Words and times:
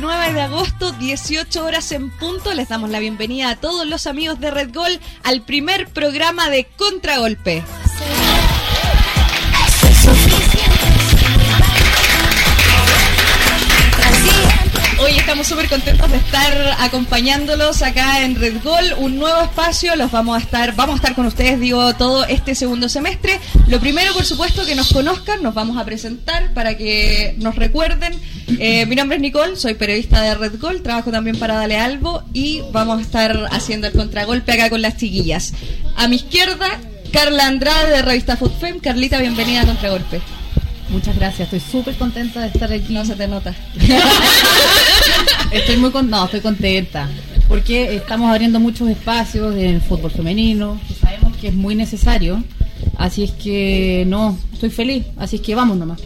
19 0.00 0.32
de 0.32 0.42
agosto, 0.42 0.92
18 0.92 1.64
horas 1.64 1.90
en 1.90 2.10
punto. 2.10 2.54
Les 2.54 2.68
damos 2.68 2.88
la 2.88 3.00
bienvenida 3.00 3.50
a 3.50 3.56
todos 3.56 3.84
los 3.84 4.06
amigos 4.06 4.38
de 4.38 4.52
Red 4.52 4.72
Gol 4.72 5.00
al 5.24 5.42
primer 5.42 5.88
programa 5.88 6.50
de 6.50 6.68
Contragolpe. 6.76 7.64
Hoy 15.08 15.16
estamos 15.16 15.46
súper 15.46 15.70
contentos 15.70 16.10
de 16.10 16.18
estar 16.18 16.76
acompañándolos 16.80 17.80
acá 17.80 18.22
en 18.24 18.34
Red 18.34 18.62
Gol, 18.62 18.92
un 18.98 19.18
nuevo 19.18 19.40
espacio, 19.40 19.96
los 19.96 20.10
vamos 20.10 20.36
a 20.36 20.40
estar, 20.40 20.76
vamos 20.76 20.92
a 20.92 20.96
estar 20.96 21.14
con 21.14 21.24
ustedes, 21.24 21.58
digo, 21.58 21.94
todo 21.94 22.26
este 22.26 22.54
segundo 22.54 22.90
semestre. 22.90 23.40
Lo 23.68 23.80
primero, 23.80 24.12
por 24.12 24.26
supuesto, 24.26 24.66
que 24.66 24.74
nos 24.74 24.92
conozcan, 24.92 25.42
nos 25.42 25.54
vamos 25.54 25.78
a 25.78 25.86
presentar 25.86 26.52
para 26.52 26.76
que 26.76 27.34
nos 27.38 27.56
recuerden. 27.56 28.20
Eh, 28.58 28.84
mi 28.84 28.96
nombre 28.96 29.16
es 29.16 29.22
Nicole, 29.22 29.56
soy 29.56 29.72
periodista 29.72 30.20
de 30.20 30.34
Red 30.34 30.60
Gol, 30.60 30.82
trabajo 30.82 31.10
también 31.10 31.38
para 31.38 31.54
Dale 31.54 31.78
Albo 31.78 32.22
y 32.34 32.60
vamos 32.70 32.98
a 32.98 33.00
estar 33.00 33.48
haciendo 33.50 33.86
el 33.86 33.94
contragolpe 33.94 34.52
acá 34.52 34.68
con 34.68 34.82
las 34.82 34.98
chiquillas. 34.98 35.54
A 35.96 36.06
mi 36.08 36.16
izquierda, 36.16 36.68
Carla 37.14 37.46
Andrade 37.46 37.92
de 37.92 38.02
Revista 38.02 38.36
Food 38.36 38.52
Fame. 38.60 38.80
Carlita, 38.80 39.18
bienvenida 39.18 39.62
a 39.62 39.64
Contragolpe. 39.64 40.20
Muchas 40.90 41.16
gracias, 41.16 41.52
estoy 41.52 41.60
súper 41.60 41.96
contenta 41.96 42.40
de 42.40 42.48
estar 42.48 42.72
aquí. 42.72 42.92
No 42.92 43.04
se 43.04 43.14
te 43.14 43.28
nota. 43.28 43.54
estoy 45.52 45.76
muy 45.76 45.90
con... 45.90 46.08
no, 46.08 46.24
estoy 46.24 46.40
contenta 46.40 47.08
porque 47.48 47.96
estamos 47.96 48.30
abriendo 48.30 48.60
muchos 48.60 48.88
espacios 48.88 49.54
en 49.56 49.76
el 49.76 49.80
fútbol 49.80 50.10
femenino, 50.10 50.78
que 50.86 50.94
sabemos 50.94 51.36
que 51.38 51.48
es 51.48 51.54
muy 51.54 51.74
necesario. 51.74 52.44
Así 52.96 53.24
es 53.24 53.30
que 53.32 54.04
no, 54.06 54.38
estoy 54.52 54.70
feliz, 54.70 55.04
así 55.16 55.36
es 55.36 55.42
que 55.42 55.54
vamos 55.54 55.76
nomás. 55.78 56.00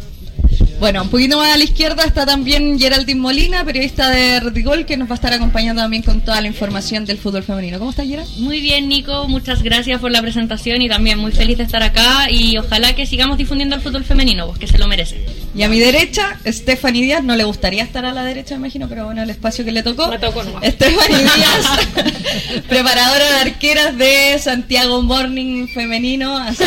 Bueno, 0.83 1.03
un 1.03 1.11
poquito 1.11 1.37
más 1.37 1.55
a 1.55 1.57
la 1.57 1.63
izquierda 1.63 2.03
está 2.03 2.27
también 2.27 2.77
Geraldine 2.77 3.21
Molina, 3.21 3.65
periodista 3.65 4.11
de 4.11 4.41
Redigol, 4.41 4.85
que 4.85 4.97
nos 4.97 5.09
va 5.09 5.13
a 5.13 5.15
estar 5.15 5.33
acompañando 5.33 5.81
también 5.81 6.03
con 6.03 6.21
toda 6.23 6.41
la 6.41 6.49
información 6.49 7.05
del 7.05 7.19
fútbol 7.19 7.45
femenino. 7.45 7.79
¿Cómo 7.79 7.91
está 7.91 8.05
Gerald? 8.05 8.29
Muy 8.39 8.61
bien, 8.61 8.89
Nico. 8.89 9.29
Muchas 9.29 9.63
gracias 9.63 10.01
por 10.01 10.11
la 10.11 10.21
presentación 10.21 10.83
y 10.83 10.89
también 10.89 11.21
muy 11.21 11.31
feliz 11.31 11.57
de 11.59 11.63
estar 11.63 11.85
acá 11.85 12.29
y 12.33 12.59
ojalá 12.59 12.97
que 12.97 13.07
sigamos 13.07 13.39
difundiendo 13.39 13.77
el 13.77 13.81
fútbol 13.81 14.03
femenino, 14.03 14.49
porque 14.49 14.67
se 14.67 14.77
lo 14.77 14.89
merece. 14.89 15.25
Y 15.55 15.65
a 15.65 15.69
mi 15.69 15.79
derecha, 15.79 16.39
Stephanie 16.47 17.03
Díaz. 17.03 17.23
No 17.23 17.37
le 17.37 17.45
gustaría 17.45 17.83
estar 17.83 18.07
a 18.07 18.13
la 18.13 18.25
derecha, 18.25 18.55
me 18.55 18.61
imagino, 18.61 18.89
pero 18.89 19.05
bueno, 19.05 19.23
el 19.23 19.29
espacio 19.29 19.63
que 19.65 19.73
le 19.73 19.83
tocó. 19.83 20.09
Me 20.09 20.19
tocó 20.19 20.43
Stephanie 20.43 21.19
Díaz, 21.19 22.63
preparadora 22.69 23.31
de 23.31 23.37
arqueras 23.51 23.99
de 23.99 24.39
Santiago 24.39 25.03
Morning 25.03 25.69
Femenino. 25.69 26.43
se 26.55 26.65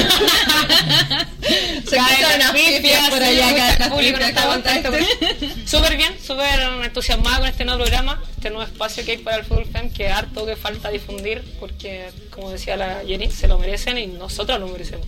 caen 1.96 3.10
por 3.10 3.24
allá, 3.24 3.90
Súper 5.66 5.98
bien, 5.98 6.14
súper 6.24 6.60
entusiasmada 6.84 7.40
con 7.40 7.48
este 7.48 7.66
nuevo 7.66 7.82
programa, 7.82 8.22
este 8.36 8.52
nuevo 8.52 8.64
espacio 8.64 9.04
que 9.04 9.14
hay 9.14 9.18
para 9.18 9.38
el 9.38 9.46
fútbol 9.46 9.66
fem, 9.66 9.92
que 9.92 10.10
harto 10.10 10.46
que 10.46 10.56
falta 10.56 10.90
difundir, 10.90 11.44
porque 11.60 12.12
como 12.30 12.52
decía 12.52 12.78
la 12.78 13.02
Jenny, 13.06 13.32
se 13.32 13.48
lo 13.48 13.58
merecen 13.58 13.98
y 13.98 14.06
nosotros 14.08 14.60
lo 14.60 14.68
merecemos. 14.68 15.08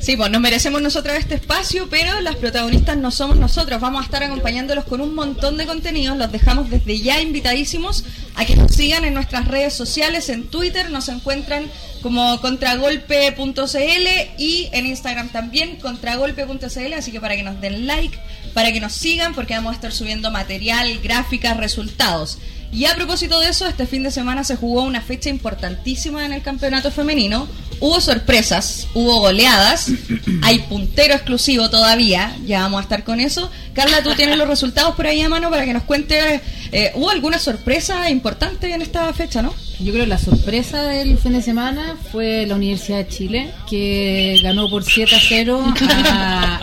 Sí, 0.00 0.16
pues 0.16 0.30
nos 0.30 0.40
merecemos 0.40 0.80
nosotros 0.80 1.16
este 1.16 1.34
espacio, 1.34 1.88
pero 1.90 2.20
las 2.20 2.36
protagonistas 2.36 2.96
no 2.96 3.10
somos 3.10 3.36
nosotros. 3.36 3.80
Vamos 3.80 4.02
a 4.02 4.04
estar 4.04 4.22
acompañándolos 4.22 4.84
con 4.84 5.00
un 5.00 5.14
montón 5.14 5.56
de 5.56 5.66
contenidos. 5.66 6.16
Los 6.16 6.30
dejamos 6.30 6.70
desde 6.70 7.00
ya 7.00 7.20
invitadísimos 7.20 8.04
a 8.36 8.44
que 8.44 8.56
nos 8.56 8.72
sigan 8.72 9.04
en 9.04 9.14
nuestras 9.14 9.48
redes 9.48 9.74
sociales. 9.74 10.28
En 10.28 10.44
Twitter 10.48 10.90
nos 10.90 11.08
encuentran 11.08 11.64
como 12.00 12.40
contragolpe.cl 12.40 14.08
y 14.38 14.68
en 14.72 14.86
Instagram 14.86 15.28
también 15.30 15.76
contragolpe.cl. 15.76 16.92
Así 16.96 17.10
que 17.10 17.20
para 17.20 17.36
que 17.36 17.42
nos 17.42 17.60
den 17.60 17.86
like, 17.86 18.16
para 18.54 18.72
que 18.72 18.80
nos 18.80 18.92
sigan, 18.92 19.34
porque 19.34 19.54
vamos 19.54 19.72
a 19.72 19.74
estar 19.74 19.92
subiendo 19.92 20.30
material, 20.30 21.00
gráficas, 21.02 21.56
resultados. 21.56 22.38
Y 22.72 22.84
a 22.84 22.94
propósito 22.94 23.40
de 23.40 23.48
eso, 23.48 23.66
este 23.66 23.86
fin 23.86 24.02
de 24.02 24.10
semana 24.10 24.44
se 24.44 24.56
jugó 24.56 24.82
una 24.82 25.00
fecha 25.00 25.30
importantísima 25.30 26.24
en 26.24 26.32
el 26.32 26.42
campeonato 26.42 26.90
femenino. 26.90 27.48
Hubo 27.80 28.00
sorpresas, 28.00 28.88
hubo 28.92 29.20
goleadas, 29.20 29.90
hay 30.42 30.58
puntero 30.60 31.14
exclusivo 31.14 31.70
todavía, 31.70 32.36
ya 32.44 32.62
vamos 32.62 32.80
a 32.80 32.82
estar 32.82 33.04
con 33.04 33.20
eso. 33.20 33.50
Carla, 33.72 34.02
tú 34.02 34.14
tienes 34.14 34.36
los 34.36 34.48
resultados 34.48 34.94
por 34.96 35.06
ahí 35.06 35.20
a 35.20 35.28
mano 35.28 35.48
para 35.48 35.64
que 35.64 35.72
nos 35.72 35.84
cuentes, 35.84 36.40
eh, 36.72 36.92
¿hubo 36.94 37.10
alguna 37.10 37.38
sorpresa 37.38 38.10
importante 38.10 38.72
en 38.72 38.82
esta 38.82 39.12
fecha, 39.12 39.42
no? 39.42 39.54
Yo 39.78 39.92
creo 39.92 40.04
que 40.04 40.10
la 40.10 40.18
sorpresa 40.18 40.82
del 40.82 41.18
fin 41.18 41.34
de 41.34 41.42
semana 41.42 41.96
fue 42.10 42.46
la 42.46 42.56
Universidad 42.56 42.98
de 42.98 43.08
Chile, 43.08 43.50
que 43.70 44.40
ganó 44.42 44.68
por 44.68 44.82
7 44.82 45.14
a 45.14 45.20
0 45.20 45.74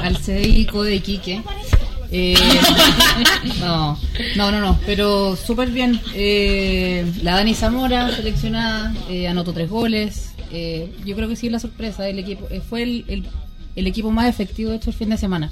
al 0.04 0.18
CDICO 0.18 0.84
de 0.84 0.96
Iquique. 0.96 1.42
Eh, 2.12 2.36
no, 3.60 3.98
no, 4.36 4.52
no, 4.52 4.60
no, 4.60 4.80
pero 4.86 5.36
súper 5.36 5.70
bien. 5.70 6.00
Eh, 6.14 7.12
la 7.22 7.36
Dani 7.36 7.54
Zamora, 7.54 8.16
seleccionada, 8.16 8.94
eh, 9.10 9.28
anotó 9.28 9.54
tres 9.54 9.70
goles. 9.70 10.32
yo 11.06 11.16
creo 11.16 11.28
que 11.28 11.36
sí 11.36 11.50
la 11.50 11.60
sorpresa 11.60 12.04
del 12.04 12.20
equipo. 12.20 12.48
fue 12.70 12.84
el, 12.84 13.26
el, 13.76 13.88
equipo 13.88 14.12
más 14.12 14.28
efectivo 14.30 14.72
de 14.72 14.78
hecho 14.78 14.90
el 14.90 14.96
fin 14.96 15.10
de 15.10 15.18
semana. 15.18 15.52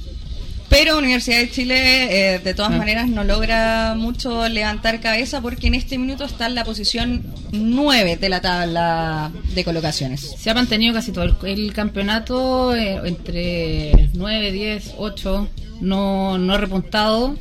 Pero 0.70 0.98
Universidad 0.98 1.38
de 1.38 1.52
Chile, 1.52 2.42
de 2.44 2.54
todas 2.56 2.72
ah. 2.72 2.78
maneras, 2.78 3.08
no 3.08 3.24
logra 3.24 3.94
mucho 3.96 4.48
levantar 4.50 5.02
cabeza 5.02 5.40
porque 5.40 5.68
en 5.68 5.76
este 5.76 6.00
minuto 6.00 6.24
está 6.24 6.48
en 6.48 6.56
la 6.56 6.64
posición 6.64 7.24
9 7.52 8.18
de 8.18 8.30
la 8.30 8.42
tabla 8.42 9.32
de 9.54 9.64
colocaciones. 9.64 10.22
Se 10.40 10.50
ha 10.50 10.56
mantenido 10.56 10.94
casi 10.94 11.12
todo 11.12 11.26
el, 11.26 11.36
el 11.44 11.74
campeonato 11.74 12.76
entre 12.76 14.10
9, 14.14 14.52
10, 14.52 14.94
8 14.98 15.50
no, 15.84 16.38
no 16.38 16.54
ha 16.54 16.58
repuntado. 16.58 17.36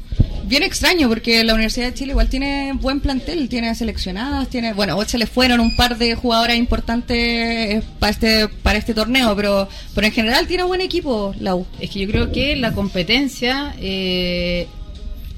Bien 0.45 0.65
extraño 0.65 1.09
porque 1.09 1.45
la 1.45 1.55
Universidad 1.55 1.87
de 1.87 1.95
Chile 1.95 2.11
igual 2.11 2.29
tiene 2.29 2.73
buen 2.75 3.01
plantel, 3.01 3.49
tiene 3.49 3.75
seleccionadas, 3.75 4.49
tiene, 4.49 4.75
bueno, 4.75 4.97
hoy 4.97 5.07
se 5.07 5.17
le 5.17 5.27
fueron 5.27 5.61
un 5.61 5.77
par 5.77 5.97
de 5.97 6.15
jugadoras 6.15 6.57
importantes 6.57 7.85
para 7.99 8.11
este 8.11 8.49
para 8.49 8.79
este 8.79 8.93
torneo, 8.93 9.35
pero 9.37 9.69
pero 9.95 10.07
en 10.07 10.13
general 10.13 10.47
tiene 10.47 10.65
buen 10.65 10.81
equipo 10.81 11.35
la 11.39 11.55
U. 11.55 11.65
Es 11.81 11.91
que 11.91 12.01
yo 12.01 12.09
creo 12.09 12.33
que 12.33 12.57
la 12.57 12.73
competencia 12.73 13.75
eh, 13.79 14.67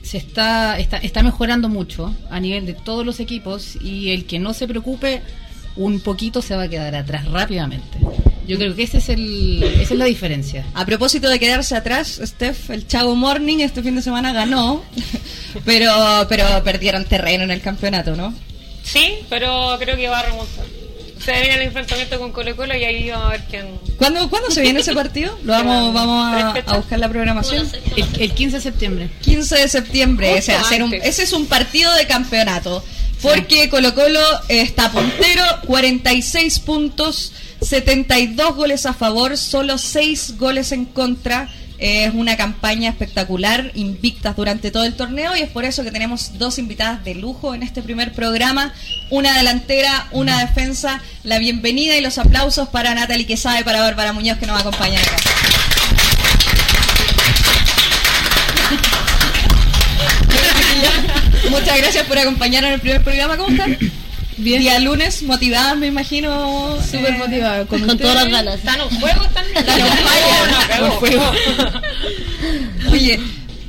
se 0.03 0.17
está, 0.17 0.79
está 0.79 0.97
está 0.97 1.23
mejorando 1.23 1.69
mucho 1.69 2.15
a 2.31 2.41
nivel 2.41 2.65
de 2.65 2.73
todos 2.73 3.05
los 3.05 3.21
equipos 3.21 3.77
y 3.81 4.11
el 4.11 4.25
que 4.25 4.39
no 4.39 4.55
se 4.55 4.67
preocupe 4.67 5.23
un 5.77 6.01
poquito 6.01 6.41
se 6.41 6.57
va 6.57 6.63
a 6.63 6.69
quedar 6.69 6.95
atrás 6.95 7.31
rápidamente. 7.31 7.99
Yo 8.47 8.59
creo 8.59 8.75
que 8.77 8.83
ese 8.83 8.99
es 8.99 9.09
el, 9.09 9.63
esa 9.63 9.95
es 9.95 9.99
la 9.99 10.05
diferencia. 10.05 10.67
A 10.75 10.85
propósito 10.85 11.29
de 11.29 11.39
quedarse 11.39 11.75
atrás, 11.77 12.21
Steph, 12.25 12.71
el 12.71 12.87
Chavo 12.87 13.15
Morning 13.15 13.59
este 13.59 13.83
fin 13.83 13.97
de 13.97 14.03
semana 14.03 14.33
ganó, 14.33 14.85
pero, 15.65 15.93
pero 16.29 16.63
perdieron 16.63 17.05
terreno 17.05 17.45
en 17.45 17.51
el 17.51 17.61
campeonato, 17.61 18.17
¿no? 18.17 18.35
Sí, 18.83 19.19
pero 19.31 19.77
creo 19.79 19.97
que 19.97 20.09
va 20.09 20.21
a 20.21 20.23
remontar. 20.25 20.65
Se 21.25 21.33
viene 21.33 21.55
el 21.55 21.63
enfrentamiento 21.63 22.19
con 22.19 22.33
Colo 22.33 22.55
Colo 22.55 22.77
y 22.77 22.85
ahí 22.85 23.09
vamos 23.09 23.27
a 23.29 23.31
ver 23.31 23.45
quién. 23.49 23.67
¿Cuándo, 23.97 24.29
¿cuándo 24.29 24.51
se 24.51 24.61
viene 24.61 24.81
ese 24.81 24.93
partido? 24.93 25.39
Lo 25.45 25.53
vamos, 25.53 25.95
vamos 25.95 26.35
a, 26.67 26.77
buscar 26.77 26.99
la 26.99 27.09
programación. 27.09 27.67
El, 28.19 28.33
15 28.33 28.57
de 28.57 28.63
septiembre. 28.63 29.11
15 29.23 29.57
de 29.57 29.69
septiembre. 29.69 30.37
ese 30.37 31.23
es 31.23 31.33
un 31.33 31.47
partido 31.47 31.95
de 31.95 32.07
campeonato. 32.07 32.85
Porque 33.23 33.71
Colo 33.71 33.95
Colo 33.95 34.21
está 34.49 34.93
puntero, 34.93 35.43
46 35.67 36.59
puntos, 36.59 37.33
72 37.61 38.55
goles 38.55 38.87
a 38.87 38.95
favor, 38.95 39.37
solo 39.37 39.79
6 39.79 40.39
goles 40.39 40.73
en 40.73 40.85
contra. 40.85 41.49
Es 41.79 42.15
una 42.15 42.37
campaña 42.37 42.89
espectacular, 42.89 43.73
invictas 43.75 44.37
durante 44.37 44.71
todo 44.71 44.85
el 44.85 44.95
torneo 44.95 45.37
y 45.37 45.41
es 45.41 45.51
por 45.51 45.65
eso 45.65 45.83
que 45.83 45.91
tenemos 45.91 46.39
dos 46.39 46.59
invitadas 46.59 47.05
de 47.05 47.17
lujo 47.17 47.55
en 47.55 47.65
este 47.65 47.83
primer 47.83 48.13
programa, 48.13 48.73
una 49.11 49.37
delantera, 49.37 50.07
una 50.13 50.41
defensa. 50.41 51.03
La 51.25 51.39
bienvenida 51.39 51.97
y 51.97 52.01
los 52.01 52.19
aplausos 52.19 52.69
para 52.69 52.95
Natalie 52.95 53.27
Quesada 53.27 53.63
para 53.65 53.81
Bárbara 53.81 54.13
Muñoz 54.13 54.39
que 54.39 54.47
nos 54.47 54.61
acompaña 54.61 55.01
acá. 55.01 55.17
Muchas 61.51 61.77
gracias 61.77 62.07
por 62.07 62.19
acompañarnos 62.19 62.69
en 62.69 62.75
el 62.75 62.81
primer 62.81 63.03
programa. 63.03 63.37
¿Cómo 63.37 63.51
están? 63.51 63.77
Bien. 64.37 64.61
Día 64.61 64.79
lunes, 64.81 65.23
motivadas, 65.23 65.77
me 65.77 65.87
imagino. 65.87 66.77
Súper 66.83 67.17
motivada, 67.19 67.67
con, 67.67 67.87
todas 67.99 68.15
las 68.15 68.31
ganas. 68.31 68.57
¿Están 68.57 68.81
en 68.81 68.91
fuego? 69.01 69.23
¿Están 69.25 69.45
en 70.85 70.93
fuego? 70.93 71.33
Oye, 72.91 73.21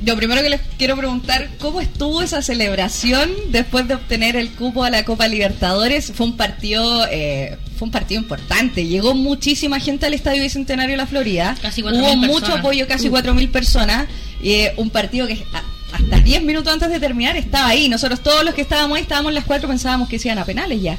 lo 0.04 0.16
primero 0.16 0.42
que 0.42 0.50
les 0.50 0.60
quiero 0.78 0.96
preguntar, 0.96 1.48
¿cómo 1.58 1.80
estuvo 1.80 2.22
esa 2.22 2.40
celebración 2.42 3.30
después 3.48 3.88
de 3.88 3.94
obtener 3.94 4.36
el 4.36 4.50
cupo 4.50 4.84
a 4.84 4.90
la 4.90 5.04
Copa 5.04 5.26
Libertadores? 5.26 6.12
Fue 6.14 6.26
un 6.26 6.36
partido, 6.36 7.06
eh, 7.10 7.58
fue 7.76 7.86
un 7.86 7.92
partido 7.92 8.20
importante. 8.20 8.86
Llegó 8.86 9.14
muchísima 9.14 9.80
gente 9.80 10.06
al 10.06 10.14
Estadio 10.14 10.42
Bicentenario 10.42 10.92
de 10.92 10.98
la 10.98 11.06
Florida. 11.06 11.56
Casi 11.60 11.82
Hubo 11.82 12.16
mucho 12.16 12.54
apoyo, 12.54 12.86
casi 12.86 13.08
4.000 13.08 13.50
personas. 13.50 14.06
Eh, 14.42 14.74
un 14.76 14.90
partido 14.90 15.26
que 15.26 15.44
hasta 15.92 16.18
10 16.20 16.42
minutos 16.42 16.72
antes 16.72 16.90
de 16.90 17.00
terminar 17.00 17.36
estaba 17.36 17.68
ahí. 17.68 17.88
Nosotros 17.88 18.20
todos 18.20 18.44
los 18.44 18.54
que 18.54 18.62
estábamos 18.62 18.96
ahí, 18.96 19.02
estábamos 19.02 19.32
las 19.32 19.44
cuatro, 19.44 19.68
pensábamos 19.68 20.08
que 20.08 20.18
se 20.18 20.28
iban 20.28 20.38
a 20.38 20.44
penales 20.44 20.80
ya. 20.82 20.98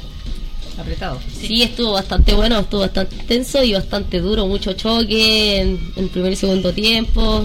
Apretado. 0.78 1.18
Sí, 1.40 1.62
estuvo 1.62 1.92
bastante 1.92 2.34
bueno, 2.34 2.60
estuvo 2.60 2.82
bastante 2.82 3.16
tenso 3.26 3.62
y 3.64 3.72
bastante 3.72 4.20
duro, 4.20 4.46
mucho 4.46 4.74
choque 4.74 5.60
en, 5.60 5.92
el 5.96 6.08
primer 6.08 6.32
y 6.32 6.36
segundo 6.36 6.72
tiempo. 6.72 7.42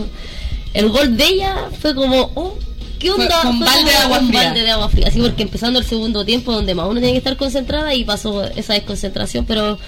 El 0.73 0.89
gol 0.89 1.17
de 1.17 1.25
ella 1.25 1.69
fue 1.79 1.95
como, 1.95 2.31
oh, 2.35 2.57
¿qué 2.99 3.09
Fue 3.11 3.23
onda? 3.23 3.41
con 3.41 3.57
Fue 3.57 3.65
balde 3.65 3.89
de 3.89 3.91
como 3.91 4.03
agua 4.05 4.19
un 4.19 4.27
fría. 4.27 4.43
balde 4.43 4.61
de 4.61 4.71
agua 4.71 4.89
fría. 4.89 5.07
Así 5.07 5.19
porque 5.19 5.43
empezando 5.43 5.79
el 5.79 5.85
segundo 5.85 6.23
tiempo 6.23 6.53
donde 6.53 6.75
más 6.75 6.85
uno 6.85 6.99
tiene 6.99 7.13
que 7.13 7.17
estar 7.17 7.35
concentrada 7.35 7.93
y 7.95 8.03
pasó 8.03 8.43
esa 8.43 8.73
desconcentración, 8.73 9.45
pero 9.45 9.79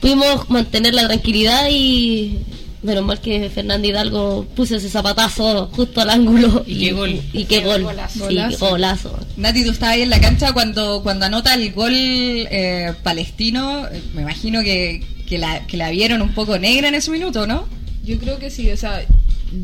pudimos 0.00 0.48
mantener 0.48 0.94
la 0.94 1.06
tranquilidad 1.06 1.68
y 1.70 2.38
menos 2.84 3.04
mal 3.04 3.20
que 3.20 3.48
Fernando 3.50 3.88
Hidalgo 3.88 4.46
puso 4.54 4.76
ese 4.76 4.90
zapatazo 4.90 5.68
justo 5.72 6.00
al 6.00 6.10
ángulo. 6.10 6.62
Y 6.66 6.78
qué 6.78 6.92
gol. 6.92 7.20
Y 7.32 7.44
qué 7.46 7.60
gol. 7.60 7.82
Golazo. 7.82 8.28
Sí, 8.28 8.34
Golazo. 8.36 8.70
golazo. 8.70 9.18
Nati, 9.36 9.64
tú 9.64 9.70
estabas 9.70 9.96
ahí 9.96 10.02
en 10.02 10.10
la 10.10 10.20
cancha 10.20 10.52
cuando, 10.52 11.02
cuando 11.02 11.24
anota 11.26 11.54
el 11.54 11.72
gol 11.72 11.92
eh, 11.94 12.92
palestino. 13.02 13.86
Me 14.14 14.22
imagino 14.22 14.62
que, 14.62 15.02
que, 15.26 15.38
la, 15.38 15.66
que 15.66 15.76
la 15.76 15.90
vieron 15.90 16.22
un 16.22 16.34
poco 16.34 16.58
negra 16.58 16.88
en 16.88 16.94
ese 16.94 17.10
minuto, 17.10 17.46
¿no? 17.46 17.66
Yo 18.04 18.18
creo 18.18 18.38
que 18.38 18.50
sí, 18.50 18.70
o 18.70 18.76
sea, 18.76 19.02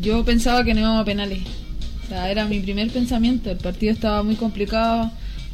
yo 0.01 0.25
pensaba 0.25 0.63
que 0.63 0.73
no 0.73 0.79
íbamos 0.81 1.01
a 1.01 1.05
penales. 1.05 1.41
O 2.05 2.09
sea, 2.09 2.31
era 2.31 2.45
mi 2.45 2.59
primer 2.59 2.89
pensamiento. 2.89 3.51
El 3.51 3.57
partido 3.57 3.93
estaba 3.93 4.23
muy 4.23 4.35
complicado. 4.35 5.11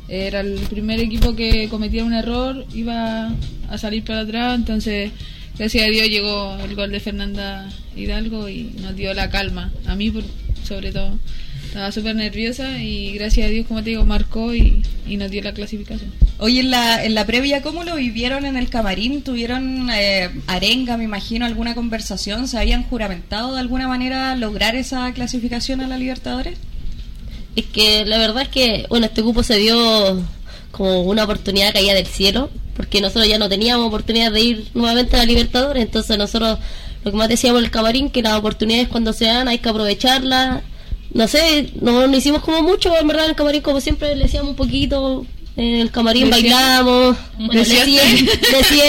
Era 0.08 0.40
el 0.40 0.54
primer 0.70 1.02
equipo 1.02 1.36
que 1.36 1.68
cometía 1.68 2.06
un 2.06 2.14
error, 2.14 2.66
iba 2.74 3.30
a 3.70 3.78
salir 3.78 4.06
para 4.06 4.22
atrás. 4.22 4.56
Entonces, 4.56 5.12
gracias 5.58 5.86
a 5.86 5.90
Dios 5.90 6.08
llegó 6.08 6.58
el 6.64 6.76
gol 6.76 6.92
de 6.92 7.00
Fernanda 7.00 7.70
Hidalgo 7.96 8.50
y 8.50 8.76
nos 8.82 8.96
dio 8.96 9.14
la 9.14 9.30
calma. 9.30 9.72
A 9.86 9.96
mí, 9.96 10.12
por, 10.12 10.24
sobre 10.64 10.92
todo. 10.92 11.18
Estaba 11.66 11.92
súper 11.92 12.16
nerviosa 12.16 12.82
y 12.82 13.12
gracias 13.12 13.48
a 13.48 13.50
Dios, 13.50 13.68
como 13.68 13.84
te 13.84 13.92
digo, 13.92 14.06
marcó 14.06 14.56
y, 14.56 14.84
y 15.08 15.18
nos 15.18 15.30
dio 15.30 15.42
la 15.44 15.54
clasificación. 15.54 16.12
Hoy 16.40 16.60
en 16.60 16.72
la, 16.72 17.04
en 17.04 17.14
la 17.14 17.26
previa, 17.26 17.62
¿cómo 17.62 17.84
lo 17.84 17.96
vivieron 17.96 18.46
en 18.46 18.58
el 18.58 18.70
camarín? 18.70 19.22
¿Tuvieron 19.22 19.90
eh, 19.92 20.30
arenga, 20.48 20.98
me 20.98 21.04
imagino, 21.04 21.46
alguna 21.46 21.76
conversación? 21.76 22.48
¿Se 22.48 22.58
habían 22.58 22.84
juramentado 22.84 23.54
de 23.54 23.60
alguna 23.60 23.88
manera 23.88 24.36
lograr 24.36 24.76
esa 24.76 25.12
clasificación 25.14 25.82
a 25.82 25.88
la 25.88 25.98
Libertadores? 25.98 26.58
Es 27.56 27.66
que 27.66 28.06
la 28.06 28.18
verdad 28.18 28.44
es 28.44 28.50
que, 28.50 28.86
bueno, 28.88 29.08
este 29.08 29.22
grupo 29.22 29.44
se 29.44 29.58
dio 29.58 30.24
como 30.72 31.02
una 31.02 31.24
oportunidad 31.24 31.74
caída 31.74 31.96
del 31.96 32.08
cielo, 32.08 32.52
porque 32.78 33.02
nosotros 33.02 33.28
ya 33.28 33.40
no 33.40 33.50
teníamos 33.50 33.88
oportunidad 33.88 34.32
de 34.32 34.40
ir 34.40 34.68
nuevamente 34.76 35.16
a 35.16 35.20
la 35.20 35.26
Libertadores, 35.26 35.84
entonces 35.84 36.18
nosotros 36.18 36.60
lo 37.04 37.12
que 37.12 37.18
más 37.18 37.28
decíamos 37.28 37.60
en 37.60 37.66
el 37.66 37.72
camarín, 37.72 38.10
que 38.10 38.22
las 38.22 38.34
oportunidades 38.36 38.88
cuando 38.88 39.12
se 39.12 39.26
dan 39.26 39.48
hay 39.48 39.58
que 39.58 39.68
aprovecharlas. 39.68 40.62
No 41.14 41.28
sé, 41.28 41.72
no, 41.82 42.06
no 42.06 42.18
hicimos 42.18 42.44
como 42.44 42.62
mucho, 42.62 42.96
en 42.98 43.08
verdad, 43.08 43.26
en 43.26 43.32
el 43.32 43.36
camarín, 43.36 43.62
como 43.62 43.82
siempre 43.82 44.16
le 44.16 44.24
decíamos 44.24 44.52
un 44.52 44.56
poquito. 44.56 45.26
En 45.56 45.76
el 45.80 45.90
camarín 45.90 46.30
bailamos, 46.30 47.18
bueno, 47.40 47.54
¿Decía? 47.54 47.84
decía, 47.84 48.84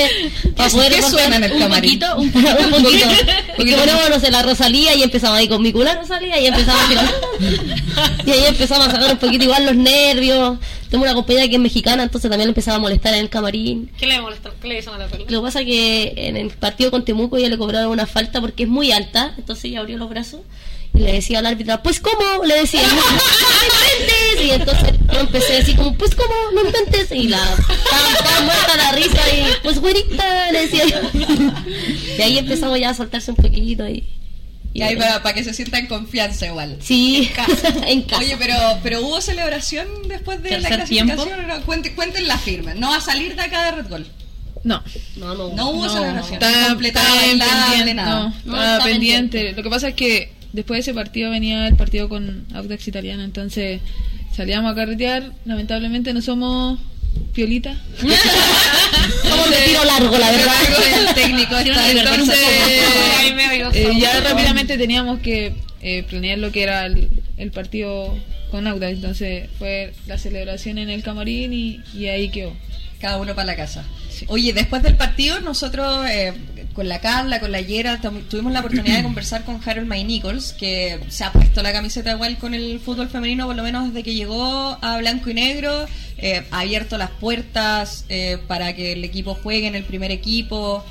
para 0.55 0.69
poder 0.69 0.93
¿Qué 0.93 1.03
suena 1.03 1.37
en 1.37 1.45
el 1.45 1.53
un 1.53 1.59
camarín? 1.61 1.99
poquito, 1.99 2.21
un 2.21 2.31
poquito, 2.31 2.77
un 2.77 2.83
poquito. 2.83 3.07
Porque 3.59 3.77
poníamos, 3.77 4.09
no 4.09 4.21
sé, 4.21 4.31
la 4.31 4.43
Rosalía 4.43 4.95
y 4.95 5.03
empezamos 5.03 5.37
ahí 5.37 5.49
con 5.49 5.61
mi 5.61 5.73
culo 5.73 5.93
Rosalía 5.95 6.41
y 6.41 6.47
empezamos 6.47 6.83
a 6.83 6.89
tirar. 6.89 7.05
Y 8.25 8.31
ahí 8.31 8.45
empezamos 8.47 8.89
a 8.89 8.91
sacar 8.93 9.13
un 9.13 9.19
poquito 9.19 9.45
igual 9.45 9.67
los 9.67 9.77
nervios. 9.77 10.59
Tengo 10.89 11.05
una 11.05 11.13
compañera 11.13 11.47
que 11.49 11.57
es 11.57 11.61
mexicana, 11.61 12.03
entonces 12.05 12.31
también 12.31 12.47
le 12.47 12.53
empezaba 12.53 12.77
a 12.77 12.81
molestar 12.81 13.13
en 13.15 13.21
el 13.21 13.29
camarín. 13.29 13.91
¿Qué 13.99 14.07
le 14.07 14.21
molesta? 14.21 14.51
¿Qué 14.63 14.69
le 14.69 14.77
dicen 14.77 14.95
a 14.95 14.99
la 14.99 15.07
perla? 15.07 15.27
Lo 15.29 15.41
que 15.41 15.45
pasa 15.45 15.65
que 15.65 16.15
en 16.17 16.37
el 16.37 16.51
partido 16.51 16.91
con 16.91 17.05
Temuco 17.05 17.37
ya 17.37 17.49
le 17.49 17.59
cobraron 17.59 17.91
una 17.91 18.07
falta 18.07 18.41
porque 18.41 18.63
es 18.63 18.69
muy 18.69 18.93
alta, 18.93 19.35
entonces 19.37 19.67
ella 19.67 19.81
abrió 19.81 19.99
los 19.99 20.09
brazos 20.09 20.41
y 20.95 20.99
le 21.01 21.13
decía 21.13 21.39
al 21.39 21.47
árbitro, 21.47 21.81
pues 21.83 22.01
cómo, 22.01 22.45
le 22.45 22.55
decía, 22.61 22.83
no, 22.83 22.95
no 22.95 23.01
inventes, 24.01 24.47
y 24.47 24.51
entonces 24.51 24.93
yo 25.13 25.21
empecé 25.21 25.57
así 25.59 25.75
como, 25.75 25.95
pues 25.97 26.15
cómo, 26.15 26.35
no 26.55 26.65
inventes, 26.67 27.13
y 27.13 27.29
la 27.29 27.39
estaba, 27.43 28.41
muerta 28.43 28.77
la 28.77 28.93
risa 28.93 29.21
y 29.35 29.47
pues 29.63 29.79
güerita, 29.81 30.51
le 30.53 30.67
decía 30.67 30.85
yo. 30.87 30.99
Y 32.19 32.23
ahí 32.23 32.39
empezamos 32.39 32.79
ya 32.81 32.91
a 32.91 32.95
soltarse 32.95 33.31
un 33.31 33.37
poquito 33.37 33.89
y... 33.89 34.05
Y 34.75 34.83
ahí 34.83 34.97
para, 34.97 35.23
para 35.23 35.35
que 35.35 35.43
se 35.43 35.55
sientan 35.55 35.87
confianza 35.87 36.47
igual. 36.47 36.77
Sí, 36.81 37.31
en 37.87 38.03
casa. 38.03 38.19
Oye, 38.21 38.37
pero, 38.39 38.55
pero 38.83 39.01
¿hubo 39.01 39.21
celebración 39.21 39.89
después 40.07 40.41
de 40.43 40.51
la 40.61 40.69
¿Tercer 40.69 40.87
clasificación? 40.87 41.51
¿O 41.51 41.57
no? 41.59 41.65
Cuente- 41.65 41.95
cuenten 41.95 42.29
la 42.29 42.39
firma. 42.39 42.75
No 42.75 42.91
va 42.91 42.97
a 42.97 43.01
salir 43.01 43.35
de 43.35 43.43
acá 43.43 43.65
de 43.65 43.71
Red 43.83 43.89
Bull. 43.89 44.07
No. 44.65 44.83
No, 45.17 45.35
no. 45.35 45.49
No 45.55 45.71
hubo 45.71 45.87
No, 45.87 45.93
celebración. 45.93 46.35
está- 46.35 46.51
está 46.81 47.03
pendiente, 47.03 47.95
nada. 47.95 48.15
no, 48.15 48.23
No, 48.29 48.29
estaba 48.37 48.73
está 48.75 48.85
pendiente. 48.85 49.39
pendiente. 49.39 49.53
Lo 49.57 49.63
que 49.65 49.71
pasa 49.71 49.89
es 49.89 49.95
que 49.95 50.33
después 50.53 50.79
de 50.79 50.81
ese 50.81 50.95
partido 50.95 51.31
venía 51.31 51.67
el 51.69 51.77
partido 51.77 52.09
con 52.09 52.47
Audax 52.55 52.89
Italiano, 52.89 53.23
entonces 53.23 53.81
salíamos 54.35 54.73
a 54.73 54.75
carretear. 54.75 55.33
Lamentablemente 55.45 56.13
no 56.13 56.23
somos 56.23 56.79
piolita. 57.35 57.75
Somos 59.23 59.51
de 59.51 59.57
tiro 59.67 59.85
largo, 59.85 60.19
la 60.19 60.31
verdad. 60.31 60.55
El 61.09 61.15
técnico 61.15 61.57
está 61.57 61.91
Entonces, 61.91 62.37
eh, 63.73 63.93
ya 63.99 64.21
rápidamente 64.21 64.79
teníamos 64.79 65.21
que 65.21 65.55
eh, 65.81 66.03
planear 66.05 66.39
lo 66.39 66.53
que 66.53 66.63
era 66.63 66.87
el, 66.87 67.09
el 67.37 67.51
partido 67.51 68.17
con 68.51 68.67
Audax. 68.67 68.93
Entonces 68.95 69.49
fue 69.59 69.95
la 70.07 70.19
celebración 70.19 70.79
en 70.79 70.91
el 70.91 71.03
camarín 71.03 71.53
y, 71.53 71.81
y 71.95 72.07
ahí 72.07 72.29
quedó. 72.31 72.53
Cada 73.01 73.19
uno 73.19 73.35
para 73.35 73.47
la 73.47 73.57
casa. 73.57 73.85
Sí. 74.11 74.27
Oye, 74.29 74.53
después 74.53 74.83
del 74.83 74.97
partido, 74.97 75.41
nosotros 75.41 76.05
eh, 76.09 76.33
con 76.79 76.89
la 76.89 77.01
Carla, 77.01 77.41
con 77.41 77.51
la 77.51 77.61
Yera, 77.61 78.01
tuvimos 78.31 78.53
la 78.53 78.61
oportunidad 78.61 78.99
de 78.99 79.03
conversar 79.03 79.43
con 79.43 79.61
Harold 79.67 79.89
May 79.89 80.05
Nichols, 80.05 80.53
que 80.53 81.01
se 81.09 81.25
ha 81.25 81.33
puesto 81.33 81.61
la 81.61 81.73
camiseta 81.73 82.13
igual 82.13 82.39
con 82.39 82.55
el 82.55 82.79
fútbol 82.79 83.09
femenino, 83.09 83.47
por 83.47 83.57
lo 83.57 83.65
menos 83.65 83.89
desde 83.89 84.05
que 84.05 84.15
llegó 84.15 84.79
a 84.81 84.97
Blanco 84.99 85.29
y 85.29 85.35
Negro. 85.35 85.87
eh, 86.19 86.47
ha 86.53 86.61
abierto 86.61 86.97
las 86.97 87.11
puertas 87.11 88.05
eh, 88.09 88.39
para 88.47 88.77
que 88.77 88.93
el 88.93 89.03
equipo 89.03 89.35
juegue 89.35 89.67
en 89.67 89.75
el 89.75 89.83
primer 89.83 90.13
equipo. 90.13 90.85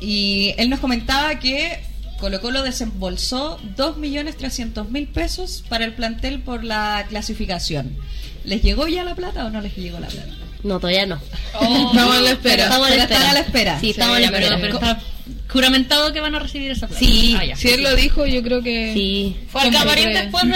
Y 0.00 0.54
él 0.56 0.70
nos 0.70 0.78
comentaba 0.78 1.40
que 1.40 1.80
Colo 2.20 2.40
Colo 2.40 2.62
desembolsó 2.62 3.58
2.300.000 3.76 5.08
pesos 5.08 5.64
para 5.68 5.84
el 5.84 5.94
plantel 5.94 6.42
por 6.42 6.62
la 6.62 7.06
clasificación. 7.08 7.96
¿Les 8.44 8.62
llegó 8.62 8.86
ya 8.86 9.02
la 9.02 9.16
plata 9.16 9.46
o 9.46 9.50
no 9.50 9.60
les 9.60 9.74
llegó 9.74 9.98
la 9.98 10.06
plata? 10.06 10.32
No, 10.62 10.78
todavía 10.78 11.06
no. 11.06 11.16
Estamos 11.54 12.16
a 12.16 12.20
la 12.20 12.30
espera. 12.30 12.64
Estamos 12.66 12.88
a 12.88 13.32
la 13.32 13.40
espera. 13.40 13.80
Sí, 13.80 13.90
estamos 13.90 14.16
a 14.16 14.20
la 14.20 14.30
pero, 14.30 14.46
espera. 14.46 14.60
pero 14.60 14.74
está 14.74 15.13
juramentado 15.54 16.12
que 16.12 16.20
van 16.20 16.34
a 16.34 16.40
recibir 16.40 16.70
esa 16.72 16.86
plata. 16.88 16.98
Sí. 17.04 17.34
Ah, 17.38 17.44
ya. 17.44 17.56
Si 17.56 17.68
él 17.68 17.82
lo 17.82 17.94
dijo, 17.96 18.26
yo 18.26 18.42
creo 18.42 18.60
que... 18.62 18.92
Sí. 18.92 19.36
¿Fue 19.48 19.62
al 19.62 19.70
camarín 19.70 20.12
después 20.12 20.44
de.? 20.44 20.54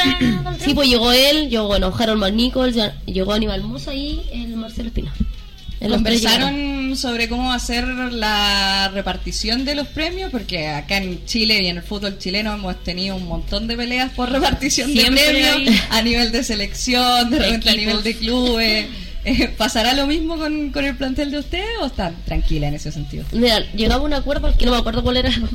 Sí, 0.64 0.74
pues 0.74 0.88
llegó 0.88 1.12
él, 1.12 1.48
llegó, 1.48 1.68
bueno, 1.68 1.94
Harold 1.96 2.20
McNichols, 2.20 2.76
llegó 3.06 3.32
Aníbal 3.32 3.62
Mosa 3.62 3.94
y 3.94 4.20
el 4.32 4.56
Marcelo 4.56 4.90
llegaron. 4.92 5.14
Conversaron 5.80 6.96
sobre 6.96 7.28
cómo 7.28 7.48
va 7.50 7.54
a 7.54 7.58
ser 7.60 7.86
la 7.86 8.90
repartición 8.92 9.64
de 9.64 9.76
los 9.76 9.86
premios, 9.86 10.30
porque 10.32 10.66
acá 10.66 10.96
en 10.96 11.24
Chile 11.24 11.62
y 11.62 11.68
en 11.68 11.76
el 11.76 11.82
fútbol 11.84 12.18
chileno 12.18 12.52
hemos 12.52 12.82
tenido 12.82 13.14
un 13.14 13.26
montón 13.28 13.68
de 13.68 13.76
peleas 13.76 14.10
por 14.12 14.30
repartición 14.30 14.90
Siempre 14.90 15.22
de 15.22 15.30
premios 15.30 15.56
hay- 15.56 15.80
a 15.90 16.02
nivel 16.02 16.32
de 16.32 16.42
selección, 16.42 17.30
de 17.30 17.38
repente 17.38 17.70
a 17.70 17.74
nivel 17.76 18.02
de 18.02 18.16
clubes. 18.16 18.86
Eh, 19.24 19.48
¿Pasará 19.58 19.92
lo 19.94 20.06
mismo 20.06 20.36
con, 20.36 20.70
con 20.70 20.84
el 20.84 20.96
plantel 20.96 21.30
de 21.30 21.38
ustedes 21.38 21.66
o 21.80 21.86
están 21.86 22.14
tranquila 22.24 22.68
en 22.68 22.74
ese 22.74 22.92
sentido? 22.92 23.24
Mira, 23.32 23.60
llegaba 23.74 24.02
a 24.02 24.04
un 24.06 24.14
acuerdo, 24.14 24.54
que 24.56 24.64
no 24.66 24.72
me 24.72 24.78
acuerdo 24.78 25.02
cuál 25.02 25.16
era. 25.18 25.30
no 25.38 25.48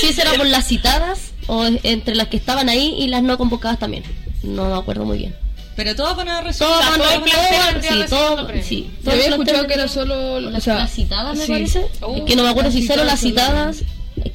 sé 0.00 0.12
si 0.12 0.20
era 0.20 0.32
por 0.34 0.46
las 0.46 0.66
citadas 0.66 1.32
o 1.46 1.64
entre 1.82 2.14
las 2.14 2.28
que 2.28 2.36
estaban 2.36 2.68
ahí 2.68 2.94
y 2.98 3.08
las 3.08 3.22
no 3.22 3.36
convocadas 3.38 3.78
también. 3.78 4.04
No 4.42 4.66
me 4.68 4.76
acuerdo 4.76 5.04
muy 5.04 5.18
bien. 5.18 5.34
Pero 5.76 5.96
todos 5.96 6.16
van 6.16 6.28
a 6.28 6.40
recibir. 6.40 6.68
Todo, 6.72 6.82
sea, 6.82 6.92
todo 6.94 7.04
el 7.04 7.10
todo- 7.10 7.24
plantel 7.24 7.40
todo- 7.40 7.50
vendría 7.50 7.70
sí, 7.72 7.74
recibiendo 7.88 8.16
todo, 8.36 8.46
premios. 8.46 8.66
sí, 8.66 8.90
todo 9.02 9.14
había 9.14 9.26
escuchado 9.28 9.66
que 9.66 9.74
era 9.74 9.88
solo... 9.88 10.40
las, 10.40 10.54
o 10.54 10.60
sea, 10.60 10.74
las 10.76 10.92
citadas, 10.92 11.36
me 11.36 11.46
sí. 11.46 11.52
parece. 11.52 11.86
Uh, 12.06 12.16
es 12.18 12.22
que 12.24 12.36
no 12.36 12.42
me 12.44 12.48
acuerdo 12.50 12.70
si 12.70 12.86
solo 12.86 13.02
las 13.04 13.20
citadas 13.20 13.78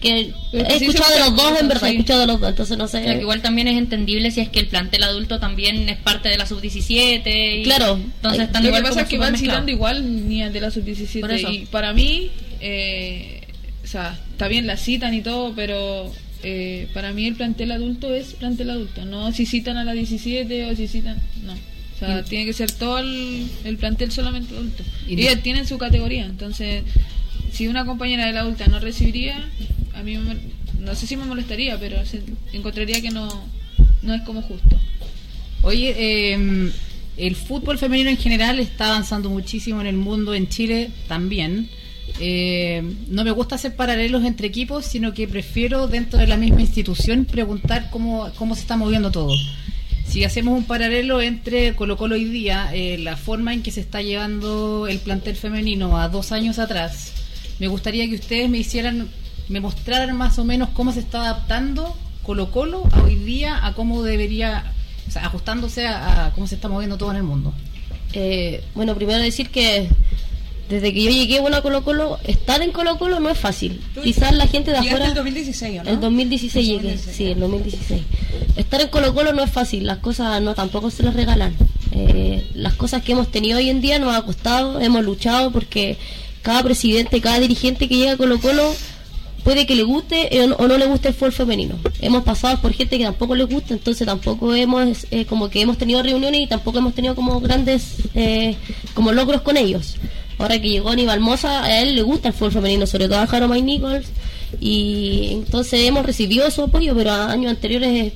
que 0.01 0.33
he 0.53 0.75
escuchado 0.75 1.13
de 1.13 1.19
los 1.19 1.35
dos, 1.35 1.59
en 1.59 1.67
verdad. 1.67 1.89
He 1.89 1.93
escuchado 1.93 2.19
de 2.21 2.27
los 2.27 2.39
dos, 2.41 2.49
entonces 2.49 2.77
no 2.77 2.87
sé. 2.87 3.01
Que 3.01 3.21
igual 3.21 3.41
también 3.41 3.67
es 3.67 3.77
entendible 3.77 4.29
si 4.31 4.41
es 4.41 4.49
que 4.49 4.59
el 4.59 4.67
plantel 4.67 5.03
adulto 5.03 5.39
también 5.39 5.87
es 5.89 5.97
parte 5.97 6.29
de 6.29 6.37
la 6.37 6.45
sub-17. 6.45 7.59
y- 7.59 7.63
Claro. 7.63 7.93
Entonces 7.95 8.43
están 8.43 8.63
Lo 8.63 8.71
que 8.71 8.77
igual 8.77 8.83
pasa 8.83 8.93
como 8.95 9.03
es 9.05 9.09
que 9.09 9.17
van 9.17 9.37
citando 9.37 9.71
igual 9.71 10.27
niñas 10.27 10.51
de 10.53 10.61
la 10.61 10.67
Por 10.67 10.73
sub-17 10.83 11.31
eso. 11.35 11.51
y 11.51 11.59
para 11.65 11.93
mí, 11.93 12.29
eh, 12.61 13.41
o 13.83 13.87
sea, 13.87 14.19
está 14.31 14.47
bien 14.47 14.67
la 14.67 14.75
citan 14.77 15.13
y 15.13 15.21
todo, 15.21 15.53
pero 15.55 16.11
eh, 16.43 16.87
para 16.93 17.11
mí 17.13 17.25
el 17.27 17.35
plantel 17.35 17.71
adulto 17.71 18.13
es 18.13 18.33
plantel 18.33 18.69
adulto, 18.69 19.05
no 19.05 19.31
si 19.31 19.45
citan 19.45 19.77
a 19.77 19.83
la 19.85 19.93
17 19.93 20.65
o 20.65 20.75
si 20.75 20.87
citan, 20.87 21.17
no. 21.43 21.53
O 21.53 21.99
sea, 21.99 22.23
tiene 22.23 22.45
que 22.45 22.53
ser 22.53 22.71
todo 22.71 22.99
el, 22.99 23.45
el 23.65 23.75
plantel 23.77 24.09
solamente 24.13 24.53
adulto. 24.55 24.83
Y 25.05 25.17
tienen 25.43 25.67
su 25.67 25.77
categoría, 25.77 26.25
entonces 26.25 26.83
si 27.51 27.67
una 27.67 27.85
compañera 27.85 28.25
de 28.25 28.33
la 28.33 28.41
adulta 28.41 28.67
no 28.67 28.79
recibiría, 28.79 29.49
a 29.93 30.03
mí 30.03 30.17
me- 30.17 30.37
no 30.79 30.95
sé 30.95 31.07
si 31.07 31.15
me 31.17 31.25
molestaría, 31.25 31.79
pero 31.79 32.05
se- 32.05 32.23
encontraría 32.53 33.01
que 33.01 33.11
no, 33.11 33.27
no 34.01 34.13
es 34.13 34.21
como 34.23 34.41
justo. 34.41 34.79
Oye, 35.61 35.93
eh, 35.97 36.71
el 37.17 37.35
fútbol 37.35 37.77
femenino 37.77 38.09
en 38.09 38.17
general 38.17 38.59
está 38.59 38.87
avanzando 38.87 39.29
muchísimo 39.29 39.81
en 39.81 39.87
el 39.87 39.97
mundo, 39.97 40.33
en 40.33 40.47
Chile 40.47 40.89
también. 41.07 41.69
Eh, 42.19 42.81
no 43.09 43.23
me 43.23 43.31
gusta 43.31 43.55
hacer 43.55 43.75
paralelos 43.75 44.23
entre 44.23 44.47
equipos, 44.47 44.85
sino 44.85 45.13
que 45.13 45.27
prefiero 45.27 45.87
dentro 45.87 46.17
de 46.19 46.27
la 46.27 46.37
misma 46.37 46.61
institución 46.61 47.25
preguntar 47.25 47.89
cómo, 47.91 48.31
cómo 48.37 48.55
se 48.55 48.61
está 48.61 48.77
moviendo 48.77 49.11
todo. 49.11 49.33
Si 50.07 50.23
hacemos 50.23 50.57
un 50.57 50.63
paralelo 50.63 51.21
entre 51.21 51.75
Colo 51.75 51.95
Colo 51.97 52.15
hoy 52.15 52.25
día, 52.25 52.71
eh, 52.73 52.97
la 52.97 53.15
forma 53.15 53.53
en 53.53 53.61
que 53.61 53.69
se 53.71 53.81
está 53.81 54.01
llevando 54.01 54.87
el 54.87 54.97
plantel 54.99 55.35
femenino 55.35 55.99
a 55.99 56.07
dos 56.09 56.31
años 56.31 56.57
atrás, 56.57 57.13
me 57.59 57.67
gustaría 57.67 58.07
que 58.07 58.15
ustedes 58.15 58.49
me 58.49 58.57
hicieran, 58.57 59.09
me 59.47 59.59
mostraran 59.59 60.15
más 60.15 60.39
o 60.39 60.45
menos 60.45 60.69
cómo 60.69 60.91
se 60.91 60.99
está 60.99 61.21
adaptando 61.21 61.95
Colo 62.23 62.51
Colo 62.51 62.83
a 62.91 63.03
hoy 63.03 63.15
día 63.15 63.65
a 63.65 63.73
cómo 63.73 64.03
debería 64.03 64.73
o 65.07 65.11
sea, 65.11 65.25
ajustándose 65.25 65.87
a, 65.87 66.27
a 66.27 66.31
cómo 66.33 66.47
se 66.47 66.55
está 66.55 66.67
moviendo 66.67 66.97
todo 66.97 67.11
en 67.11 67.17
el 67.17 67.23
mundo. 67.23 67.53
Eh, 68.13 68.63
bueno, 68.75 68.95
primero 68.95 69.19
decir 69.19 69.49
que 69.49 69.89
desde 70.69 70.93
que 70.93 71.03
yo 71.03 71.09
llegué 71.09 71.39
bueno, 71.39 71.57
a 71.57 71.61
Colo 71.63 71.83
Colo, 71.83 72.19
estar 72.25 72.61
en 72.61 72.71
Colo 72.71 72.99
Colo 72.99 73.19
no 73.19 73.29
es 73.29 73.37
fácil. 73.37 73.81
Quizás 74.03 74.35
la 74.35 74.45
gente 74.45 74.69
de 74.69 74.77
afuera... 74.77 75.07
el 75.07 75.15
2016, 75.15 75.79
¿o 75.79 75.83
no? 75.83 75.89
El 75.89 75.99
2016 75.99 76.55
El 76.55 76.71
llegué, 76.71 76.91
2016. 76.91 77.17
sí, 77.17 77.25
el 77.31 77.39
2016. 77.39 78.01
Estar 78.55 78.81
en 78.81 78.87
Colo 78.89 79.13
Colo 79.15 79.33
no 79.33 79.43
es 79.43 79.51
fácil, 79.51 79.87
las 79.87 79.97
cosas 79.97 80.39
no 80.43 80.53
tampoco 80.53 80.91
se 80.91 81.01
las 81.01 81.15
regalan. 81.15 81.55
Eh, 81.91 82.47
las 82.53 82.75
cosas 82.75 83.01
que 83.01 83.13
hemos 83.13 83.31
tenido 83.31 83.57
hoy 83.57 83.71
en 83.71 83.81
día 83.81 83.97
nos 83.97 84.15
ha 84.15 84.21
costado, 84.21 84.79
hemos 84.79 85.03
luchado 85.03 85.51
porque 85.51 85.97
cada 86.41 86.63
presidente, 86.63 87.21
cada 87.21 87.39
dirigente 87.39 87.87
que 87.87 87.97
llega 87.97 88.13
a 88.13 88.17
Colo 88.17 88.39
Colo 88.39 88.73
puede 89.43 89.65
que 89.65 89.75
le 89.75 89.83
guste 89.83 90.35
eh, 90.37 90.43
o 90.57 90.67
no- 90.67 90.77
le 90.77 90.85
guste 90.85 91.07
el 91.09 91.13
fútbol 91.13 91.31
femenino. 91.31 91.75
Hemos 92.01 92.23
pasado 92.23 92.59
por 92.61 92.73
gente 92.73 92.97
que 92.97 93.03
tampoco 93.05 93.35
les 93.35 93.47
gusta, 93.47 93.73
entonces 93.73 94.05
tampoco 94.05 94.53
hemos, 94.53 95.05
eh, 95.11 95.25
como 95.25 95.49
que 95.49 95.61
hemos 95.61 95.77
tenido 95.77 96.03
reuniones 96.03 96.41
y 96.41 96.47
tampoco 96.47 96.77
hemos 96.79 96.93
tenido 96.93 97.15
como 97.15 97.39
grandes, 97.39 97.95
eh, 98.15 98.55
como 98.93 99.11
logros 99.11 99.41
con 99.41 99.55
ellos. 99.57 99.95
Ahora 100.37 100.59
que 100.61 100.69
llegó 100.69 100.89
Aníbal 100.89 101.19
Mosa, 101.19 101.63
a 101.63 101.81
él 101.81 101.95
le 101.95 102.01
gusta 102.01 102.29
el 102.29 102.33
fútbol 102.33 102.51
femenino, 102.53 102.85
sobre 102.87 103.07
todo 103.07 103.19
a 103.19 103.27
Jaro 103.27 103.47
May 103.47 103.61
Nichols, 103.61 104.07
y 104.59 105.29
entonces 105.31 105.81
hemos 105.85 106.05
recibido 106.05 106.49
su 106.51 106.63
apoyo, 106.63 106.95
pero 106.95 107.11
a 107.11 107.31
años 107.31 107.51
anteriores 107.51 108.13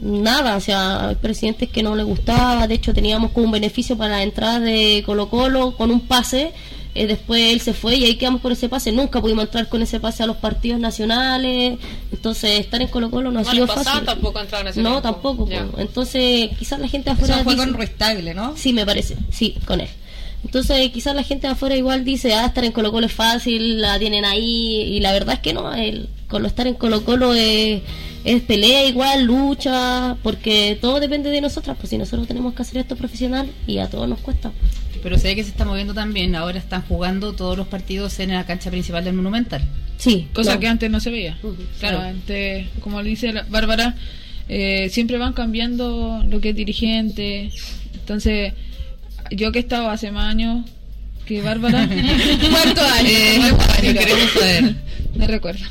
nada, 0.00 0.56
o 0.56 0.60
sea, 0.60 1.08
hay 1.08 1.14
presidentes 1.16 1.68
que 1.70 1.82
no 1.82 1.94
les 1.96 2.04
gustaba, 2.06 2.66
de 2.66 2.74
hecho 2.74 2.92
teníamos 2.92 3.30
como 3.32 3.46
un 3.46 3.52
beneficio 3.52 3.96
para 3.96 4.16
la 4.16 4.22
entrada 4.22 4.58
de 4.60 5.02
Colo 5.06 5.28
Colo 5.28 5.76
con 5.76 5.90
un 5.90 6.00
pase, 6.00 6.52
eh, 6.94 7.06
después 7.06 7.52
él 7.52 7.60
se 7.60 7.72
fue 7.72 7.96
y 7.96 8.04
ahí 8.04 8.16
quedamos 8.16 8.40
con 8.42 8.52
ese 8.52 8.68
pase, 8.68 8.92
nunca 8.92 9.20
pudimos 9.20 9.44
entrar 9.44 9.68
con 9.68 9.80
ese 9.82 9.98
pase 10.00 10.22
a 10.22 10.26
los 10.26 10.36
partidos 10.36 10.78
nacionales, 10.80 11.78
entonces 12.12 12.60
estar 12.60 12.80
en 12.82 12.88
Colo 12.88 13.10
Colo 13.10 13.30
no 13.30 13.40
ha 13.40 13.44
sido 13.44 13.66
fácil. 13.66 14.04
tampoco 14.04 14.40
entrar 14.40 14.62
en 14.62 14.68
ese 14.68 14.82
No, 14.82 15.00
tiempo. 15.00 15.02
tampoco, 15.12 15.48
entonces 15.78 16.50
quizás 16.58 16.78
la 16.80 16.88
gente 16.88 17.10
afuera 17.10 17.36
Eso 17.36 17.44
fue 17.44 17.54
dice- 17.54 17.66
con 17.66 17.74
Ruiz 17.74 17.90
Tagle, 17.96 18.34
¿no? 18.34 18.56
Sí, 18.56 18.72
me 18.72 18.84
parece, 18.86 19.16
sí, 19.30 19.54
con 19.66 19.80
él. 19.80 19.88
Entonces, 20.44 20.90
quizás 20.90 21.14
la 21.14 21.22
gente 21.22 21.46
de 21.46 21.52
afuera 21.52 21.76
igual 21.76 22.04
dice, 22.04 22.34
ah, 22.34 22.46
estar 22.46 22.64
en 22.64 22.72
Colo 22.72 22.90
Colo 22.90 23.06
es 23.06 23.12
fácil, 23.12 23.80
la 23.80 23.96
tienen 24.00 24.24
ahí, 24.24 24.82
y 24.96 24.98
la 25.00 25.12
verdad 25.12 25.34
es 25.36 25.40
que 25.40 25.52
no, 25.52 25.72
el, 25.72 26.08
con 26.28 26.42
lo 26.42 26.48
estar 26.48 26.66
en 26.66 26.74
Colo 26.74 27.04
Colo 27.04 27.32
es, 27.32 27.80
es 28.24 28.42
pelea 28.42 28.84
igual, 28.86 29.22
lucha, 29.22 30.16
porque 30.24 30.76
todo 30.80 30.98
depende 30.98 31.30
de 31.30 31.40
nosotras, 31.40 31.76
pues 31.78 31.90
si 31.90 31.96
nosotros 31.96 32.26
tenemos 32.26 32.54
que 32.54 32.62
hacer 32.62 32.78
esto 32.78 32.96
profesional 32.96 33.48
y 33.68 33.78
a 33.78 33.88
todos 33.88 34.08
nos 34.08 34.18
cuesta. 34.18 34.50
Pero 35.02 35.18
se 35.18 35.28
ve 35.28 35.34
que 35.36 35.42
se 35.44 35.50
está 35.50 35.64
moviendo 35.64 35.94
también. 35.94 36.34
Ahora 36.36 36.58
están 36.58 36.82
jugando 36.82 37.32
todos 37.32 37.56
los 37.56 37.66
partidos 37.66 38.18
en 38.20 38.32
la 38.32 38.46
cancha 38.46 38.70
principal 38.70 39.04
del 39.04 39.14
Monumental. 39.14 39.62
Sí, 39.98 40.28
Cosa 40.32 40.54
no. 40.54 40.60
que 40.60 40.66
antes 40.68 40.90
no 40.90 41.00
se 41.00 41.10
veía. 41.10 41.36
Claro, 41.40 41.56
claro. 41.78 42.00
antes, 42.00 42.68
como 42.80 43.02
le 43.02 43.10
dice 43.10 43.32
la- 43.32 43.42
Bárbara, 43.48 43.94
eh, 44.48 44.88
siempre 44.90 45.18
van 45.18 45.32
cambiando 45.32 46.24
lo 46.28 46.40
que 46.40 46.50
es 46.50 46.56
dirigente. 46.56 47.50
Entonces, 47.94 48.52
yo 49.30 49.50
que 49.52 49.58
he 49.58 49.62
estado 49.62 49.90
hace 49.90 50.10
más 50.10 50.26
años 50.30 50.66
que 51.26 51.40
Bárbara. 51.42 51.88
¿Cuántos 52.50 52.84
años? 52.92 53.12
Eh, 53.12 53.36
¿Cuántos 53.40 53.68
años? 53.78 53.94
queremos 53.98 54.30
saber. 54.38 54.74
no 55.14 55.26
recuerdo. 55.26 55.64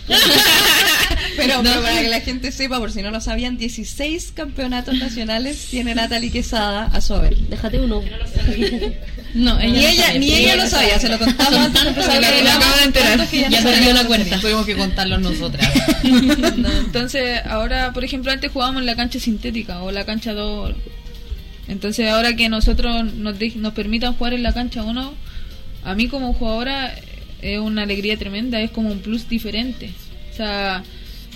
Pero, 1.38 1.62
pero 1.64 1.82
para 1.82 2.02
que 2.02 2.08
la 2.10 2.20
gente 2.22 2.52
sepa, 2.52 2.80
por 2.80 2.92
si 2.92 3.02
no 3.02 3.12
lo 3.12 3.22
sabían, 3.22 3.58
16 3.58 4.32
campeonatos 4.36 4.96
nacionales 4.98 5.68
tiene 5.70 5.96
Natalie 5.96 6.32
Quesada 6.32 6.86
a 6.86 7.02
su 7.02 7.14
haber. 7.14 7.36
Déjate 7.38 7.80
uno. 7.80 8.02
No, 9.34 9.58
Ni 9.60 9.86
ella, 9.86 10.14
ni 10.20 10.32
ella 10.34 10.56
lo 10.58 10.68
sabía, 10.68 11.00
se 11.00 11.08
lo 11.08 11.18
contamos 11.18 11.56
antes 11.60 11.82
de 11.84 11.90
empezar 11.90 12.16
el 12.16 12.22
Me 12.22 12.28
programa. 12.28 12.56
acabo 12.60 12.76
de 12.78 12.84
enterar. 12.84 13.18
tantos 13.18 13.32
ya 13.32 13.50
no 13.50 13.56
Ya 13.58 13.64
perdió 13.64 13.94
la 13.94 14.02
lo 14.04 14.08
cuenta. 14.08 14.40
Tuvimos 14.42 14.66
que 14.66 14.76
contarlo 14.76 15.18
nosotras. 15.20 15.70
No, 16.58 16.70
entonces, 16.72 17.40
ahora, 17.46 17.94
por 17.94 18.04
ejemplo, 18.04 18.32
antes 18.32 18.52
jugábamos 18.52 18.82
en 18.82 18.86
la 18.88 18.96
cancha 18.96 19.20
sintética 19.20 19.82
o 19.84 19.92
la 19.92 20.06
cancha 20.06 20.34
2. 20.34 20.74
Entonces, 21.68 22.10
ahora 22.10 22.36
que 22.36 22.50
nosotros 22.50 23.14
nos, 23.14 23.40
de- 23.40 23.54
nos 23.56 23.74
permitan 23.74 24.14
jugar 24.16 24.34
en 24.34 24.44
la 24.44 24.54
cancha 24.54 24.84
1, 24.84 25.14
a 25.86 25.96
mí 25.96 26.08
como 26.08 26.34
jugadora 26.34 26.94
es 27.42 27.60
una 27.60 27.84
alegría 27.84 28.18
tremenda, 28.18 28.60
es 28.62 28.72
como 28.72 28.92
un 28.92 29.00
plus 29.00 29.30
diferente. 29.30 29.92
O 30.34 30.36
sea, 30.36 30.84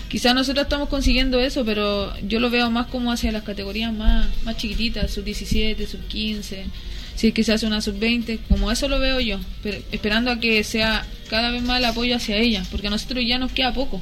quizás 0.09 0.35
nosotros 0.35 0.63
estamos 0.63 0.89
consiguiendo 0.89 1.39
eso, 1.39 1.65
pero 1.65 2.13
yo 2.21 2.39
lo 2.39 2.50
veo 2.50 2.69
más 2.71 2.88
como 2.88 3.12
hacia 3.12 3.31
las 3.31 3.43
categorías 3.43 3.93
más, 3.93 4.27
más 4.43 4.57
chiquititas, 4.57 5.12
sub 5.12 5.24
17, 5.24 5.88
sub 5.88 6.05
15. 6.07 6.65
Si 7.15 7.27
es 7.27 7.33
que 7.33 7.43
se 7.43 7.53
hace 7.53 7.65
una 7.65 7.81
sub 7.81 7.97
20, 7.97 8.39
como 8.50 8.71
eso 8.71 8.88
lo 8.88 9.00
veo 9.00 9.19
yo, 9.19 9.39
pero 9.63 9.77
esperando 9.91 10.31
a 10.31 10.39
que 10.39 10.63
sea 10.63 11.05
cada 11.29 11.51
vez 11.51 11.63
más 11.63 11.79
el 11.79 11.85
apoyo 11.85 12.15
hacia 12.15 12.38
ellas, 12.38 12.67
porque 12.69 12.88
a 12.88 12.89
nosotros 12.89 13.24
ya 13.25 13.38
nos 13.38 13.51
queda 13.51 13.74
poco. 13.74 14.01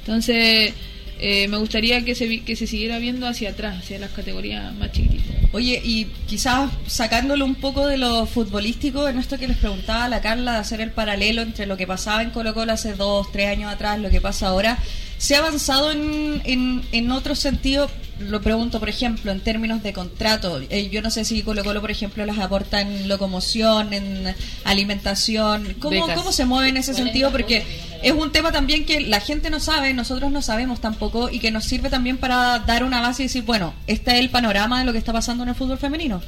Entonces, 0.00 0.72
eh, 1.20 1.48
me 1.48 1.58
gustaría 1.58 2.04
que 2.04 2.14
se, 2.14 2.40
que 2.40 2.56
se 2.56 2.66
siguiera 2.66 2.98
viendo 2.98 3.26
hacia 3.26 3.50
atrás, 3.50 3.78
hacia 3.78 3.98
las 3.98 4.10
categorías 4.10 4.74
más 4.74 4.92
chiquititas. 4.92 5.37
Oye, 5.52 5.80
y 5.82 6.04
quizás 6.26 6.70
sacándolo 6.86 7.44
un 7.46 7.54
poco 7.54 7.86
de 7.86 7.96
lo 7.96 8.26
futbolístico, 8.26 9.08
en 9.08 9.18
esto 9.18 9.38
que 9.38 9.48
les 9.48 9.56
preguntaba 9.56 10.06
la 10.08 10.20
Carla 10.20 10.52
de 10.52 10.58
hacer 10.58 10.82
el 10.82 10.90
paralelo 10.90 11.40
entre 11.40 11.64
lo 11.64 11.78
que 11.78 11.86
pasaba 11.86 12.22
en 12.22 12.30
Colo 12.30 12.52
Colo 12.52 12.72
hace 12.72 12.94
dos, 12.94 13.32
tres 13.32 13.48
años 13.48 13.72
atrás, 13.72 13.98
lo 13.98 14.10
que 14.10 14.20
pasa 14.20 14.48
ahora, 14.48 14.78
¿se 15.16 15.36
ha 15.36 15.38
avanzado 15.38 15.90
en, 15.90 16.42
en, 16.44 16.82
en 16.92 17.10
otro 17.10 17.34
sentido? 17.34 17.90
Lo 18.20 18.40
pregunto, 18.40 18.80
por 18.80 18.88
ejemplo, 18.88 19.30
en 19.30 19.40
términos 19.40 19.82
de 19.82 19.92
contrato. 19.92 20.60
Eh, 20.70 20.88
yo 20.90 21.02
no 21.02 21.10
sé 21.10 21.24
si 21.24 21.42
Colo 21.42 21.62
Colo, 21.62 21.80
por 21.80 21.90
ejemplo, 21.90 22.26
las 22.26 22.38
aporta 22.38 22.80
en 22.80 23.08
locomoción, 23.08 23.92
en 23.92 24.34
alimentación. 24.64 25.76
¿Cómo, 25.78 25.90
Becas. 25.90 26.16
¿Cómo 26.16 26.32
se 26.32 26.44
mueve 26.44 26.68
en 26.68 26.78
ese 26.78 26.94
sentido? 26.94 27.30
Porque 27.30 27.64
es 28.02 28.12
un 28.12 28.32
tema 28.32 28.50
también 28.50 28.84
que 28.86 29.00
la 29.00 29.20
gente 29.20 29.50
no 29.50 29.60
sabe, 29.60 29.94
nosotros 29.94 30.32
no 30.32 30.42
sabemos 30.42 30.80
tampoco, 30.80 31.30
y 31.30 31.38
que 31.38 31.50
nos 31.50 31.64
sirve 31.64 31.90
también 31.90 32.16
para 32.16 32.58
dar 32.60 32.82
una 32.82 33.00
base 33.00 33.22
y 33.22 33.26
decir, 33.26 33.44
bueno, 33.44 33.72
este 33.86 34.12
es 34.12 34.18
el 34.20 34.30
panorama 34.30 34.80
de 34.80 34.84
lo 34.84 34.92
que 34.92 34.98
está 34.98 35.12
pasando 35.12 35.44
en 35.44 35.50
el 35.50 35.54
fútbol 35.54 35.78
femenino. 35.78 36.20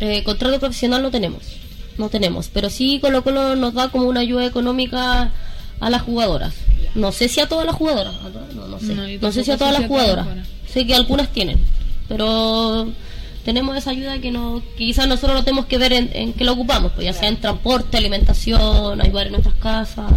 Eh, 0.00 0.22
contrato 0.24 0.60
profesional 0.60 1.00
no 1.02 1.10
tenemos, 1.10 1.42
no 1.96 2.10
tenemos, 2.10 2.50
pero 2.52 2.68
sí 2.68 2.98
Colo 3.00 3.24
Colo 3.24 3.56
nos 3.56 3.72
da 3.72 3.88
como 3.88 4.08
una 4.08 4.20
ayuda 4.20 4.44
económica 4.44 5.32
a 5.80 5.90
las 5.90 6.02
jugadoras. 6.02 6.54
No 6.94 7.12
sé 7.12 7.28
si 7.28 7.40
a 7.40 7.48
todas 7.48 7.66
las 7.66 7.74
jugadoras, 7.74 8.14
no, 8.54 8.68
no 8.68 8.78
sé, 8.78 9.18
No, 9.20 9.32
sé 9.32 9.44
si 9.44 9.50
a 9.50 9.58
todas 9.58 9.78
las 9.78 9.86
jugadoras. 9.86 10.26
Sé 10.76 10.86
que 10.86 10.94
algunas 10.94 11.32
tienen, 11.32 11.58
pero 12.06 12.92
tenemos 13.46 13.74
esa 13.78 13.92
ayuda 13.92 14.18
que 14.18 14.30
no, 14.30 14.62
que 14.76 14.84
quizás 14.84 15.08
nosotros 15.08 15.38
lo 15.38 15.42
tenemos 15.42 15.64
que 15.64 15.78
ver 15.78 15.94
en, 15.94 16.10
en 16.12 16.34
qué 16.34 16.44
lo 16.44 16.52
ocupamos, 16.52 16.92
pues 16.92 17.06
ya 17.06 17.14
sea 17.14 17.30
en 17.30 17.40
transporte, 17.40 17.96
alimentación, 17.96 19.00
ayudar 19.00 19.28
en 19.28 19.32
nuestras 19.32 19.54
casas. 19.54 20.12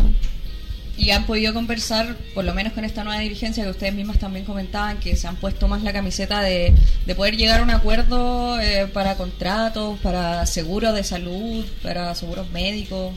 Y 0.98 1.12
han 1.12 1.26
podido 1.26 1.54
conversar, 1.54 2.18
por 2.34 2.44
lo 2.44 2.54
menos 2.54 2.74
con 2.74 2.84
esta 2.84 3.06
nueva 3.06 3.22
dirigencia 3.22 3.64
que 3.64 3.70
ustedes 3.70 3.94
mismas 3.94 4.20
también 4.20 4.44
comentaban, 4.44 5.00
que 5.00 5.16
se 5.16 5.30
han 5.30 5.38
puesto 5.38 5.70
más 5.70 5.82
la 5.82 5.94
camiseta 5.94 6.42
de, 6.42 6.74
de 7.06 7.16
poder 7.16 7.38
llegar 7.38 7.62
a 7.62 7.64
un 7.64 7.70
acuerdo 7.70 8.60
eh, 8.60 8.86
para 8.92 9.16
contratos, 9.16 9.98
para 10.00 10.46
seguros 10.46 10.94
de 10.94 11.06
salud, 11.06 11.64
para 11.82 12.14
seguros 12.16 12.50
médicos. 12.52 13.14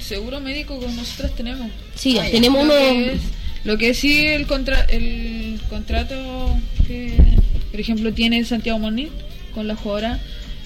Seguro 0.00 0.40
médico 0.40 0.80
como 0.80 0.94
nosotros 0.96 1.34
tenemos. 1.36 1.70
Sí, 1.94 2.18
Ah, 2.18 2.24
tenemos 2.32 2.62
uno, 2.64 2.72
que, 2.72 3.12
es, 3.12 3.20
lo 3.64 3.78
que 3.78 3.94
sí 3.94 4.26
el, 4.26 4.46
contra, 4.46 4.82
el 4.84 5.60
contrato 5.68 6.56
que, 6.86 7.16
por 7.70 7.80
ejemplo, 7.80 8.12
tiene 8.12 8.44
Santiago 8.44 8.78
Moniz 8.78 9.10
con 9.54 9.66
la 9.66 9.76
jugadora, 9.76 10.20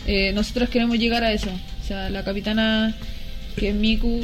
eh, 0.07 0.33
nosotros 0.33 0.69
queremos 0.69 0.99
llegar 0.99 1.25
a 1.25 1.33
eso. 1.33 1.51
O 1.83 1.87
sea, 1.87 2.11
la 2.11 2.25
capitana, 2.25 2.95
que 3.57 3.71
es 3.71 3.75
Miku, 3.75 4.23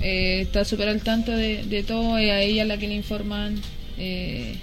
eh, 0.00 0.42
está 0.42 0.64
súper 0.64 0.88
al 0.88 1.02
tanto 1.02 1.32
de, 1.32 1.64
de 1.64 1.82
todo, 1.82 2.18
es 2.18 2.30
a 2.30 2.40
ella 2.40 2.64
la 2.64 2.78
que 2.78 2.88
le 2.88 2.94
informan 2.94 3.60
eh, 3.98 4.56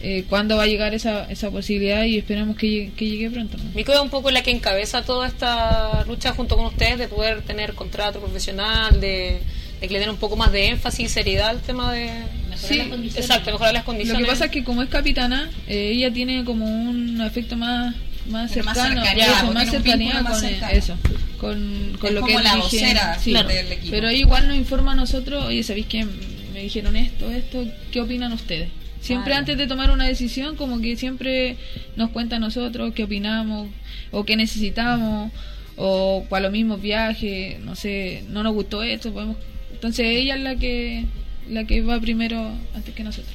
eh, 0.00 0.24
cuándo 0.28 0.56
va 0.56 0.62
a 0.62 0.66
llegar 0.66 0.94
esa, 0.94 1.24
esa 1.30 1.50
posibilidad 1.50 2.04
y 2.04 2.18
esperamos 2.18 2.56
que 2.56 2.68
llegue, 2.68 2.92
que 2.92 3.06
llegue 3.06 3.30
pronto. 3.30 3.58
¿no? 3.58 3.64
Mico 3.74 3.92
es 3.92 3.98
un 3.98 4.10
poco 4.10 4.30
la 4.30 4.42
que 4.42 4.50
encabeza 4.50 5.02
toda 5.02 5.26
esta 5.26 6.04
lucha 6.04 6.32
junto 6.32 6.56
con 6.56 6.66
ustedes 6.66 6.98
de 6.98 7.08
poder 7.08 7.42
tener 7.42 7.74
contrato 7.74 8.20
profesional, 8.20 9.00
de, 9.00 9.40
de 9.80 9.88
que 9.88 9.94
le 9.94 10.00
den 10.00 10.10
un 10.10 10.16
poco 10.16 10.36
más 10.36 10.52
de 10.52 10.68
énfasis 10.68 11.06
y 11.06 11.08
seriedad 11.08 11.48
al 11.50 11.60
tema 11.60 11.92
de... 11.92 12.10
Sí, 12.56 12.76
las 12.78 12.88
condiciones. 12.88 13.16
Exacto, 13.30 13.52
mejorar 13.52 13.72
las 13.72 13.82
Lo 13.82 13.86
condiciones. 13.86 14.22
que 14.24 14.28
pasa 14.28 14.44
es 14.46 14.50
que 14.50 14.64
como 14.64 14.82
es 14.82 14.88
capitana, 14.88 15.48
eh, 15.68 15.92
ella 15.94 16.12
tiene 16.12 16.44
como 16.44 16.66
un 16.66 17.20
afecto 17.20 17.56
más 17.56 17.94
más 18.28 18.52
Tiene 18.52 18.64
más 18.66 18.76
cercano, 18.76 19.02
cercanía, 19.04 19.26
eso, 19.26 19.52
más 19.52 19.70
cercanía 19.70 20.22
más 20.22 20.32
con 20.32 20.40
cercano. 20.40 20.72
eso, 20.72 20.96
con, 21.38 21.96
con 21.98 22.08
Es 22.08 22.14
lo 22.14 22.20
como 22.20 22.26
que 22.26 22.34
es 22.34 22.44
la 22.44 22.56
vocera 22.56 23.18
sí. 23.18 23.32
del 23.32 23.72
equipo. 23.72 23.90
Pero 23.90 24.10
igual 24.10 24.48
nos 24.48 24.56
informa 24.56 24.92
a 24.92 24.94
nosotros, 24.96 25.46
oye, 25.46 25.62
¿sabéis 25.62 25.86
que 25.86 26.04
me 26.52 26.60
dijeron 26.62 26.96
esto, 26.96 27.30
esto? 27.30 27.64
¿Qué 27.90 28.00
opinan 28.00 28.32
ustedes? 28.32 28.68
Siempre 29.00 29.34
antes 29.34 29.56
de 29.56 29.66
tomar 29.66 29.90
una 29.92 30.06
decisión, 30.06 30.56
como 30.56 30.80
que 30.80 30.96
siempre 30.96 31.56
nos 31.96 32.10
cuenta 32.10 32.36
a 32.36 32.38
nosotros 32.40 32.92
qué 32.94 33.04
opinamos 33.04 33.68
o 34.10 34.24
qué 34.24 34.36
necesitamos 34.36 35.30
o 35.76 36.26
para 36.28 36.46
lo 36.46 36.50
mismo 36.50 36.76
viaje, 36.76 37.58
no 37.62 37.76
sé, 37.76 38.24
no 38.28 38.42
nos 38.42 38.52
gustó 38.52 38.82
esto, 38.82 39.12
podemos... 39.12 39.36
Entonces 39.78 40.06
ella 40.06 40.34
es 40.34 40.40
la 40.40 40.56
que 40.56 41.04
la 41.48 41.64
que 41.64 41.80
va 41.82 42.00
primero 42.00 42.50
antes 42.74 42.94
que 42.94 43.04
nosotros. 43.04 43.32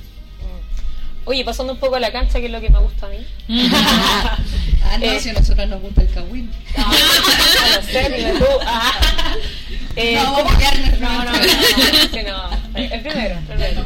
Oye, 1.26 1.46
pasando 1.46 1.72
un 1.74 1.80
poco 1.80 1.96
a 1.96 2.00
la 2.02 2.12
cancha, 2.12 2.40
que 2.40 2.48
es 2.48 2.52
lo 2.52 2.60
que 2.60 2.70
me 2.70 2.80
gusta 2.80 3.08
a 3.08 3.10
mí. 3.10 3.18
Ah, 4.86 4.98
no, 5.00 5.06
Eh. 5.06 5.20
si 5.22 5.30
a 5.30 5.34
nosotros 5.34 5.68
nos 5.70 5.82
gusta 5.82 6.02
el 6.02 6.10
Kawin. 6.12 6.52
Ah, 6.78 6.92
no 8.34 8.40
tú. 8.40 8.46
Ah. 8.66 8.92
Eh, 9.96 10.16
No, 10.22 10.26
¿cómo- 10.34 10.44
vamos 10.44 10.54
a 10.56 10.58
quedarnos 10.60 11.00
no, 11.00 11.24
no, 11.24 11.32
no, 11.32 11.32
no, 11.32 12.12
que 12.12 12.24
no. 12.24 12.50
El 12.76 13.02
primero, 13.02 13.38
el 13.38 13.44
primero. 13.46 13.86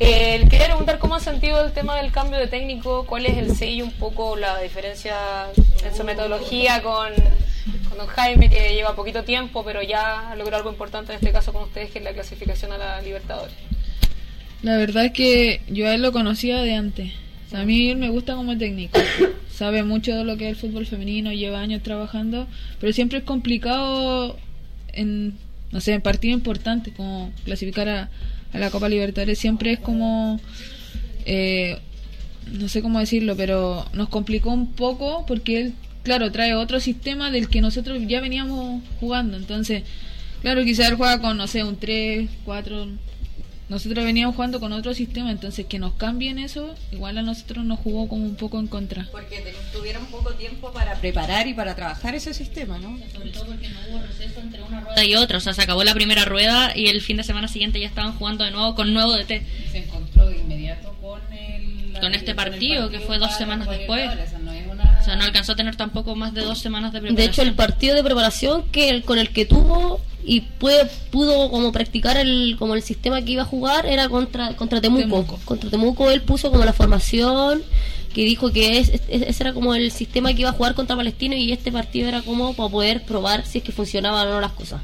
Eh, 0.00 0.44
quería 0.50 0.66
preguntar 0.66 0.98
cómo 0.98 1.14
ha 1.14 1.20
sentido 1.20 1.62
del 1.62 1.72
tema 1.72 1.96
del 1.96 2.10
cambio 2.10 2.38
de 2.40 2.48
técnico, 2.48 3.06
¿cuál 3.06 3.26
es 3.26 3.36
el 3.38 3.56
sello, 3.56 3.84
un 3.84 3.92
poco 3.92 4.36
la 4.36 4.58
diferencia 4.60 5.16
en 5.84 5.96
su 5.96 6.02
metodología 6.04 6.82
con 6.82 7.12
don 7.98 8.06
Jaime, 8.06 8.48
que 8.48 8.74
lleva 8.74 8.96
poquito 8.96 9.24
tiempo, 9.24 9.64
pero 9.64 9.82
ya 9.82 10.34
logró 10.36 10.56
algo 10.56 10.70
importante 10.70 11.12
en 11.12 11.16
este 11.16 11.32
caso 11.32 11.52
con 11.52 11.64
ustedes, 11.64 11.90
que 11.90 11.98
es 11.98 12.04
la 12.04 12.12
clasificación 12.12 12.72
a 12.72 12.78
la 12.78 13.02
Libertadores? 13.02 13.54
La 14.62 14.76
verdad 14.76 15.04
es 15.04 15.12
que 15.12 15.60
yo 15.68 15.86
a 15.86 15.94
él 15.94 16.02
lo 16.02 16.12
conocía 16.12 16.62
de 16.62 16.74
antes. 16.74 17.12
O 17.46 17.50
sea, 17.50 17.60
a 17.60 17.64
mí 17.64 17.94
me 17.94 18.08
gusta 18.08 18.34
como 18.34 18.56
técnico. 18.56 18.98
Sabe 19.50 19.82
mucho 19.82 20.14
de 20.14 20.24
lo 20.24 20.36
que 20.36 20.44
es 20.48 20.50
el 20.50 20.56
fútbol 20.56 20.86
femenino, 20.86 21.32
lleva 21.32 21.60
años 21.60 21.82
trabajando, 21.82 22.46
pero 22.80 22.92
siempre 22.92 23.18
es 23.18 23.24
complicado 23.24 24.38
en, 24.92 25.36
no 25.72 25.80
sé, 25.80 25.94
en 25.94 26.00
partidos 26.00 26.38
importantes, 26.38 26.94
como 26.94 27.32
clasificar 27.44 27.88
a, 27.88 28.10
a 28.52 28.58
la 28.58 28.70
Copa 28.70 28.88
Libertadores. 28.88 29.38
Siempre 29.38 29.72
es 29.72 29.80
como, 29.80 30.40
eh, 31.24 31.78
no 32.52 32.68
sé 32.68 32.82
cómo 32.82 33.00
decirlo, 33.00 33.36
pero 33.36 33.86
nos 33.92 34.08
complicó 34.08 34.50
un 34.50 34.72
poco 34.72 35.24
porque 35.26 35.60
él, 35.60 35.74
claro, 36.02 36.32
trae 36.32 36.54
otro 36.54 36.80
sistema 36.80 37.30
del 37.30 37.48
que 37.48 37.60
nosotros 37.60 37.98
ya 38.06 38.20
veníamos 38.20 38.82
jugando. 39.00 39.36
Entonces, 39.36 39.84
claro, 40.42 40.64
quizás 40.64 40.88
él 40.88 40.96
juega 40.96 41.20
con, 41.20 41.36
no 41.36 41.46
sé, 41.46 41.64
un 41.64 41.78
3, 41.78 42.28
4 42.44 42.88
nosotros 43.68 44.02
veníamos 44.02 44.34
jugando 44.34 44.60
con 44.60 44.72
otro 44.72 44.94
sistema, 44.94 45.30
entonces 45.30 45.66
que 45.66 45.78
nos 45.78 45.92
cambien 45.92 46.38
eso, 46.38 46.74
igual 46.90 47.18
a 47.18 47.22
nosotros 47.22 47.66
nos 47.66 47.78
jugó 47.78 48.08
como 48.08 48.24
un 48.24 48.34
poco 48.34 48.58
en 48.58 48.66
contra. 48.66 49.06
Porque 49.12 49.44
tuvieron 49.74 50.06
poco 50.06 50.32
tiempo 50.32 50.72
para 50.72 50.94
preparar 50.94 51.46
y 51.46 51.52
para 51.52 51.74
trabajar 51.76 52.14
ese 52.14 52.32
sistema, 52.32 52.78
¿no? 52.78 52.98
Sobre 53.12 53.28
todo 53.28 53.44
porque 53.44 53.68
no 53.68 53.78
hubo 53.90 54.00
receso 54.06 54.40
entre 54.40 54.62
una 54.62 54.80
rueda 54.80 55.04
y 55.04 55.14
otra, 55.16 55.36
o 55.36 55.40
sea, 55.40 55.52
se 55.52 55.60
acabó 55.60 55.84
la 55.84 55.92
primera 55.92 56.24
rueda 56.24 56.72
y 56.74 56.86
el 56.86 57.02
fin 57.02 57.18
de 57.18 57.24
semana 57.24 57.46
siguiente 57.46 57.78
ya 57.78 57.88
estaban 57.88 58.14
jugando 58.14 58.44
de 58.44 58.52
nuevo 58.52 58.74
con 58.74 58.94
nuevo 58.94 59.12
DT. 59.12 59.42
Se 59.70 59.78
encontró 59.78 60.28
de 60.28 60.38
inmediato 60.38 60.94
con 61.02 61.20
el... 61.30 61.92
Con 62.00 62.14
este 62.14 62.34
con 62.34 62.44
el 62.44 62.50
partido, 62.50 62.90
que 62.90 63.00
fue 63.00 63.18
dos 63.18 63.36
semanas 63.36 63.68
después. 63.68 64.08
O 64.08 64.14
sea, 64.14 64.38
no 64.38 64.52
O 65.00 65.04
sea, 65.04 65.16
no 65.16 65.24
alcanzó 65.24 65.52
a 65.52 65.56
tener 65.56 65.76
tampoco 65.76 66.14
más 66.14 66.34
de 66.34 66.42
dos 66.42 66.58
semanas 66.58 66.92
de 66.92 67.00
De 67.00 67.06
preparación. 67.08 67.30
hecho, 67.32 67.42
el 67.42 67.54
partido 67.54 67.94
de 67.94 68.04
preparación 68.04 68.64
que 68.70 68.90
el- 68.90 69.04
con 69.04 69.18
el 69.18 69.30
que 69.30 69.44
tuvo 69.46 70.00
y 70.24 70.42
puede, 70.42 70.84
pudo 71.10 71.50
como 71.50 71.72
practicar 71.72 72.16
el 72.18 72.56
como 72.58 72.74
el 72.74 72.82
sistema 72.82 73.22
que 73.22 73.32
iba 73.32 73.42
a 73.42 73.46
jugar 73.46 73.86
era 73.86 74.08
contra 74.08 74.54
contra 74.56 74.80
Temuco. 74.80 75.02
Temuco. 75.02 75.38
Contra 75.44 75.70
Temuco 75.70 76.10
él 76.10 76.20
puso 76.22 76.50
como 76.50 76.64
la 76.64 76.72
formación 76.74 77.62
que 78.18 78.24
dijo 78.24 78.50
que 78.50 78.78
es, 78.78 78.88
es- 78.88 79.02
ese 79.08 79.42
era 79.44 79.52
como 79.52 79.76
el 79.76 79.92
sistema 79.92 80.32
que 80.34 80.40
iba 80.40 80.50
a 80.50 80.52
jugar 80.52 80.74
contra 80.74 80.96
Palestino 80.96 81.36
y 81.36 81.52
este 81.52 81.70
partido 81.70 82.08
era 82.08 82.20
como 82.22 82.52
para 82.52 82.68
poder 82.68 83.04
probar 83.04 83.46
si 83.46 83.58
es 83.58 83.64
que 83.64 83.70
funcionaban 83.70 84.26
o 84.26 84.30
no 84.32 84.40
las 84.40 84.50
cosas. 84.50 84.80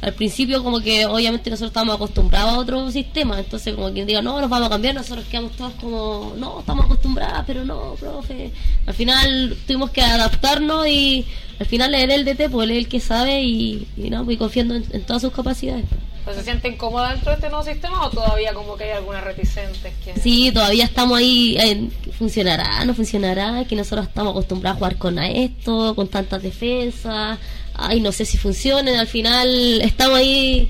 Al 0.00 0.14
principio 0.14 0.64
como 0.64 0.80
que 0.80 1.04
obviamente 1.04 1.50
nosotros 1.50 1.68
estábamos 1.68 1.96
acostumbrados 1.96 2.54
a 2.54 2.58
otro 2.58 2.90
sistema, 2.90 3.38
entonces 3.38 3.74
como 3.74 3.92
quien 3.92 4.06
diga, 4.06 4.22
no, 4.22 4.40
nos 4.40 4.48
vamos 4.48 4.68
a 4.68 4.70
cambiar, 4.70 4.94
nosotros 4.94 5.26
quedamos 5.30 5.52
todos 5.52 5.74
como, 5.74 6.32
no, 6.38 6.60
estamos 6.60 6.86
acostumbrados, 6.86 7.44
pero 7.46 7.62
no, 7.62 7.94
profe. 8.00 8.52
Al 8.86 8.94
final 8.94 9.54
tuvimos 9.66 9.90
que 9.90 10.00
adaptarnos 10.00 10.86
y 10.88 11.26
al 11.58 11.66
final 11.66 11.94
es 11.94 12.08
el 12.08 12.24
DT, 12.24 12.48
pues 12.50 12.70
él 12.70 12.76
es 12.76 12.78
el 12.84 12.88
que 12.88 13.00
sabe 13.00 13.42
y, 13.42 13.86
y 13.98 14.08
no, 14.08 14.24
confiando 14.38 14.76
en 14.76 15.02
todas 15.02 15.20
sus 15.20 15.32
capacidades. 15.32 15.84
¿Pues 16.28 16.36
¿Se 16.40 16.44
sienten 16.44 16.76
cómodas 16.76 17.12
dentro 17.14 17.30
de 17.30 17.36
este 17.36 17.48
nuevo 17.48 17.64
sistema 17.64 18.04
o 18.06 18.10
todavía 18.10 18.52
como 18.52 18.76
que 18.76 18.84
hay 18.84 18.90
algunas 18.90 19.24
reticentes? 19.24 19.94
Que... 20.04 20.20
Sí, 20.20 20.50
todavía 20.52 20.84
estamos 20.84 21.16
ahí, 21.16 21.56
en, 21.58 21.90
¿funcionará? 22.18 22.84
¿No 22.84 22.92
funcionará? 22.92 23.64
Que 23.66 23.74
nosotros 23.74 24.08
estamos 24.08 24.32
acostumbrados 24.32 24.76
a 24.76 24.78
jugar 24.78 24.96
con 24.98 25.18
esto, 25.20 25.94
con 25.94 26.06
tantas 26.08 26.42
defensas, 26.42 27.38
ay, 27.72 28.00
no 28.00 28.12
sé 28.12 28.26
si 28.26 28.36
funcionen, 28.36 28.96
al 28.96 29.06
final 29.06 29.80
estamos 29.80 30.18
ahí, 30.18 30.68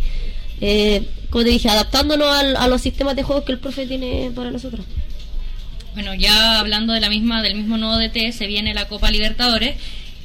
eh, 0.61 1.09
como 1.29 1.43
te 1.43 1.51
dije, 1.51 1.69
adaptándonos 1.69 2.29
al- 2.29 2.55
a 2.57 2.69
los 2.69 2.81
sistemas 2.81 3.17
de 3.17 3.25
juego 3.25 3.45
que 3.45 3.51
el 3.51 3.59
profe 3.59 3.85
tiene 3.85 4.31
para 4.37 4.53
nosotros. 4.53 4.87
Bueno, 5.95 6.15
ya 6.15 6.61
hablando 6.61 6.93
de 6.93 7.01
la 7.01 7.09
misma, 7.09 7.43
del 7.43 7.57
mismo 7.57 7.77
nuevo 7.79 7.97
DT, 7.99 8.31
se 8.31 8.47
viene 8.47 8.75
la 8.75 8.87
Copa 8.87 9.11
Libertadores, 9.11 9.75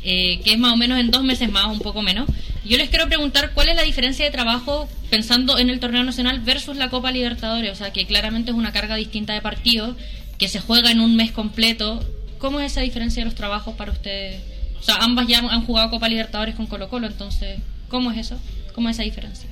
eh, 0.03 0.39
que 0.43 0.53
es 0.53 0.59
más 0.59 0.73
o 0.73 0.77
menos 0.77 0.99
en 0.99 1.11
dos 1.11 1.23
meses 1.23 1.49
más, 1.51 1.67
un 1.67 1.79
poco 1.79 2.01
menos. 2.01 2.27
Yo 2.65 2.77
les 2.77 2.89
quiero 2.89 3.07
preguntar 3.07 3.51
cuál 3.53 3.69
es 3.69 3.75
la 3.75 3.83
diferencia 3.83 4.25
de 4.25 4.31
trabajo 4.31 4.87
pensando 5.09 5.57
en 5.57 5.69
el 5.69 5.79
torneo 5.79 6.03
nacional 6.03 6.39
versus 6.39 6.77
la 6.77 6.89
Copa 6.89 7.11
Libertadores, 7.11 7.71
o 7.71 7.75
sea 7.75 7.91
que 7.91 8.05
claramente 8.05 8.51
es 8.51 8.57
una 8.57 8.71
carga 8.71 8.95
distinta 8.95 9.33
de 9.33 9.41
partidos, 9.41 9.97
que 10.37 10.47
se 10.47 10.59
juega 10.59 10.91
en 10.91 10.99
un 10.99 11.15
mes 11.15 11.31
completo. 11.31 12.03
¿Cómo 12.37 12.59
es 12.59 12.71
esa 12.71 12.81
diferencia 12.81 13.21
de 13.21 13.25
los 13.25 13.35
trabajos 13.35 13.75
para 13.75 13.91
ustedes? 13.91 14.41
O 14.79 14.83
sea, 14.83 14.95
ambas 14.95 15.27
ya 15.27 15.39
han 15.39 15.65
jugado 15.65 15.89
Copa 15.89 16.09
Libertadores 16.09 16.55
con 16.55 16.67
Colo 16.67 16.89
Colo, 16.89 17.07
entonces, 17.07 17.59
¿cómo 17.87 18.11
es 18.11 18.17
eso? 18.17 18.39
¿Cómo 18.73 18.89
es 18.89 18.97
esa 18.97 19.03
diferencia? 19.03 19.49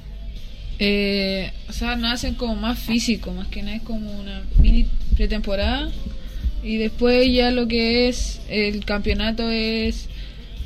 Eh, 0.80 1.52
o 1.70 1.74
sea, 1.74 1.96
nos 1.96 2.12
hacen 2.12 2.34
como 2.34 2.56
más 2.56 2.80
físico, 2.80 3.32
más 3.32 3.48
que 3.48 3.62
nada 3.62 3.78
es 3.78 3.84
como 3.84 4.12
una 4.20 4.42
mini 4.58 4.88
pretemporada. 5.16 5.92
Y 6.64 6.78
después 6.78 7.32
ya 7.32 7.52
lo 7.52 7.68
que 7.68 8.10
es 8.10 8.42
el 8.50 8.84
campeonato 8.84 9.50
es, 9.50 10.10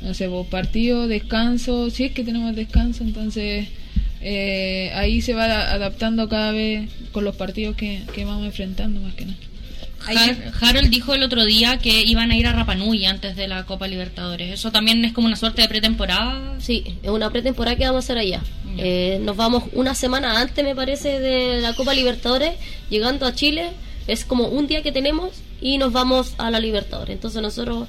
no 0.02 0.14
sé, 0.14 0.26
vos, 0.28 0.46
partido, 0.46 1.08
descanso, 1.08 1.90
si 1.90 2.04
es 2.04 2.12
que 2.12 2.24
tenemos 2.24 2.54
descanso, 2.56 3.02
entonces 3.04 3.68
eh, 4.20 4.90
ahí 4.94 5.20
se 5.22 5.34
va 5.34 5.44
adaptando 5.72 6.28
cada 6.28 6.52
vez 6.52 6.88
con 7.12 7.24
los 7.24 7.36
partidos 7.36 7.76
que, 7.76 8.02
que 8.14 8.24
vamos 8.24 8.46
enfrentando 8.46 9.00
más 9.00 9.14
que 9.14 9.26
nada. 9.26 9.38
Har- 10.08 10.52
Harold 10.60 10.88
dijo 10.88 11.14
el 11.14 11.22
otro 11.24 11.44
día 11.44 11.78
que 11.78 12.02
iban 12.04 12.30
a 12.30 12.36
ir 12.36 12.46
a 12.46 12.52
Rapanui 12.52 13.04
antes 13.06 13.34
de 13.34 13.48
la 13.48 13.64
Copa 13.64 13.88
Libertadores. 13.88 14.52
¿Eso 14.52 14.70
también 14.70 15.04
es 15.04 15.12
como 15.12 15.26
una 15.26 15.34
suerte 15.36 15.62
de 15.62 15.68
pretemporada? 15.68 16.54
Sí, 16.60 16.84
es 17.02 17.10
una 17.10 17.30
pretemporada 17.30 17.76
que 17.76 17.84
vamos 17.86 18.04
a 18.04 18.06
hacer 18.06 18.18
allá. 18.18 18.40
Eh, 18.78 19.18
nos 19.24 19.36
vamos 19.36 19.64
una 19.72 19.94
semana 19.96 20.40
antes, 20.40 20.64
me 20.64 20.76
parece, 20.76 21.18
de 21.18 21.60
la 21.60 21.72
Copa 21.74 21.92
Libertadores, 21.94 22.52
llegando 22.88 23.26
a 23.26 23.34
Chile. 23.34 23.70
Es 24.06 24.24
como 24.24 24.46
un 24.46 24.68
día 24.68 24.82
que 24.82 24.92
tenemos 24.92 25.42
y 25.60 25.78
nos 25.78 25.92
vamos 25.92 26.34
a 26.38 26.52
la 26.52 26.60
Libertadores. 26.60 27.14
Entonces 27.14 27.42
nosotros, 27.42 27.88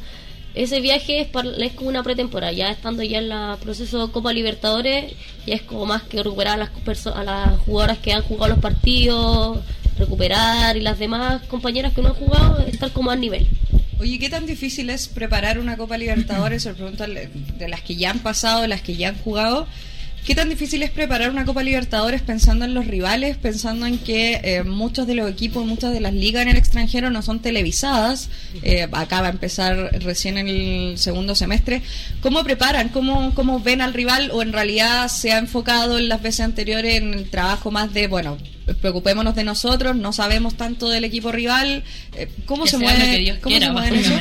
ese 0.56 0.80
viaje 0.82 1.22
es, 1.22 1.28
para- 1.28 1.50
es 1.58 1.74
como 1.74 1.90
una 1.90 2.04
pretemporada. 2.04 2.52
Ya 2.52 2.70
estando 2.72 3.04
ya 3.04 3.20
en 3.20 3.32
el 3.32 3.58
proceso 3.58 4.08
de 4.08 4.12
Copa 4.14 4.34
Libertadores, 4.34 5.14
ya 5.46 5.56
es 5.56 5.62
como 5.62 5.86
más 5.86 6.04
que 6.04 6.24
recuperar 6.24 6.56
a 6.56 6.58
las, 7.24 7.60
jugadoras 7.60 7.98
que 8.00 8.14
han 8.14 8.24
jugado 8.24 8.50
los 8.54 8.60
partidos, 8.60 9.60
recuperar 9.98 10.78
y 10.78 10.82
las 10.82 11.00
demás 11.00 11.42
compañeras 11.44 11.94
que 11.94 12.02
no 12.02 12.10
han 12.10 12.16
jugado, 12.16 12.60
estar 12.66 12.92
como 12.92 13.12
al 13.12 13.20
nivel. 13.22 13.48
Oye, 14.00 14.20
¿qué 14.20 14.30
tan 14.30 14.46
difícil 14.46 14.90
es 14.92 15.08
preparar 15.08 15.58
una 15.58 15.76
Copa 15.76 15.98
Libertadores? 15.98 16.64
Se 16.64 16.74
de 16.74 17.68
las 17.68 17.82
que 17.82 17.96
ya 17.96 18.12
han 18.12 18.20
pasado, 18.20 18.62
de 18.62 18.68
las 18.68 18.82
que 18.82 18.96
ya 18.96 19.10
han 19.10 19.18
jugado. 19.18 19.68
¿Qué 20.28 20.36
tan 20.36 20.50
difícil 20.50 20.84
es 20.84 20.92
preparar 20.92 21.32
una 21.32 21.46
Copa 21.46 21.64
Libertadores 21.64 22.22
pensando 22.22 22.66
en 22.66 22.74
los 22.74 22.86
rivales, 22.86 23.38
pensando 23.38 23.86
en 23.86 23.98
que 23.98 24.42
eh, 24.44 24.64
muchos 24.66 25.08
de 25.08 25.16
los 25.16 25.32
equipos, 25.32 25.66
muchas 25.66 25.94
de 25.94 26.02
las 26.02 26.14
ligas 26.14 26.42
en 26.42 26.50
el 26.50 26.58
extranjero 26.58 27.10
no 27.10 27.22
son 27.22 27.40
televisadas? 27.40 28.30
Eh, 28.62 28.90
acaba 28.92 29.28
de 29.28 29.34
empezar 29.36 29.78
recién 30.04 30.38
en 30.38 30.50
el 30.50 30.98
segundo 30.98 31.34
semestre. 31.34 31.82
¿Cómo 32.20 32.44
preparan? 32.44 32.90
¿Cómo, 32.90 33.34
¿Cómo 33.36 33.62
ven 33.62 33.80
al 33.80 33.94
rival? 33.94 34.32
¿O 34.34 34.42
en 34.42 34.52
realidad 34.52 35.08
se 35.08 35.32
ha 35.32 35.38
enfocado 35.38 35.98
en 35.98 36.10
las 36.10 36.22
veces 36.22 36.42
anteriores 36.42 36.96
en 36.96 37.14
el 37.14 37.30
trabajo 37.30 37.72
más 37.72 37.94
de, 37.94 38.08
bueno, 38.08 38.38
preocupémonos 38.76 39.36
de 39.36 39.44
nosotros, 39.44 39.96
no 39.96 40.14
sabemos 40.14 40.56
tanto 40.56 40.90
del 40.90 41.04
equipo 41.04 41.32
rival? 41.32 41.84
Eh, 42.16 42.28
¿Cómo 42.46 42.66
Que 42.66 42.72
se 42.72 42.78
mueve? 42.78 43.00
lo 43.00 43.06
que 43.06 43.20
Dios 43.20 43.38
¿Cómo 43.40 43.56
quiera, 43.56 43.88
se 43.88 43.96
eso? 44.00 44.12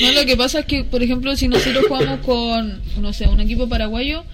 No, 0.00 0.12
lo 0.12 0.26
que 0.26 0.36
pasa 0.36 0.60
es 0.60 0.66
que, 0.66 0.84
por 0.84 1.02
ejemplo, 1.02 1.34
si 1.36 1.48
nosotros 1.48 1.86
jugamos 1.88 2.20
con, 2.20 2.80
no 3.00 3.12
sé, 3.12 3.26
un 3.26 3.40
equipo 3.40 3.68
paraguayo, 3.68 4.24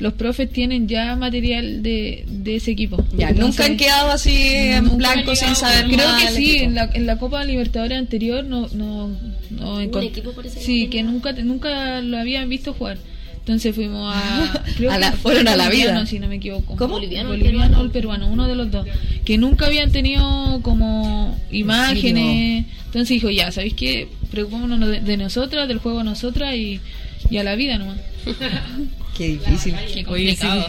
los 0.00 0.12
profes 0.14 0.50
tienen 0.50 0.88
ya 0.88 1.16
material 1.16 1.82
de, 1.82 2.24
de 2.26 2.56
ese 2.56 2.72
equipo. 2.72 2.96
Ya, 3.16 3.28
Entonces, 3.28 3.38
nunca 3.38 3.64
han 3.64 3.76
quedado 3.76 4.10
así 4.10 4.36
en 4.36 4.96
blanco 4.96 5.34
sin 5.34 5.54
saber 5.54 5.86
Creo 5.86 5.96
nada 5.96 6.18
que 6.18 6.28
sí, 6.32 6.58
en 6.58 6.74
la, 6.74 6.90
en 6.92 7.06
la 7.06 7.18
Copa 7.18 7.44
Libertadores 7.44 7.98
anterior 7.98 8.44
no, 8.44 8.68
no, 8.72 9.16
no 9.50 9.80
equipo 9.80 10.32
parece 10.32 10.58
que 10.58 10.64
Sí, 10.64 10.88
que 10.88 11.02
nunca, 11.02 11.32
nunca 11.32 12.00
lo 12.00 12.18
habían 12.18 12.48
visto 12.48 12.74
jugar. 12.74 12.98
Entonces 13.46 13.74
fuimos 13.74 14.10
a... 14.16 14.64
creo 14.76 14.90
A 14.90 14.98
la- 14.98 15.10
que 15.10 15.16
fue 15.18 15.32
fueron 15.34 15.48
a 15.48 15.56
la 15.56 15.68
vida. 15.68 16.06
si 16.06 16.18
no 16.18 16.28
me 16.28 16.36
equivoco. 16.36 16.76
¿Cómo? 16.76 16.94
Boliviano, 16.94 17.28
Boliviano 17.28 17.80
o 17.80 17.84
el 17.84 17.90
peruano, 17.90 18.26
uno 18.28 18.46
de 18.48 18.54
los 18.54 18.70
dos. 18.70 18.86
Que 19.24 19.36
nunca 19.36 19.66
habían 19.66 19.92
tenido 19.92 20.60
como 20.62 21.38
imágenes. 21.50 22.64
Entonces 22.86 23.08
dijo, 23.10 23.28
ya, 23.30 23.52
¿sabéis 23.52 23.74
qué? 23.74 24.08
Preocupémonos 24.30 24.88
de, 24.88 25.00
de 25.00 25.16
nosotras, 25.18 25.68
del 25.68 25.78
juego 25.78 26.00
a 26.00 26.04
nosotras 26.04 26.54
y, 26.54 26.80
y 27.28 27.36
a 27.36 27.44
la 27.44 27.54
vida 27.54 27.76
nomás. 27.78 27.98
Qué 29.16 29.28
difícil. 29.28 29.74
Qué 29.92 30.04
complicado. 30.04 30.66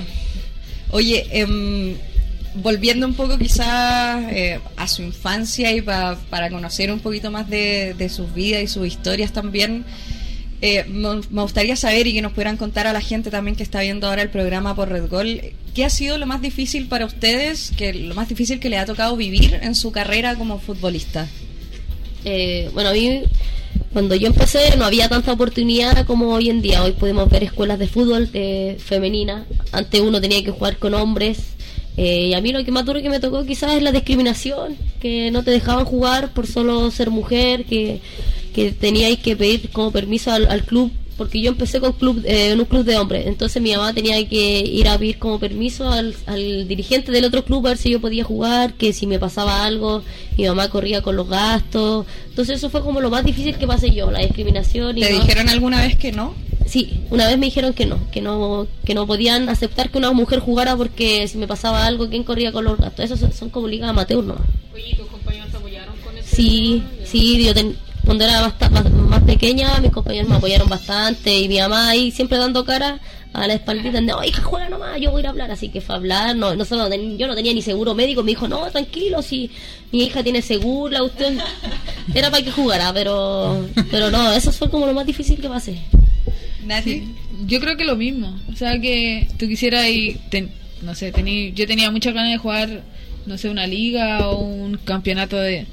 Oye, 0.91 1.25
em, 1.31 1.95
volviendo 2.55 3.07
un 3.07 3.13
poco 3.15 3.37
quizás 3.37 4.23
eh, 4.31 4.59
a 4.77 4.87
su 4.87 5.01
infancia 5.01 5.71
y 5.73 5.81
pa- 5.81 6.17
para 6.29 6.49
conocer 6.49 6.91
un 6.91 6.99
poquito 6.99 7.31
más 7.31 7.49
de, 7.49 7.95
de 7.97 8.09
sus 8.09 8.33
vidas 8.33 8.61
y 8.63 8.67
sus 8.67 8.85
historias 8.87 9.31
también, 9.33 9.83
eh, 10.61 10.85
me 10.87 11.41
gustaría 11.41 11.75
saber 11.75 12.07
y 12.07 12.13
que 12.13 12.21
nos 12.21 12.31
pudieran 12.31 12.57
contar 12.57 12.87
a 12.87 12.93
la 12.93 13.01
gente 13.01 13.29
también 13.29 13.55
que 13.55 13.63
está 13.63 13.81
viendo 13.81 14.07
ahora 14.07 14.21
el 14.21 14.29
programa 14.29 14.75
por 14.75 14.89
Red 14.89 15.09
Gol, 15.09 15.41
¿qué 15.73 15.85
ha 15.85 15.89
sido 15.89 16.17
lo 16.17 16.25
más 16.25 16.41
difícil 16.41 16.87
para 16.87 17.05
ustedes, 17.05 17.71
que 17.77 17.93
lo 17.93 18.15
más 18.15 18.29
difícil 18.29 18.59
que 18.59 18.69
le 18.69 18.77
ha 18.77 18.85
tocado 18.85 19.15
vivir 19.17 19.59
en 19.61 19.75
su 19.75 19.91
carrera 19.91 20.35
como 20.35 20.59
futbolista? 20.59 21.27
Eh, 22.23 22.69
bueno, 22.73 22.89
a 22.89 22.93
mí 22.93 23.21
cuando 23.93 24.15
yo 24.15 24.27
empecé 24.27 24.75
no 24.77 24.85
había 24.85 25.07
tanta 25.07 25.31
oportunidad 25.31 26.05
como 26.05 26.33
hoy 26.33 26.49
en 26.49 26.61
día. 26.61 26.83
Hoy 26.83 26.91
podemos 26.91 27.29
ver 27.29 27.43
escuelas 27.43 27.79
de 27.79 27.87
fútbol 27.87 28.29
eh, 28.33 28.77
femenina. 28.79 29.45
Antes 29.71 30.01
uno 30.01 30.19
tenía 30.19 30.43
que 30.43 30.51
jugar 30.51 30.77
con 30.77 30.93
hombres. 30.93 31.37
Eh, 31.97 32.27
y 32.27 32.33
a 32.33 32.41
mí 32.41 32.51
lo 32.51 32.65
que 32.65 32.71
más 32.71 32.85
duro 32.85 33.01
que 33.01 33.09
me 33.09 33.21
tocó 33.21 33.45
quizás 33.45 33.71
es 33.71 33.81
la 33.81 33.93
discriminación, 33.93 34.75
que 34.99 35.31
no 35.31 35.43
te 35.43 35.51
dejaban 35.51 35.85
jugar 35.85 36.33
por 36.33 36.45
solo 36.45 36.91
ser 36.91 37.09
mujer, 37.09 37.63
que, 37.63 38.01
que 38.55 38.71
teníais 38.71 39.19
que 39.19 39.35
pedir 39.35 39.69
como 39.71 39.91
permiso 39.91 40.31
al, 40.31 40.47
al 40.47 40.63
club 40.63 40.91
porque 41.17 41.39
yo 41.39 41.49
empecé 41.51 41.79
con 41.79 41.93
club 41.93 42.21
eh, 42.25 42.51
en 42.51 42.59
un 42.59 42.65
club 42.65 42.83
de 42.83 42.97
hombres, 42.97 43.25
entonces 43.25 43.61
mi 43.61 43.71
mamá 43.71 43.93
tenía 43.93 44.17
que 44.27 44.59
ir 44.59 44.85
a 44.89 44.97
pedir 44.97 45.17
como 45.17 45.39
permiso 45.39 45.89
al, 45.89 46.13
al 46.25 46.67
dirigente 46.67 47.09
del 47.09 47.23
otro 47.23 47.45
club 47.45 47.65
a 47.65 47.69
ver 47.69 47.77
si 47.77 47.89
yo 47.89 48.01
podía 48.01 48.25
jugar, 48.25 48.73
que 48.73 48.91
si 48.91 49.07
me 49.07 49.17
pasaba 49.17 49.63
algo, 49.65 50.03
mi 50.37 50.43
mamá 50.45 50.67
corría 50.69 51.01
con 51.01 51.15
los 51.15 51.29
gastos, 51.29 52.05
entonces 52.29 52.57
eso 52.57 52.69
fue 52.69 52.81
como 52.81 52.99
lo 52.99 53.09
más 53.09 53.23
difícil 53.23 53.55
que 53.57 53.65
pasé 53.65 53.91
yo, 53.91 54.11
la 54.11 54.19
discriminación 54.19 54.97
y 54.97 55.01
¿Te 55.01 55.13
no- 55.13 55.21
dijeron 55.21 55.47
alguna 55.47 55.81
vez 55.81 55.95
que 55.97 56.11
no? 56.11 56.33
Sí, 56.65 56.99
una 57.11 57.27
vez 57.27 57.37
me 57.37 57.45
dijeron 57.45 57.73
que 57.73 57.85
no, 57.85 57.97
que 58.11 58.19
no, 58.21 58.67
que 58.83 58.93
no 58.93 59.07
podían 59.07 59.47
aceptar 59.47 59.91
que 59.91 59.97
una 59.99 60.11
mujer 60.11 60.39
jugara 60.39 60.75
porque 60.75 61.27
si 61.29 61.37
me 61.37 61.47
pasaba 61.47 61.85
algo, 61.85 62.09
¿quién 62.09 62.23
corría 62.25 62.51
con 62.51 62.65
los 62.65 62.77
gastos? 62.77 63.05
Esos 63.05 63.19
son, 63.21 63.31
son 63.31 63.49
como 63.51 63.67
ligas 63.69 63.89
amateur 63.89 64.21
nomás. 64.21 64.43
Oye, 64.73 64.89
¿y 64.91 64.95
tus 64.95 65.07
compañeros 65.07 65.47
te 65.49 65.55
apoyaron 65.57 65.95
con 66.03 66.17
ese 66.17 66.35
Sí, 66.35 66.81
tema? 66.83 67.05
sí, 67.05 67.45
yo 67.45 67.53
ten- 67.53 67.77
cuando 68.05 68.23
era 68.23 68.41
basta- 68.41 68.69
más, 68.69 68.89
más 68.91 69.21
pequeña, 69.23 69.79
mis 69.81 69.91
compañeros 69.91 70.29
me 70.29 70.35
apoyaron 70.35 70.69
bastante 70.69 71.37
y 71.39 71.47
mi 71.47 71.59
mamá 71.59 71.89
ahí 71.89 72.11
siempre 72.11 72.37
dando 72.37 72.63
cara 72.65 72.99
a 73.33 73.47
la 73.47 73.53
espaldita, 73.55 73.99
no, 73.99 74.23
hija, 74.23 74.41
juega 74.43 74.69
nomás, 74.69 74.99
yo 75.01 75.11
voy 75.11 75.19
a 75.19 75.21
ir 75.21 75.27
a 75.27 75.29
hablar, 75.31 75.51
así 75.51 75.67
que 75.67 75.81
fue 75.81 75.93
a 75.95 75.97
hablar, 75.97 76.35
no, 76.37 76.55
no 76.55 76.63
solo 76.63 76.87
yo 77.17 77.27
no 77.27 77.35
tenía 77.35 77.53
ni 77.53 77.61
seguro 77.61 77.93
médico, 77.93 78.23
me 78.23 78.31
dijo, 78.31 78.47
no, 78.47 78.65
tranquilo, 78.71 79.21
si 79.21 79.49
mi 79.91 80.03
hija 80.03 80.23
tiene 80.23 80.41
seguro, 80.41 80.89
la 80.93 81.03
usted 81.03 81.37
era 82.13 82.31
para 82.31 82.43
que 82.43 82.51
jugara, 82.51 82.93
pero, 82.93 83.67
pero 83.91 84.09
no, 84.09 84.31
eso 84.31 84.53
fue 84.53 84.69
como 84.69 84.85
lo 84.85 84.93
más 84.93 85.05
difícil 85.05 85.37
que 85.41 85.49
pasé. 85.49 85.79
Nati. 86.65 87.03
Yo 87.45 87.59
creo 87.59 87.75
que 87.77 87.83
lo 87.85 87.95
mismo. 87.95 88.39
O 88.51 88.55
sea, 88.55 88.79
que 88.79 89.27
tú 89.37 89.47
quisieras 89.47 89.87
y, 89.89 90.17
ten- 90.31 90.51
no 90.81 90.95
sé, 90.95 91.11
tení, 91.11 91.51
yo 91.53 91.67
tenía 91.67 91.91
muchas 91.91 92.13
ganas 92.13 92.31
de 92.31 92.37
jugar, 92.37 92.81
no 93.25 93.37
sé, 93.37 93.49
una 93.49 93.67
liga 93.67 94.29
o 94.29 94.39
un 94.39 94.77
campeonato 94.77 95.35
de... 95.37 95.67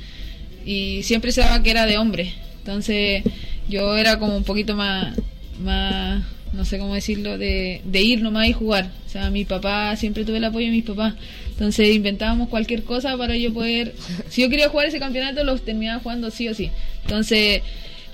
Y 0.64 1.03
siempre 1.03 1.33
se 1.33 1.40
daba 1.40 1.62
que 1.62 1.70
era 1.70 1.87
de 1.87 1.98
hombre. 1.98 2.33
Entonces 2.59 3.22
yo 3.68 3.96
era 3.96 4.18
como 4.18 4.37
un 4.37 4.44
poquito 4.44 4.77
más, 4.77 5.16
más 5.61 6.22
no 6.53 6.64
sé 6.64 6.79
cómo 6.79 6.94
decirlo, 6.94 7.38
de, 7.38 7.81
de 7.85 8.03
ir 8.03 8.22
nomás 8.22 8.48
y 8.48 8.53
jugar. 8.53 8.90
O 9.07 9.09
sea, 9.09 9.31
mi 9.31 9.44
papá, 9.44 9.96
siempre 9.96 10.25
tuve 10.25 10.38
el 10.38 10.44
apoyo 10.44 10.66
de 10.66 10.72
mis 10.72 10.85
papás. 10.85 11.14
Entonces 11.51 11.94
inventábamos 11.94 12.48
cualquier 12.48 12.85
cosa 12.85 13.16
para 13.16 13.37
yo 13.37 13.53
poder... 13.53 13.94
Si 14.29 14.42
yo 14.42 14.48
quería 14.48 14.68
jugar 14.68 14.87
ese 14.87 14.98
campeonato, 14.98 15.44
los 15.44 15.64
terminaba 15.64 16.01
jugando 16.01 16.31
sí 16.31 16.48
o 16.48 16.55
sí. 16.55 16.70
Entonces... 17.05 17.62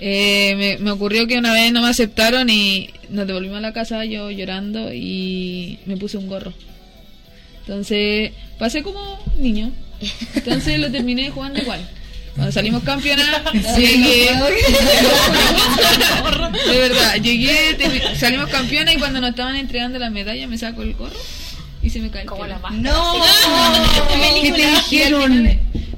Eh, 0.00 0.54
me, 0.56 0.78
me 0.78 0.92
ocurrió 0.92 1.26
que 1.26 1.38
una 1.38 1.52
vez 1.52 1.72
no 1.72 1.82
me 1.82 1.88
aceptaron 1.88 2.48
y 2.50 2.88
nos 3.10 3.26
devolvimos 3.26 3.58
a 3.58 3.62
la 3.62 3.72
casa 3.72 4.04
yo 4.04 4.30
llorando 4.30 4.94
y 4.94 5.80
me 5.86 5.96
puse 5.96 6.16
un 6.18 6.28
gorro. 6.28 6.52
Entonces 7.60 8.32
pasé 8.58 8.82
como 8.82 9.18
niño. 9.38 9.72
Entonces 10.34 10.78
lo 10.78 10.90
terminé 10.90 11.30
jugando 11.30 11.60
igual. 11.60 11.80
Cuando 12.38 12.52
salimos 12.52 12.84
campeonatos, 12.84 13.52
llegué. 13.76 14.30
De 16.70 16.78
verdad, 16.78 17.16
llegué, 17.16 17.76
salimos 18.16 18.48
campeonas 18.48 18.94
y 18.94 18.98
cuando 18.98 19.20
nos 19.20 19.30
estaban 19.30 19.56
entregando 19.56 19.98
la 19.98 20.08
medalla 20.08 20.46
me 20.46 20.56
saco 20.56 20.82
el 20.82 20.94
gorro 20.94 21.16
y 21.82 21.90
se 21.90 21.98
me 21.98 22.10
cae 22.10 22.26
Como 22.26 22.46
la 22.46 22.60
máscara. 22.60 22.80
No. 22.80 23.14
¿Qué 24.40 24.52
te 24.52 24.70
dijeron? 24.70 25.48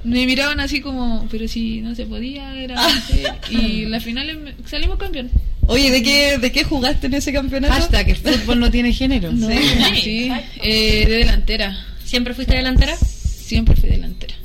Me 0.02 0.24
miraban 0.24 0.60
así 0.60 0.80
como, 0.80 1.28
pero 1.30 1.46
si 1.46 1.82
no 1.82 1.94
se 1.94 2.06
podía, 2.06 2.54
era 2.56 2.74
no 2.74 2.88
sé. 3.02 3.22
Y 3.50 3.84
la 3.84 4.00
final 4.00 4.30
em- 4.30 4.54
salimos 4.64 4.96
campeón. 4.96 5.30
Oye, 5.66 5.90
¿de 5.90 6.02
qué, 6.02 6.38
¿de 6.38 6.50
qué 6.50 6.64
jugaste 6.64 7.08
en 7.08 7.14
ese 7.14 7.34
campeonato? 7.34 7.74
Hashtag, 7.74 8.08
el 8.08 8.16
fútbol 8.16 8.60
no 8.60 8.70
tiene 8.70 8.94
género. 8.94 9.30
No, 9.30 9.46
sí, 9.94 10.32
eh, 10.62 11.04
de 11.06 11.16
delantera. 11.18 11.84
¿Siempre 12.02 12.32
fuiste 12.32 12.56
delantera? 12.56 12.96
Siempre 12.96 13.76
fui 13.76 13.90
delantera. 13.90 14.36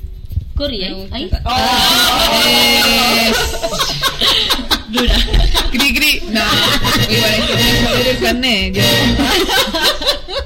Corría 0.55 0.87
ahí. 0.87 1.07
ahí. 1.11 1.29
Eh, 2.47 3.31
Dura. 4.89 5.15
cri 5.71 5.93
cri. 5.93 6.21
No, 6.29 6.41
igual 7.09 7.33
es 7.33 7.45
que 7.45 7.55
tengo 7.55 7.91
que 7.91 7.97
ver 7.97 8.07
el 8.07 8.19
carnet. 8.19 8.75
Yo, 8.75 8.81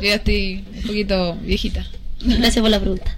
yo 0.02 0.08
ya 0.08 0.16
estoy 0.16 0.64
un 0.76 0.82
poquito 0.84 1.36
viejita. 1.42 1.86
Gracias 2.22 2.62
por 2.62 2.70
la 2.70 2.80
pregunta. 2.80 3.18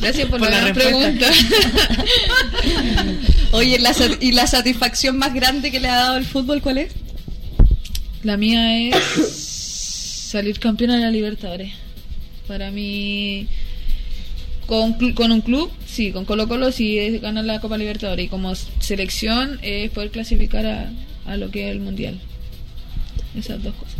Gracias 0.00 0.28
por, 0.28 0.38
Por 0.40 0.50
la, 0.50 0.62
la 0.68 0.74
pregunta. 0.74 1.26
Oye, 3.52 3.78
la 3.78 3.94
¿y 4.20 4.32
la 4.32 4.46
satisfacción 4.46 5.16
más 5.18 5.32
grande 5.34 5.70
que 5.70 5.80
le 5.80 5.88
ha 5.88 5.96
dado 5.96 6.16
el 6.16 6.24
fútbol 6.24 6.60
cuál 6.62 6.78
es? 6.78 6.92
La 8.22 8.36
mía 8.36 8.78
es 8.88 8.96
salir 10.30 10.58
campeona 10.58 10.96
de 10.96 11.02
la 11.02 11.10
Libertadores. 11.10 11.72
Para 12.48 12.70
mí, 12.70 13.46
con, 14.66 14.94
con 15.14 15.32
un 15.32 15.40
club, 15.40 15.70
sí, 15.86 16.12
con 16.12 16.24
Colo 16.24 16.48
Colo 16.48 16.72
sí 16.72 16.98
es 16.98 17.20
ganar 17.20 17.44
la 17.44 17.60
Copa 17.60 17.78
Libertadores. 17.78 18.26
Y 18.26 18.28
como 18.28 18.54
selección 18.54 19.58
es 19.62 19.90
poder 19.90 20.10
clasificar 20.10 20.66
a, 20.66 20.90
a 21.26 21.36
lo 21.36 21.50
que 21.50 21.66
es 21.66 21.72
el 21.72 21.80
Mundial. 21.80 22.18
Esas 23.36 23.62
dos 23.62 23.74
cosas. 23.74 23.96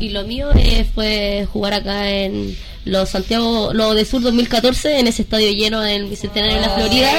Y 0.00 0.10
lo 0.10 0.24
mío 0.24 0.50
eh, 0.54 0.86
fue 0.94 1.46
jugar 1.52 1.74
acá 1.74 2.10
en 2.10 2.56
los 2.84 3.08
Santiago, 3.08 3.72
lo 3.74 3.94
de 3.94 4.04
Sur 4.04 4.22
2014, 4.22 5.00
en 5.00 5.08
ese 5.08 5.22
estadio 5.22 5.50
lleno 5.50 5.84
en 5.84 6.02
el 6.02 6.06
Bicentenario 6.06 6.54
de 6.54 6.60
la 6.60 6.70
Florida, 6.70 7.10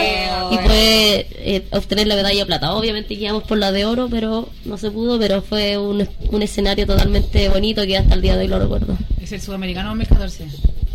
y 0.52 0.58
fue 0.66 1.28
eh, 1.32 1.64
obtener 1.72 2.08
la 2.08 2.16
medalla 2.16 2.40
de 2.40 2.46
plata. 2.46 2.74
Obviamente 2.74 3.16
guiamos 3.16 3.44
por 3.44 3.58
la 3.58 3.74
de 3.74 3.86
oro, 3.86 4.08
pero 4.10 4.50
no 4.64 4.78
se 4.78 4.90
pudo, 4.90 5.20
pero 5.20 5.42
fue 5.42 5.78
un, 5.78 6.08
un 6.32 6.42
escenario 6.42 6.88
totalmente 6.88 7.50
bonito 7.50 7.86
que 7.86 7.98
hasta 7.98 8.16
el 8.16 8.22
día 8.22 8.38
de 8.38 8.44
hoy 8.44 8.48
lo 8.48 8.60
recuerdo. 8.60 8.98
Es 9.28 9.34
el 9.34 9.42
sudamericano 9.42 9.90
2014. 9.90 10.48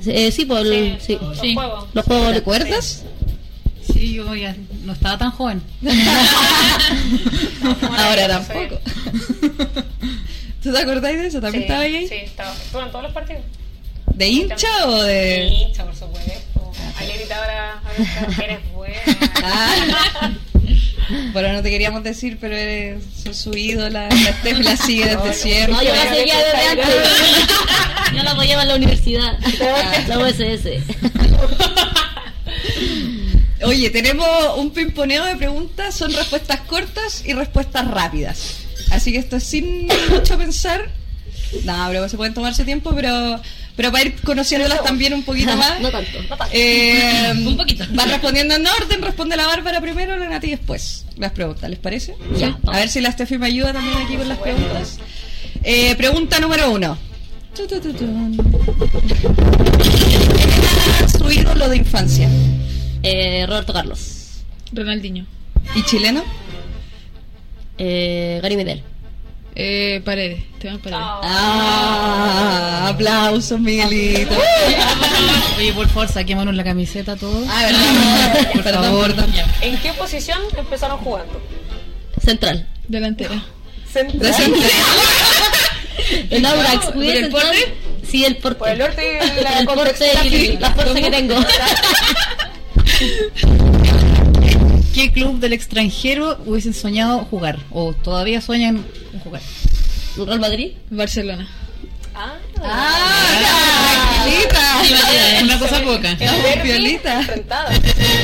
Eh, 0.07 0.33
sí, 0.33 0.47
por 0.47 0.61
el, 0.66 0.97
sí. 1.03 1.18
Los 1.21 1.38
Sí. 1.38 1.53
juegos. 1.55 1.85
los 1.92 2.03
juegos 2.07 2.35
¿Recuerdas? 2.35 3.03
Sí, 3.92 4.14
yo 4.14 4.35
ya 4.35 4.57
no 4.85 4.95
estaba 4.95 5.18
tan 5.18 5.33
joven. 5.33 5.61
Ahora 7.99 8.29
no 8.29 8.35
tampoco. 8.40 8.81
¿Tú 10.62 10.73
te 10.73 10.79
acordáis 10.79 11.18
de 11.18 11.27
eso? 11.27 11.42
¿También 11.42 11.64
Sí, 11.64 11.66
estaba 11.66 11.81
ahí? 11.83 12.09
Sí, 12.09 12.14
estaba. 12.14 12.55
Estuvo 12.55 12.81
en 12.83 12.88
todos 12.90 13.03
los 13.05 13.12
partidos. 13.12 13.42
¿De 14.14 14.29
hincha 14.29 14.87
o 14.87 15.03
de...? 15.03 15.49
Sí, 15.51 15.55
hincha, 15.66 15.85
por 15.85 15.95
supuesto. 15.95 16.73
Ayer 17.01 17.18
gritaba 17.18 17.42
ahora, 17.42 17.83
eres 18.45 18.73
buena. 18.73 18.97
Ah. 19.45 20.31
Bueno, 21.35 21.53
no 21.53 21.62
te 21.62 21.68
queríamos 21.68 22.03
decir, 22.03 22.38
pero 22.40 22.57
eres 22.57 23.03
su 23.33 23.53
ídola. 23.53 24.09
La 24.09 24.33
Steph 24.38 24.59
la 24.61 24.77
sigue 24.79 25.05
desde 25.16 25.35
siempre. 25.35 25.73
No, 25.75 25.83
yo 25.83 25.95
la 25.95 26.14
seguía 26.14 26.38
desde 26.38 26.66
antes. 26.68 26.87
Yo 28.14 28.22
la 28.22 28.31
apoyaba 28.33 28.62
en 28.62 28.68
la 28.68 28.75
universidad, 28.77 29.38
la 30.09 30.18
USS. 30.18 30.66
Oye, 33.64 33.90
tenemos 33.90 34.27
un 34.59 34.70
pimponeo 34.72 35.25
de 35.25 35.37
preguntas, 35.37 35.94
son 35.94 36.12
respuestas 36.12 36.61
cortas 36.62 37.22
y 37.25 37.33
respuestas 37.33 37.87
rápidas. 37.88 38.57
Así 38.90 39.12
que 39.12 39.18
esto 39.18 39.37
es 39.37 39.44
sin 39.44 39.88
mucho 40.11 40.37
pensar. 40.37 40.90
No, 41.64 41.87
pero 41.88 42.09
se 42.09 42.16
pueden 42.16 42.35
tomarse 42.35 42.64
tiempo, 42.64 42.92
pero, 42.94 43.40
pero 43.77 43.92
para 43.92 44.05
ir 44.05 44.20
conociéndolas 44.22 44.83
también 44.83 45.14
un 45.14 45.22
poquito 45.22 45.57
más. 45.57 45.81
No 45.81 45.90
tanto. 45.90 46.18
Eh, 46.51 47.33
Un 47.37 47.57
poquito. 47.57 47.85
Van 47.90 48.09
respondiendo 48.09 48.55
en 48.57 48.66
orden, 48.66 49.01
responde 49.03 49.37
la 49.37 49.46
Bárbara 49.46 49.81
primero, 49.81 50.16
la 50.16 50.29
Nati 50.29 50.51
después. 50.51 51.05
Las 51.16 51.31
preguntas, 51.33 51.70
¿les 51.70 51.79
parece? 51.79 52.16
Ya. 52.37 52.59
A 52.66 52.79
ver 52.79 52.88
si 52.88 53.01
la 53.01 53.12
Steffi 53.12 53.38
me 53.38 53.46
ayuda 53.46 53.72
también 53.72 53.96
aquí 53.98 54.16
con 54.16 54.29
las 54.29 54.38
preguntas. 54.38 54.98
Eh, 55.62 55.94
pregunta 55.96 56.40
número 56.40 56.70
uno. 56.72 56.98
Tu, 57.54 57.66
tu, 57.66 57.80
tu, 57.80 57.92
tu. 57.92 58.06
¿Quién 60.04 60.22
era 60.98 61.08
su 61.08 61.30
ídolo 61.30 61.68
de 61.68 61.76
infancia? 61.76 62.28
Eh, 63.02 63.44
Roberto 63.46 63.72
Carlos. 63.72 64.42
Ronaldinho. 64.72 65.26
¿Y 65.74 65.82
chileno? 65.84 66.24
Eh, 67.76 68.40
Gary 68.42 68.56
Medel. 68.56 68.82
Eh, 69.54 70.00
paredes. 70.02 70.40
Esteban 70.54 70.78
Paredes. 70.78 71.02
Ah, 71.02 72.88
aplausos, 72.88 73.60
Miguelito. 73.60 74.34
Oye, 75.58 75.72
por 75.74 75.88
favor, 75.88 76.08
saquémonos 76.08 76.54
la 76.54 76.64
camiseta 76.64 77.16
todos. 77.16 77.46
Ah, 77.50 77.64
verdad. 77.66 78.50
Por 78.54 78.62
Perdón, 78.62 78.84
favor. 78.84 79.14
¿En 79.60 79.76
qué 79.78 79.92
posición 79.92 80.38
empezaron 80.56 80.98
jugando? 80.98 81.38
Central. 82.24 82.66
Delantera. 82.88 83.42
De 84.14 84.32
centro. 84.32 84.60
El 86.31 86.44
Aurax. 86.44 86.87
¿Por 86.87 87.05
el 87.05 87.28
porte? 87.31 87.74
Sí, 88.09 88.24
el 88.24 88.37
porte. 88.37 88.59
Por 88.59 88.68
el 88.68 88.78
norte 88.78 89.18
y 89.38 89.42
la 89.42 89.59
el 89.61 89.66
porte 89.66 90.07
y 90.26 90.57
la 90.59 90.70
fuerza 90.72 90.94
que 90.94 91.11
tengo. 91.11 91.35
¿Qué 94.94 95.11
club 95.12 95.38
del 95.40 95.52
extranjero 95.55 96.38
hubiesen 96.44 96.74
soñado 96.74 97.20
jugar? 97.24 97.59
¿O 97.70 97.92
todavía 97.94 98.40
sueñan 98.40 98.85
jugar? 99.24 99.40
Real 100.16 100.40
Madrid. 100.40 100.72
Barcelona. 100.90 101.48
Ah, 102.14 102.35
Ah, 102.62 104.22
tranquilita. 104.22 105.42
Una 105.44 105.59
cosa 105.59 105.83
poca. 105.83 106.16
piolita. 106.62 107.20
enfrentado. 107.20 107.68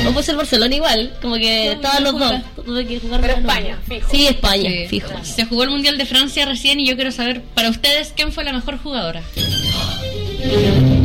O 0.07 0.11
puede 0.11 0.23
ser 0.25 0.35
Barcelona 0.35 0.75
igual. 0.75 1.13
Como 1.21 1.35
que 1.35 1.71
estaban 1.71 2.03
los 2.03 2.19
dos. 2.19 2.33
Tuve 2.69 2.85
que 2.85 2.99
jugar 2.99 3.19
Pero 3.21 3.33
España, 3.33 3.79
fijo. 3.87 4.11
Sí, 4.11 4.27
España, 4.27 4.69
Sí. 4.69 4.87
fijo. 4.89 5.09
Se 5.23 5.43
jugó 5.45 5.63
el 5.63 5.71
Mundial 5.71 5.97
de 5.97 6.05
Francia 6.05 6.45
recién 6.45 6.79
y 6.79 6.85
yo 6.85 6.93
quiero 6.95 7.11
saber, 7.11 7.41
para 7.55 7.67
ustedes, 7.71 8.13
¿quién 8.15 8.31
fue 8.31 8.43
la 8.43 8.53
mejor 8.53 8.77
jugadora? 8.77 9.23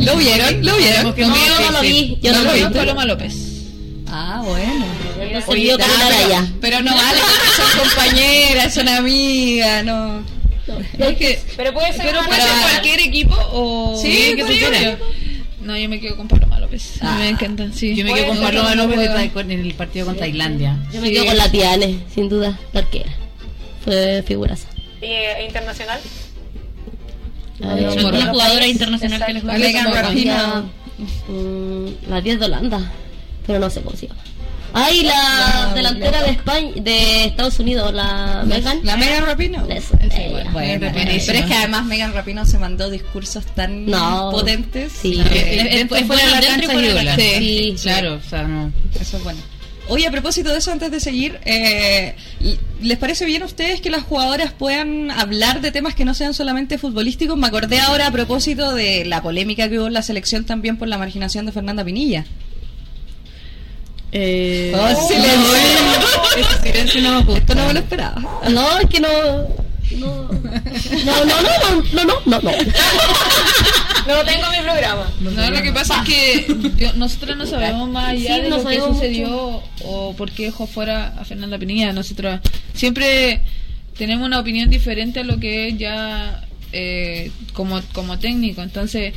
¿Lo 0.01 0.15
vieron? 0.15 0.63
¿Lo 0.63 0.77
vieron? 0.77 1.03
No, 1.17 1.27
no, 1.27 1.35
yo 1.35 1.59
no 1.61 1.71
lo 1.71 1.81
vi. 1.81 2.19
Yo 2.21 2.33
¿No 2.33 2.43
no 2.43 2.43
lo 2.43 2.53
vi. 2.53 2.63
Paloma 2.75 3.05
López. 3.05 3.33
Ah, 4.07 4.43
bueno. 4.45 4.85
Oye, 5.47 5.75
Karen 5.75 5.95
pero, 6.07 6.47
pero 6.61 6.81
no 6.83 6.95
vale, 6.95 7.19
son 7.57 7.79
compañeras, 7.79 8.71
son 8.75 8.87
amigas, 8.87 9.83
no. 9.83 10.23
Es 10.99 11.17
que, 11.17 11.41
Pero 11.57 11.73
puede 11.73 11.93
ser 11.93 12.05
pero 12.05 12.23
puede 12.25 12.41
ser 12.41 12.51
cualquier 12.61 12.99
equipo 12.99 13.35
o 13.51 13.99
Sí, 13.99 14.33
que 14.35 14.43
tú 14.43 14.49
quieras. 14.49 14.97
No, 15.65 15.75
yo 15.77 15.89
me 15.89 15.99
quedo 15.99 16.15
con 16.15 16.27
Paloma 16.27 16.59
López. 16.59 17.01
A 17.01 17.15
mí 17.15 17.23
me 17.23 17.29
encantan, 17.29 17.73
sí. 17.73 17.95
Yo 17.95 18.05
me 18.05 18.13
quedo 18.13 18.27
con 18.27 18.39
Paloma 18.39 18.75
López 18.75 18.95
juega. 18.97 19.41
En 19.41 19.51
el 19.61 19.73
partido 19.73 20.05
con 20.05 20.15
Tailandia. 20.15 20.77
Yo 20.93 21.01
me 21.01 21.07
Sí. 21.07 21.13
quedo 21.15 21.25
con 21.25 21.37
la 21.37 21.49
Tiane, 21.49 21.99
sin 22.13 22.29
duda, 22.29 22.57
la 22.71 22.79
arquera. 22.81 23.11
Fue 23.83 24.23
figuraza. 24.25 24.67
¿Y 25.01 25.05
eh, 25.05 25.45
internacional? 25.45 25.99
Ay, 27.63 27.85
Como 27.85 27.91
¿Alguna 27.99 28.11
Rafa. 28.19 28.31
jugadora 28.31 28.67
internacional 28.67 29.25
que 29.25 29.33
les. 29.33 29.43
Ya, 30.23 30.63
mm, 31.29 32.09
la 32.09 32.21
10 32.21 32.39
de 32.39 32.45
Holanda, 32.45 32.91
pero 33.47 33.59
no 33.59 33.69
sé 33.69 33.81
cómo 33.81 33.95
se 33.95 34.07
llama. 34.07 34.21
Ay, 34.77 35.03
la 35.03 35.71
delantera 35.73 36.21
de 36.23 36.31
España, 36.31 36.71
de 36.75 37.25
Estados 37.27 37.59
Unidos, 37.59 37.93
la 37.93 38.43
Megan. 38.45 38.81
La 38.83 38.97
Megan 38.97 39.25
Rapino. 39.25 39.65
Bueno, 40.51 40.87
pero 40.93 41.11
es 41.11 41.25
que 41.45 41.53
además 41.53 41.85
Megan 41.85 42.13
Rapino 42.13 42.45
se 42.45 42.57
mandó 42.59 42.89
discursos 42.89 43.45
tan 43.55 43.85
No. 43.85 44.31
potentes. 44.31 44.91
Sí. 44.91 45.21
Eh, 45.31 45.69
Después 45.77 46.01
es 46.01 46.07
fuera 46.07 46.27
la 46.29 46.41
cancha 46.41 46.73
y 46.73 47.03
la. 47.05 47.15
Sí. 47.15 47.75
Claro, 47.81 48.15
o 48.15 48.29
sea, 48.29 48.43
no. 48.43 48.73
Eso 48.99 49.15
es 49.17 49.23
bueno. 49.23 49.39
Oye, 49.87 50.07
a 50.07 50.11
propósito 50.11 50.51
de 50.51 50.57
eso, 50.57 50.71
antes 50.71 50.89
de 50.91 50.99
seguir, 50.99 51.39
eh, 51.45 52.15
¿les 52.81 52.97
parece 52.97 53.23
bien 53.25 53.43
a 53.43 53.45
ustedes 53.45 53.79
que 53.81 53.91
las 53.91 54.01
jugadoras 54.03 54.51
puedan 54.51 55.11
hablar 55.11 55.61
de 55.61 55.71
temas 55.71 55.93
que 55.93 56.05
no 56.05 56.13
sean 56.15 56.33
solamente 56.33 56.77
futbolísticos? 56.79 57.37
Me 57.37 57.45
acordé 57.47 57.79
ahora 57.79 58.07
a 58.07 58.11
propósito 58.11 58.73
de 58.73 59.05
la 59.05 59.21
polémica 59.21 59.69
que 59.69 59.77
hubo 59.79 59.87
en 59.87 59.93
la 59.93 60.01
selección 60.01 60.43
también 60.43 60.77
por 60.77 60.87
la 60.87 60.97
marginación 60.97 61.45
de 61.45 61.51
Fernanda 61.51 61.85
Pinilla. 61.85 62.25
Eh, 64.17 64.71
oh, 64.73 65.07
silencio. 65.09 65.37
No, 66.39 66.63
silencio 66.63 67.01
no 67.01 67.19
me 67.19 67.25
gustó, 67.25 67.53
no 67.53 67.67
me 67.67 67.73
lo 67.73 67.79
esperaba. 67.79 68.41
No, 68.49 68.79
es 68.79 68.89
que 68.89 69.01
no. 69.01 69.09
No, 69.97 70.29
no, 71.05 71.25
no, 71.25 71.41
no, 71.41 71.83
no, 71.91 72.03
no, 72.05 72.21
no. 72.25 72.41
no. 72.41 72.51
No 74.07 74.23
tengo 74.23 74.49
mi 74.51 74.61
programa. 74.63 75.11
No, 75.19 75.51
lo 75.51 75.61
que 75.61 75.73
pasa 75.73 76.01
es 76.01 76.07
que 76.07 76.93
nosotros 76.95 77.35
no 77.35 77.45
sabemos 77.45 77.89
más 77.89 78.09
allá 78.09 78.39
de 78.39 78.49
lo 78.49 78.63
que 78.63 78.79
sucedió 78.79 79.61
o 79.83 80.13
por 80.15 80.31
qué 80.31 80.45
dejó 80.45 80.65
fuera 80.65 81.07
a 81.19 81.25
Fernanda 81.25 81.57
Pinilla. 81.57 81.91
Nosotros 81.91 82.39
siempre 82.73 83.41
tenemos 83.97 84.25
una 84.25 84.39
opinión 84.39 84.69
diferente 84.69 85.19
a 85.19 85.23
lo 85.23 85.39
que 85.39 85.69
es 85.69 85.77
ya 85.77 86.41
eh, 86.71 87.31
como, 87.51 87.81
como 87.93 88.17
técnico. 88.17 88.61
Entonces, 88.61 89.13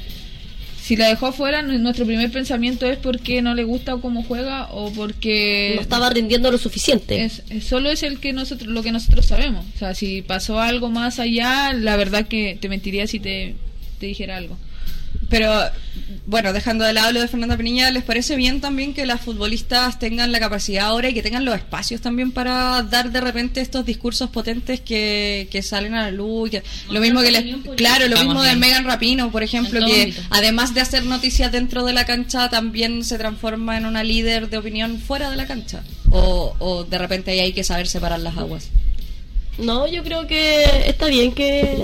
si 0.89 0.97
la 0.97 1.07
dejó 1.09 1.33
fuera, 1.33 1.61
nu- 1.61 1.79
nuestro 1.79 2.07
primer 2.07 2.31
pensamiento 2.33 2.87
es 2.87 2.97
porque 2.97 3.43
no 3.43 3.55
le 3.55 3.65
gusta 3.65 3.99
cómo 3.99 4.23
juega 4.23 4.69
o 4.73 4.91
porque 4.91 5.73
No 5.75 5.83
estaba 5.83 6.09
rindiendo 6.09 6.51
lo 6.51 6.57
suficiente. 6.57 7.25
es, 7.25 7.43
es- 7.51 7.65
solo 7.65 7.91
es 7.91 8.03
el 8.03 8.21
que 8.21 8.33
nosotros 8.33 8.71
lo 8.71 8.83
que 8.83 8.91
nosotros 8.91 9.27
sabemos. 9.27 9.67
O 9.75 9.79
sea, 9.79 9.95
si 9.95 10.23
pasó 10.23 10.61
algo 10.61 10.89
más 10.89 11.19
allá, 11.19 11.75
la 11.75 11.97
verdad 11.97 12.27
que 12.27 12.57
te 12.59 12.71
mentiría 12.71 13.07
si 13.07 13.21
te, 13.21 13.55
te 14.01 14.07
dijera 14.07 14.39
algo. 14.39 14.57
Pero, 15.31 15.53
bueno, 16.25 16.55
dejando 16.55 16.85
de 16.87 16.95
lado 16.95 17.13
lo 17.13 17.21
de 17.21 17.29
Fernanda 17.29 17.55
Pinilla, 17.59 17.91
¿les 17.91 18.03
parece 18.03 18.35
bien 18.35 18.63
también 18.63 18.95
que 18.95 19.05
las 19.05 19.21
futbolistas 19.21 19.99
tengan 19.99 20.33
la 20.33 20.41
capacidad 20.41 20.87
ahora 20.87 21.11
y 21.11 21.13
que 21.15 21.23
tengan 21.23 21.45
los 21.45 21.55
espacios 21.55 22.01
también 22.01 22.33
para 22.33 22.83
dar 22.83 23.13
de 23.13 23.21
repente 23.21 23.61
estos 23.61 23.85
discursos 23.85 24.31
potentes 24.31 24.81
que, 24.81 25.47
que 25.51 25.61
salen 25.63 25.93
a 25.95 26.05
la 26.05 26.11
luz? 26.11 26.49
que- 26.51 26.63
lo 26.91 27.01
mismo 27.01 27.21
que 27.21 27.31
les, 27.31 27.45
claro, 27.77 28.07
lo 28.09 28.15
Estamos 28.15 28.25
mismo 28.37 28.43
de. 28.43 28.57
Megan 28.57 28.85
Rapino, 28.87 29.31
por 29.31 29.43
ejemplo, 29.43 29.85
que 29.85 30.03
ámbito. 30.05 30.23
además 30.31 30.73
de 30.73 30.81
hacer 30.81 31.05
noticias 31.05 31.53
dentro 31.53 31.85
de 31.85 31.93
la 31.93 32.07
cancha, 32.07 32.49
también 32.49 33.05
se 33.05 33.19
transforma 33.19 33.77
en 33.77 33.85
una 33.85 34.03
líder 34.03 34.49
de 34.49 34.57
opinión 34.57 34.99
fuera 34.99 35.31
de 35.31 35.37
la 35.37 35.47
cancha. 35.47 35.83
O, 36.11 36.57
o 36.59 36.85
de 36.85 36.97
repente 36.97 37.33
ahí 37.33 37.41
hay 37.41 37.53
que 37.53 37.65
saber 37.65 37.87
separar 37.87 38.21
las 38.21 38.39
aguas. 38.39 38.69
No, 39.59 39.87
yo 39.87 40.03
creo 40.05 40.27
que 40.27 40.65
está 40.87 41.07
bien 41.09 41.33
que 41.33 41.77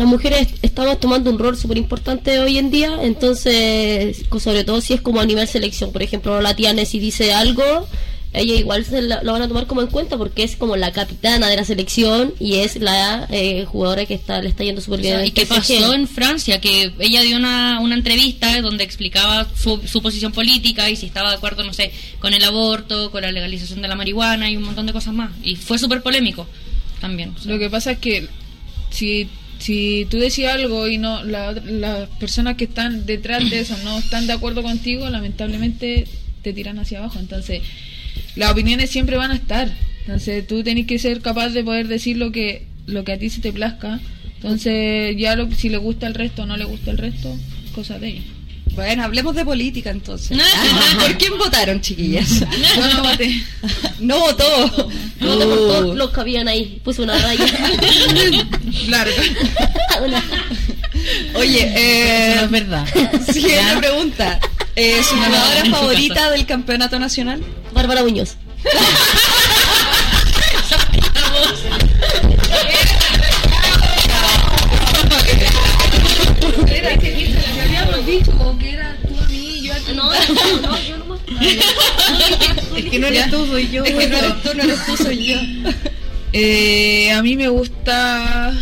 las 0.00 0.08
mujeres 0.08 0.48
estamos 0.62 0.98
tomando 0.98 1.30
un 1.30 1.38
rol 1.38 1.56
súper 1.56 1.76
importante 1.76 2.38
hoy 2.40 2.58
en 2.58 2.70
día, 2.70 2.98
entonces, 3.02 4.24
sobre 4.42 4.64
todo 4.64 4.80
si 4.80 4.94
es 4.94 5.00
como 5.00 5.20
a 5.20 5.26
nivel 5.26 5.46
selección, 5.46 5.92
por 5.92 6.02
ejemplo, 6.02 6.40
la 6.40 6.54
tía 6.56 6.74
si 6.86 6.98
dice 6.98 7.32
algo, 7.34 7.86
ella 8.32 8.54
igual 8.54 8.84
se 8.84 9.02
la- 9.02 9.22
lo 9.24 9.32
van 9.32 9.42
a 9.42 9.48
tomar 9.48 9.66
como 9.66 9.80
en 9.82 9.88
cuenta 9.88 10.16
porque 10.16 10.44
es 10.44 10.54
como 10.56 10.76
la 10.76 10.92
capitana 10.92 11.48
de 11.48 11.56
la 11.56 11.64
selección 11.64 12.32
y 12.38 12.58
es 12.58 12.76
la 12.76 13.26
eh, 13.30 13.64
jugadora 13.66 14.06
que 14.06 14.14
está 14.14 14.40
le 14.40 14.48
está 14.48 14.62
yendo 14.64 14.80
súper 14.80 15.00
O 15.00 15.02
bien. 15.02 15.14
sea, 15.14 15.20
en 15.22 15.26
¿Y 15.26 15.30
qué 15.32 15.44
PSG. 15.46 15.54
pasó 15.80 15.94
en 15.94 16.06
Francia? 16.06 16.60
Que 16.60 16.92
ella 17.00 17.22
dio 17.22 17.36
una, 17.36 17.80
una 17.80 17.96
entrevista 17.96 18.62
donde 18.62 18.84
explicaba 18.84 19.48
su, 19.56 19.80
su 19.86 20.00
posición 20.00 20.30
política 20.32 20.88
y 20.88 20.94
si 20.96 21.06
estaba 21.06 21.30
de 21.30 21.36
acuerdo, 21.36 21.64
no 21.64 21.72
sé, 21.72 21.90
con 22.20 22.32
el 22.32 22.44
aborto, 22.44 23.10
con 23.10 23.22
la 23.22 23.32
legalización 23.32 23.82
de 23.82 23.88
la 23.88 23.96
marihuana 23.96 24.48
y 24.48 24.56
un 24.56 24.62
montón 24.62 24.86
de 24.86 24.92
cosas 24.92 25.12
más. 25.12 25.32
Y 25.42 25.56
fue 25.56 25.76
súper 25.78 26.00
polémico 26.00 26.46
también. 27.00 27.34
o 27.36 27.42
sea. 27.42 27.52
Lo 27.52 27.58
que 27.58 27.68
pasa 27.68 27.90
es 27.90 27.98
que 27.98 28.28
si, 28.90 29.28
si 29.60 30.06
tú 30.10 30.18
decías 30.18 30.54
algo 30.54 30.88
y 30.88 30.98
no 30.98 31.22
la- 31.22 31.52
las 31.52 32.08
personas 32.18 32.56
que 32.56 32.64
están 32.64 33.06
detrás 33.06 33.48
de 33.48 33.60
eso 33.60 33.76
no 33.84 33.98
están 33.98 34.26
de 34.26 34.32
acuerdo 34.32 34.62
contigo, 34.62 35.08
lamentablemente 35.08 36.06
te 36.42 36.52
tiran 36.52 36.78
hacia 36.78 36.98
abajo. 36.98 37.18
Entonces, 37.20 37.62
las 38.36 38.50
opiniones 38.50 38.90
siempre 38.90 39.16
van 39.16 39.30
a 39.30 39.34
estar. 39.36 39.70
Entonces, 40.00 40.46
tú 40.46 40.62
tenés 40.64 40.86
que 40.86 40.98
ser 40.98 41.20
capaz 41.20 41.50
de 41.50 41.62
poder 41.62 41.86
decir 41.88 42.16
lo 42.16 42.32
que 42.32 42.66
lo 42.86 43.04
que 43.04 43.12
a 43.12 43.18
ti 43.18 43.30
se 43.30 43.40
te 43.40 43.52
plazca. 43.52 44.00
Entonces, 44.36 45.14
ya 45.18 45.36
lo, 45.36 45.52
si 45.52 45.68
le 45.68 45.76
gusta 45.76 46.06
el 46.06 46.14
resto 46.14 46.42
o 46.42 46.46
no 46.46 46.56
le 46.56 46.64
gusta 46.64 46.90
el 46.90 46.98
resto, 46.98 47.36
cosa 47.74 47.98
de 47.98 48.08
ellos. 48.08 48.24
Bueno, 48.74 49.02
hablemos 49.04 49.34
de 49.36 49.44
política 49.44 49.90
entonces. 49.90 50.38
¿Por 51.00 51.18
quién 51.18 51.36
votaron, 51.38 51.80
chiquillas? 51.80 52.40
No 52.40 53.02
voté. 53.02 53.30
No 54.00 54.18
votó. 54.18 54.88
No 55.20 55.36
te 55.36 55.44
por 55.44 55.56
todos 55.56 55.84
Uh. 55.90 55.94
los 55.94 56.10
que 56.10 56.20
habían 56.20 56.48
ahí, 56.48 56.80
puse 56.84 57.02
una 57.02 57.16
raya. 57.18 57.44
Larga. 58.88 59.12
Una- 60.02 60.24
Oye, 61.34 61.72
eh, 61.76 62.34
no 62.36 62.42
es 62.42 62.50
verdad. 62.50 62.86
siguiente 63.32 63.76
pregunta. 63.78 64.38
Eh, 64.76 65.02
¿Su 65.02 65.14
jugadora 65.16 65.58
en 65.60 65.66
su 65.66 65.70
favorita 65.72 66.30
del 66.30 66.46
campeonato 66.46 66.98
nacional? 66.98 67.42
Bárbara 67.72 68.02
Muñoz. 68.02 68.36
habíamos 77.62 78.06
dicho 78.06 78.58
que 78.58 78.70
era 78.70 78.96
tú 79.06 79.16
a 79.18 79.26
mí, 79.28 79.60
yo 79.62 79.72
a 79.72 79.76
ti. 79.76 79.92
No, 79.94 80.04
no, 80.04 80.60
no, 80.62 80.78
yo 80.82 80.96
no 80.98 81.14
Es 81.40 81.56
que 82.90 82.98
no 82.98 83.06
eres 83.06 83.30
tú, 83.30 83.46
soy 83.46 83.70
yo. 83.70 83.84
Es 83.84 83.94
que 83.94 84.08
no 84.08 84.16
eres 84.16 84.42
tú, 84.42 84.50
no 84.54 84.62
eres 84.62 84.86
tú, 84.86 84.96
soy 84.96 85.24
yo. 85.26 85.38
Eh, 86.32 87.10
a 87.10 87.22
mí 87.24 87.34
me 87.34 87.48
gusta 87.48 88.52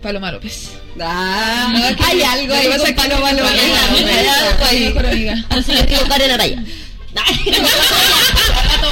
Paloma 0.00 0.30
López. 0.30 0.70
Ah, 1.00 1.72
que- 1.98 2.04
hay 2.04 2.22
algo 2.22 2.54
ahí 2.54 2.68
con 2.68 2.86
es 2.86 2.92
Paloma 2.94 3.32
López. 3.32 3.52
Hay 3.52 3.70
algo 3.72 4.50
es 4.62 4.68
ahí. 4.68 4.80
mejor 4.86 5.06
amiga. 5.06 5.34
Digo 5.88 6.02
Karen 6.08 6.30
Araya. 6.30 6.62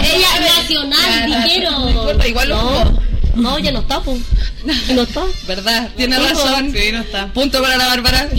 Ella 0.03 0.41
nacional, 0.57 1.31
Ya, 1.31 1.43
dijero. 1.45 1.71
no 1.71 1.89
importa, 1.89 2.27
igual 2.27 2.49
lo 2.49 2.57
no, 2.57 3.01
no, 3.37 3.59
ya 3.61 3.71
no 3.71 3.79
está, 3.81 4.01
pues. 4.01 4.21
No 4.93 5.03
está. 5.03 5.23
¿Verdad? 5.47 5.89
Tiene 5.97 6.19
razón. 6.19 6.73
Sí, 6.77 6.91
no 6.93 7.01
está. 7.01 7.33
Punto 7.33 7.63
para 7.63 7.77
la 7.77 7.87
Bárbara. 7.87 8.29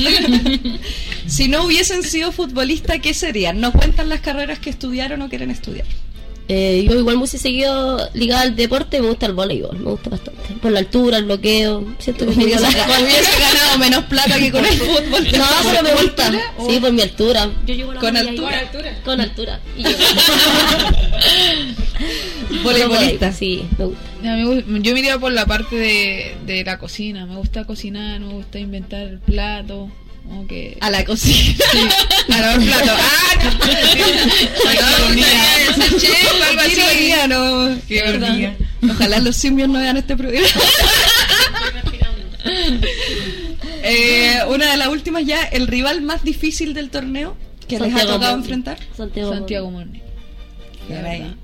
si 1.30 1.48
no 1.48 1.66
hubiesen 1.66 2.04
sido 2.04 2.32
futbolistas, 2.32 3.00
¿qué 3.00 3.14
serían? 3.14 3.62
¿No 3.62 3.72
cuentan 3.72 4.10
las 4.10 4.22
carreras 4.22 4.60
que 4.60 4.70
estudiaron 4.70 5.22
o 5.22 5.30
quieren 5.30 5.52
estudiar? 5.52 5.86
Eh, 6.52 6.84
yo 6.90 6.98
igual 6.98 7.18
me 7.18 7.22
hubiese 7.22 7.38
seguido 7.38 8.10
ligada 8.16 8.42
al 8.42 8.56
deporte, 8.56 9.00
me 9.00 9.08
gusta 9.10 9.28
el 9.28 9.34
voleibol, 9.34 9.78
me 9.78 9.92
gusta 9.92 10.10
bastante. 10.10 10.42
Por 10.60 10.72
la 10.72 10.80
altura, 10.80 11.18
el 11.18 11.26
bloqueo, 11.26 11.86
siento 12.00 12.26
que 12.26 12.32
Hubiese, 12.32 12.56
tengo 12.66 12.88
la- 12.88 13.00
hubiese 13.02 13.40
ganado 13.40 13.78
menos 13.78 14.04
plata 14.06 14.40
que 14.40 14.52
con 14.52 14.66
el 14.66 14.74
fútbol. 14.80 15.28
No, 15.38 15.46
pero 15.64 15.84
me 15.84 15.90
¿Por 15.92 16.04
gusta. 16.06 16.26
altura? 16.26 16.54
Sí, 16.68 16.80
por 16.80 16.92
mi 16.92 17.02
altura. 17.04 17.50
Yo 17.68 17.74
llego 17.76 17.92
a 17.92 17.94
la 17.94 18.00
¿Con 18.00 18.18
altura? 18.18 18.58
ahí. 18.58 18.68
Con 19.06 19.22
altura. 19.22 19.60
Y 19.78 19.84
yo- 19.84 19.90
Voleibolista. 22.64 23.32
Sí, 23.32 23.64
me 23.78 23.86
gusta. 23.86 24.02
Me 24.24 24.64
yo 24.82 24.94
me 24.94 25.00
iría 25.00 25.20
por 25.20 25.32
la 25.32 25.46
parte 25.46 25.76
de, 25.76 26.36
de 26.48 26.64
la 26.64 26.80
cocina. 26.80 27.26
Me 27.28 27.36
gusta 27.36 27.66
cocinar, 27.66 28.20
me 28.20 28.34
gusta 28.34 28.58
inventar 28.60 29.20
platos. 29.26 29.90
Como 30.30 30.46
que... 30.48 30.78
A 30.80 30.92
la 30.92 31.04
cocina. 31.04 31.58
A 32.32 32.38
lavar 32.40 32.60
platos. 32.62 32.90
¡Ah! 33.00 33.16
No, 34.80 35.10
no. 35.10 35.22
Qué 36.00 36.72
ironía, 36.72 37.28
no. 37.28 37.78
Qué 37.88 38.02
¿Verdad? 38.04 38.28
ironía. 38.30 38.58
Ojalá 38.92 39.20
los 39.20 39.36
simios 39.36 39.68
no 39.70 39.80
vean 39.80 39.98
este 39.98 40.16
programa. 40.16 40.48
Eh, 43.84 44.40
una 44.50 44.72
de 44.72 44.78
las 44.78 44.88
últimas 44.90 45.26
ya, 45.26 45.42
el 45.44 45.68
rival 45.68 46.02
más 46.02 46.24
difícil 46.24 46.74
del 46.74 46.90
torneo 46.90 47.36
que 47.68 47.80
les 47.80 47.94
ha 47.94 47.98
Santiago 47.98 48.14
tocado 48.14 48.32
Morning. 48.38 48.44
enfrentar. 48.44 48.78
Santiago. 48.96 49.34
Santiago 49.34 49.72
Caray. 50.90 51.22
verdad. 51.22 51.36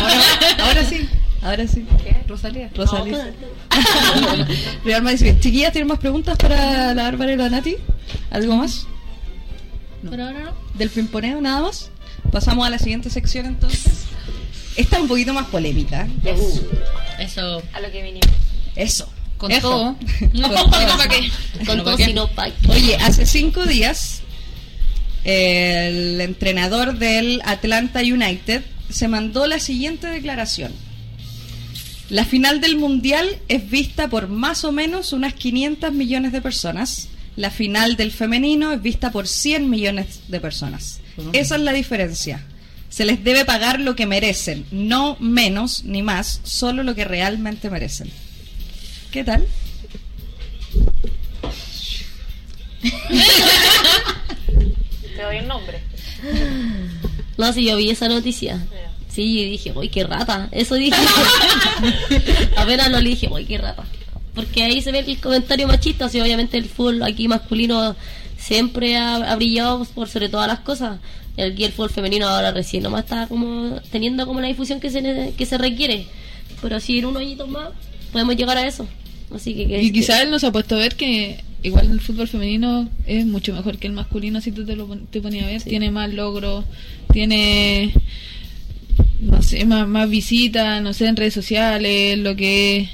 Ahora, 0.00 0.20
ahora 0.64 0.84
sí. 0.84 1.08
Ahora 1.42 1.66
sí. 1.66 1.86
Rosalía. 2.28 2.70
Rosalía. 2.76 3.32
Real 4.84 5.02
Madrid. 5.02 5.34
Chiquillas, 5.40 5.72
¿tienen 5.72 5.88
más 5.88 5.98
preguntas 5.98 6.36
para 6.36 6.92
la 6.94 7.02
Bárbara 7.04 7.32
y 7.32 7.36
la 7.36 7.48
Nati? 7.48 7.76
¿Algo 8.30 8.56
más? 8.56 8.86
Por 10.06 10.20
ahora 10.20 10.40
no. 10.40 10.52
¿Del 10.74 10.90
pimponeo 10.90 11.40
nada 11.40 11.62
más? 11.62 11.90
Pasamos 12.30 12.66
a 12.66 12.70
la 12.70 12.78
siguiente 12.78 13.08
sección 13.10 13.46
entonces. 13.46 14.04
Esta 14.76 14.96
es 14.96 15.02
un 15.02 15.08
poquito 15.08 15.32
más 15.32 15.46
polémica. 15.46 16.06
Eso. 17.18 17.62
A 17.72 17.80
lo 17.80 17.90
que 17.90 18.02
vinimos. 18.02 18.28
Eso. 18.76 19.08
Con 19.38 19.50
Eso. 19.50 19.68
todo. 19.70 19.96
No, 20.34 20.48
Con 20.48 20.70
todo. 20.70 20.96
¿para 20.96 21.08
qué? 21.08 21.30
Con 21.66 21.78
No, 21.78 21.82
todo 21.82 21.84
¿para 21.84 21.96
qué? 21.96 22.04
sino 22.04 22.28
pa- 22.28 22.48
Oye, 22.68 22.96
hace 22.96 23.24
cinco 23.26 23.64
días 23.64 24.20
el 25.24 26.20
entrenador 26.20 26.98
del 26.98 27.40
Atlanta 27.44 28.00
United 28.00 28.62
se 28.90 29.08
mandó 29.08 29.46
la 29.46 29.58
siguiente 29.58 30.06
declaración. 30.06 30.72
La 32.10 32.24
final 32.24 32.60
del 32.60 32.76
Mundial 32.76 33.38
es 33.46 33.70
vista 33.70 34.08
por 34.08 34.26
más 34.26 34.64
o 34.64 34.72
menos 34.72 35.12
unas 35.12 35.32
500 35.32 35.92
millones 35.92 36.32
de 36.32 36.42
personas. 36.42 37.08
La 37.36 37.50
final 37.50 37.96
del 37.96 38.10
femenino 38.10 38.72
es 38.72 38.82
vista 38.82 39.12
por 39.12 39.28
100 39.28 39.70
millones 39.70 40.22
de 40.26 40.40
personas. 40.40 41.00
Esa 41.32 41.54
es 41.54 41.62
la 41.62 41.72
diferencia. 41.72 42.44
Se 42.88 43.04
les 43.04 43.22
debe 43.22 43.44
pagar 43.44 43.78
lo 43.78 43.94
que 43.94 44.06
merecen, 44.06 44.66
no 44.72 45.16
menos 45.20 45.84
ni 45.84 46.02
más, 46.02 46.40
solo 46.42 46.82
lo 46.82 46.96
que 46.96 47.04
realmente 47.04 47.70
merecen. 47.70 48.10
¿Qué 49.12 49.22
tal? 49.22 49.46
Te 55.16 55.22
doy 55.22 55.36
el 55.36 55.46
nombre. 55.46 55.80
No, 57.38 57.52
si 57.52 57.64
yo 57.64 57.76
vi 57.76 57.90
esa 57.90 58.08
noticia. 58.08 58.60
Sí, 59.10 59.40
y 59.40 59.50
dije, 59.50 59.72
uy, 59.74 59.88
qué 59.88 60.04
rata. 60.04 60.48
Eso 60.52 60.76
dije. 60.76 60.96
Apenas 62.56 62.90
lo 62.90 63.00
dije, 63.00 63.28
uy, 63.30 63.44
qué 63.44 63.58
rata. 63.58 63.84
Porque 64.34 64.62
ahí 64.62 64.80
se 64.80 64.92
ve 64.92 65.00
el 65.00 65.18
comentario 65.18 65.66
machista. 65.66 66.08
Si 66.08 66.20
obviamente 66.20 66.56
el 66.56 66.66
fútbol 66.66 67.02
aquí 67.02 67.26
masculino 67.28 67.96
siempre 68.38 68.96
ha, 68.96 69.16
ha 69.16 69.36
brillado 69.36 69.84
por 69.94 70.08
sobre 70.08 70.28
todas 70.28 70.46
las 70.48 70.60
cosas. 70.60 70.98
El, 71.36 71.58
y 71.58 71.64
el 71.64 71.72
fútbol 71.72 71.90
femenino 71.90 72.28
ahora 72.28 72.52
recién 72.52 72.82
nomás 72.82 73.04
está 73.04 73.26
como 73.26 73.80
teniendo 73.90 74.26
como 74.26 74.40
la 74.40 74.48
difusión 74.48 74.80
que 74.80 74.90
se, 74.90 75.34
que 75.36 75.46
se 75.46 75.58
requiere. 75.58 76.06
Pero 76.62 76.78
si 76.80 76.98
en 76.98 77.06
unos 77.06 77.22
añitos 77.22 77.48
más 77.48 77.68
podemos 78.12 78.36
llegar 78.36 78.56
a 78.58 78.66
eso. 78.66 78.86
Así 79.34 79.54
que... 79.54 79.66
que- 79.66 79.82
Y 79.82 79.92
quizás 79.92 80.20
él 80.22 80.30
nos 80.30 80.44
ha 80.44 80.52
puesto 80.52 80.74
a 80.76 80.78
ver 80.78 80.94
que 80.96 81.42
igual 81.62 81.90
el 81.90 82.00
fútbol 82.00 82.28
femenino 82.28 82.88
es 83.06 83.26
mucho 83.26 83.52
mejor 83.52 83.78
que 83.78 83.86
el 83.86 83.92
masculino 83.92 84.40
si 84.40 84.50
tú 84.52 84.64
te 84.64 84.76
lo 84.76 84.86
te 85.10 85.20
ponías 85.20 85.44
a 85.44 85.48
ver. 85.48 85.62
Tiene 85.62 85.90
más 85.90 86.12
logros, 86.12 86.64
tiene, 87.12 87.92
no 89.20 89.42
sé, 89.42 89.64
más, 89.64 89.86
más 89.88 90.08
visitas, 90.08 90.82
no 90.82 90.92
sé, 90.92 91.06
en 91.06 91.16
redes 91.16 91.34
sociales, 91.34 92.18
lo 92.18 92.34
que... 92.36 92.88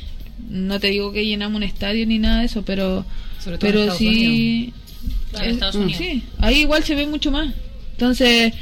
No 0.48 0.78
te 0.78 0.88
digo 0.88 1.12
que 1.12 1.24
llenamos 1.26 1.56
un 1.56 1.62
estadio 1.62 2.06
ni 2.06 2.18
nada 2.18 2.40
de 2.40 2.46
eso, 2.46 2.62
pero, 2.62 3.04
Sobre 3.42 3.58
todo 3.58 3.68
en 3.68 3.72
pero 3.72 3.80
Estados 3.80 3.98
sí... 3.98 4.72
Claro, 5.30 5.44
en 5.44 5.50
es- 5.50 5.54
Estados 5.56 5.74
Unidos. 5.76 5.98
Sí, 5.98 6.22
ahí 6.38 6.60
igual 6.60 6.84
se 6.84 6.94
ve 6.94 7.06
mucho 7.06 7.30
más. 7.30 7.52
Entonces, 7.92 8.52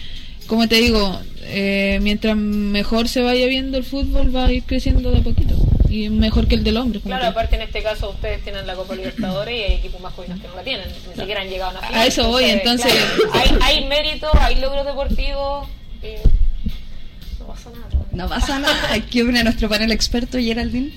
como 0.46 0.66
te 0.68 0.76
digo, 0.76 1.20
eh, 1.42 1.98
mientras 2.02 2.36
mejor 2.36 3.08
se 3.08 3.20
vaya 3.22 3.46
viendo 3.46 3.76
el 3.76 3.84
fútbol, 3.84 4.34
va 4.34 4.46
a 4.46 4.52
ir 4.52 4.62
creciendo 4.64 5.10
de 5.10 5.18
a 5.18 5.22
poquito. 5.22 5.54
Y 5.90 6.08
mejor 6.08 6.48
que 6.48 6.54
el 6.56 6.64
del 6.64 6.76
hombre. 6.78 7.00
Claro, 7.00 7.22
que- 7.22 7.28
aparte 7.28 7.56
en 7.56 7.62
este 7.62 7.82
caso 7.82 8.10
ustedes 8.10 8.42
tienen 8.42 8.66
la 8.66 8.74
Copa 8.74 8.94
Libertadores 8.94 9.54
y 9.58 9.62
hay 9.62 9.72
equipos 9.78 10.00
masculinos 10.00 10.40
que 10.40 10.48
no 10.48 10.56
la 10.56 10.62
tienen, 10.62 10.86
ni 11.10 11.20
siquiera 11.20 11.42
han 11.42 11.48
llegado 11.48 11.70
a 11.70 11.78
una 11.78 11.86
final. 11.86 12.00
A 12.02 12.06
eso 12.06 12.28
voy, 12.28 12.44
entonces- 12.44 12.92
claro, 13.30 13.32
hay, 13.62 13.78
hay 13.78 13.84
mérito, 13.88 14.28
hay 14.40 14.56
logros 14.60 14.86
deportivos. 14.86 15.68
eh. 16.02 16.20
No 18.14 18.28
pasa 18.28 18.58
nada. 18.58 18.98
¿Qué 19.10 19.22
opina 19.22 19.42
nuestro 19.42 19.68
panel 19.68 19.90
experto, 19.92 20.38
Geraldine? 20.38 20.90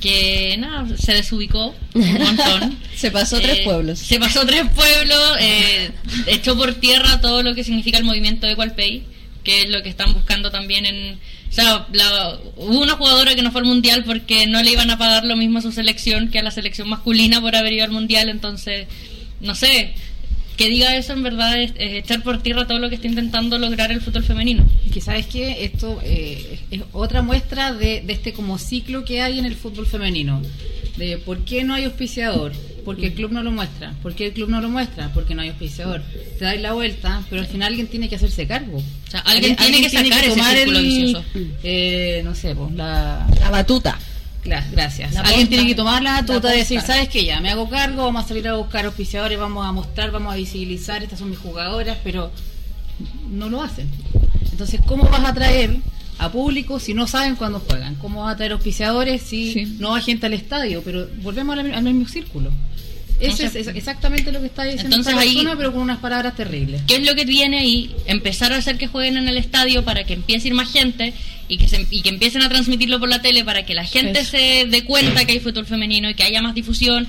Que 0.00 0.56
nada, 0.58 0.86
se 0.96 1.12
desubicó 1.12 1.74
un 1.94 2.14
montón. 2.14 2.78
Se 2.96 3.10
pasó 3.10 3.38
tres 3.40 3.58
Eh, 3.58 3.62
pueblos. 3.64 3.98
Se 3.98 4.18
pasó 4.18 4.46
tres 4.46 4.62
pueblos, 4.74 5.36
eh, 5.40 5.90
echó 6.26 6.56
por 6.56 6.74
tierra 6.74 7.20
todo 7.20 7.42
lo 7.42 7.54
que 7.54 7.64
significa 7.64 7.98
el 7.98 8.04
movimiento 8.04 8.46
de 8.46 8.56
Pay, 8.56 9.04
que 9.44 9.62
es 9.62 9.68
lo 9.70 9.82
que 9.82 9.88
están 9.90 10.12
buscando 10.14 10.50
también 10.50 10.86
en... 10.86 11.14
O 11.48 11.52
sea, 11.52 11.86
la- 11.92 12.38
hubo 12.56 12.80
una 12.80 12.94
jugadora 12.94 13.34
que 13.34 13.42
no 13.42 13.50
fue 13.52 13.60
al 13.62 13.66
mundial 13.66 14.04
porque 14.04 14.46
no 14.46 14.62
le 14.62 14.70
iban 14.70 14.90
a 14.90 14.96
pagar 14.98 15.24
lo 15.24 15.36
mismo 15.36 15.58
a 15.58 15.62
su 15.62 15.72
selección 15.72 16.28
que 16.28 16.38
a 16.38 16.42
la 16.42 16.50
selección 16.50 16.88
masculina 16.88 17.40
por 17.40 17.56
haber 17.56 17.72
ido 17.72 17.84
al 17.84 17.90
mundial, 17.90 18.28
entonces, 18.28 18.86
no 19.40 19.54
sé, 19.54 19.94
que 20.60 20.68
diga 20.68 20.94
eso 20.94 21.14
en 21.14 21.22
verdad 21.22 21.58
es, 21.58 21.72
es 21.76 22.04
echar 22.04 22.22
por 22.22 22.42
tierra 22.42 22.66
todo 22.66 22.78
lo 22.78 22.90
que 22.90 22.96
está 22.96 23.06
intentando 23.06 23.58
lograr 23.58 23.90
el 23.90 24.02
fútbol 24.02 24.22
femenino. 24.24 24.66
Que 24.92 25.00
sabes 25.00 25.26
que 25.26 25.64
esto 25.64 25.98
eh, 26.04 26.60
es 26.70 26.82
otra 26.92 27.22
muestra 27.22 27.72
de, 27.72 28.02
de 28.02 28.12
este 28.12 28.34
como 28.34 28.58
ciclo 28.58 29.04
que 29.06 29.22
hay 29.22 29.38
en 29.38 29.46
el 29.46 29.56
fútbol 29.56 29.86
femenino. 29.86 30.42
De 30.98 31.16
por 31.16 31.38
qué 31.46 31.64
no 31.64 31.72
hay 31.72 31.84
auspiciador, 31.84 32.52
porque 32.84 33.06
el 33.06 33.14
club 33.14 33.32
no 33.32 33.42
lo 33.42 33.52
muestra. 33.52 33.94
¿Por 34.02 34.14
qué 34.14 34.26
el 34.26 34.32
club 34.34 34.50
no 34.50 34.60
lo 34.60 34.68
muestra? 34.68 35.10
Porque 35.14 35.34
no 35.34 35.40
hay 35.40 35.48
auspiciador. 35.48 36.02
Te 36.38 36.44
dais 36.44 36.60
la 36.60 36.72
vuelta, 36.74 37.22
pero 37.30 37.40
al 37.40 37.48
final 37.48 37.68
alguien 37.68 37.86
tiene 37.86 38.10
que 38.10 38.16
hacerse 38.16 38.46
cargo. 38.46 38.76
O 38.76 39.10
sea, 39.10 39.20
alguien 39.20 39.56
tiene 39.56 39.80
que 39.80 39.88
sacar 39.88 40.24
ese 40.24 40.42
círculo 40.42 40.80
vicioso. 40.82 41.24
eh, 41.62 42.20
no 42.22 42.34
sé, 42.34 42.54
pues 42.54 42.72
la, 42.74 43.26
La 43.40 43.50
batuta. 43.50 43.98
Gra- 44.44 44.64
Gracias. 44.72 45.12
La 45.12 45.20
Alguien 45.20 45.40
posta. 45.40 45.48
tiene 45.50 45.66
que 45.66 45.74
tomar 45.74 46.02
la 46.02 46.12
batuta 46.22 46.48
La 46.48 46.52
de 46.52 46.56
decir. 46.58 46.80
¿sabes 46.80 47.08
qué? 47.08 47.24
Ya, 47.24 47.40
me 47.40 47.50
hago 47.50 47.68
cargo, 47.68 48.04
vamos 48.04 48.24
a 48.24 48.28
salir 48.28 48.48
a 48.48 48.54
buscar 48.54 48.86
auspiciadores, 48.86 49.38
vamos 49.38 49.66
a 49.66 49.72
mostrar, 49.72 50.10
vamos 50.10 50.32
a 50.32 50.36
visibilizar, 50.36 51.02
estas 51.02 51.18
son 51.18 51.30
mis 51.30 51.38
jugadoras, 51.38 51.98
pero 52.02 52.30
no 53.28 53.48
lo 53.48 53.62
hacen. 53.62 53.88
Entonces, 54.50 54.80
¿cómo 54.86 55.04
vas 55.04 55.24
a 55.24 55.34
traer 55.34 55.76
a 56.18 56.30
público 56.30 56.78
si 56.80 56.92
no 56.94 57.06
saben 57.06 57.36
cuándo 57.36 57.60
juegan? 57.60 57.94
¿Cómo 57.96 58.22
vas 58.24 58.34
a 58.34 58.36
traer 58.36 58.52
auspiciadores 58.52 59.22
si 59.22 59.52
Sí. 59.52 59.76
no 59.78 59.90
va 59.90 60.00
gente 60.00 60.26
al 60.26 60.32
estadio? 60.34 60.82
Pero 60.84 61.06
volvemos 61.22 61.58
al, 61.58 61.72
al 61.74 61.82
mismo 61.84 62.08
círculo. 62.08 62.50
Ese 63.20 63.26
Entonces- 63.44 63.54
es, 63.56 63.66
es 63.68 63.76
exactamente 63.76 64.32
lo 64.32 64.40
que 64.40 64.46
está 64.46 64.64
diciendo 64.64 64.96
Entonces 64.96 65.12
esta 65.12 65.22
ahí- 65.22 65.34
persona, 65.34 65.56
pero 65.56 65.72
con 65.72 65.82
unas 65.82 65.98
palabras 65.98 66.34
terribles. 66.36 66.82
¿Qué 66.86 66.96
es 66.96 67.06
lo 67.06 67.14
que 67.14 67.24
viene 67.26 67.58
ahí? 67.58 67.94
Empezar 68.06 68.52
a 68.52 68.56
hacer 68.56 68.78
que 68.78 68.86
jueguen 68.86 69.16
en 69.18 69.28
el 69.28 69.36
estadio 69.36 69.84
para 69.84 70.04
que 70.04 70.14
empiece 70.14 70.46
a 70.46 70.48
ir 70.48 70.54
más 70.54 70.72
gente 70.72 71.12
y 71.48 71.58
que, 71.58 71.68
se- 71.68 71.86
y 71.90 72.00
que 72.02 72.08
empiecen 72.08 72.42
a 72.42 72.48
transmitirlo 72.48 72.98
por 72.98 73.08
la 73.08 73.20
tele 73.20 73.44
para 73.44 73.66
que 73.66 73.74
la 73.74 73.84
gente 73.84 74.20
Eso. 74.20 74.30
se 74.32 74.66
dé 74.68 74.84
cuenta 74.84 75.24
que 75.24 75.32
hay 75.32 75.40
fútbol 75.40 75.66
femenino 75.66 76.08
y 76.08 76.14
que 76.14 76.22
haya 76.22 76.40
más 76.42 76.54
difusión. 76.54 77.06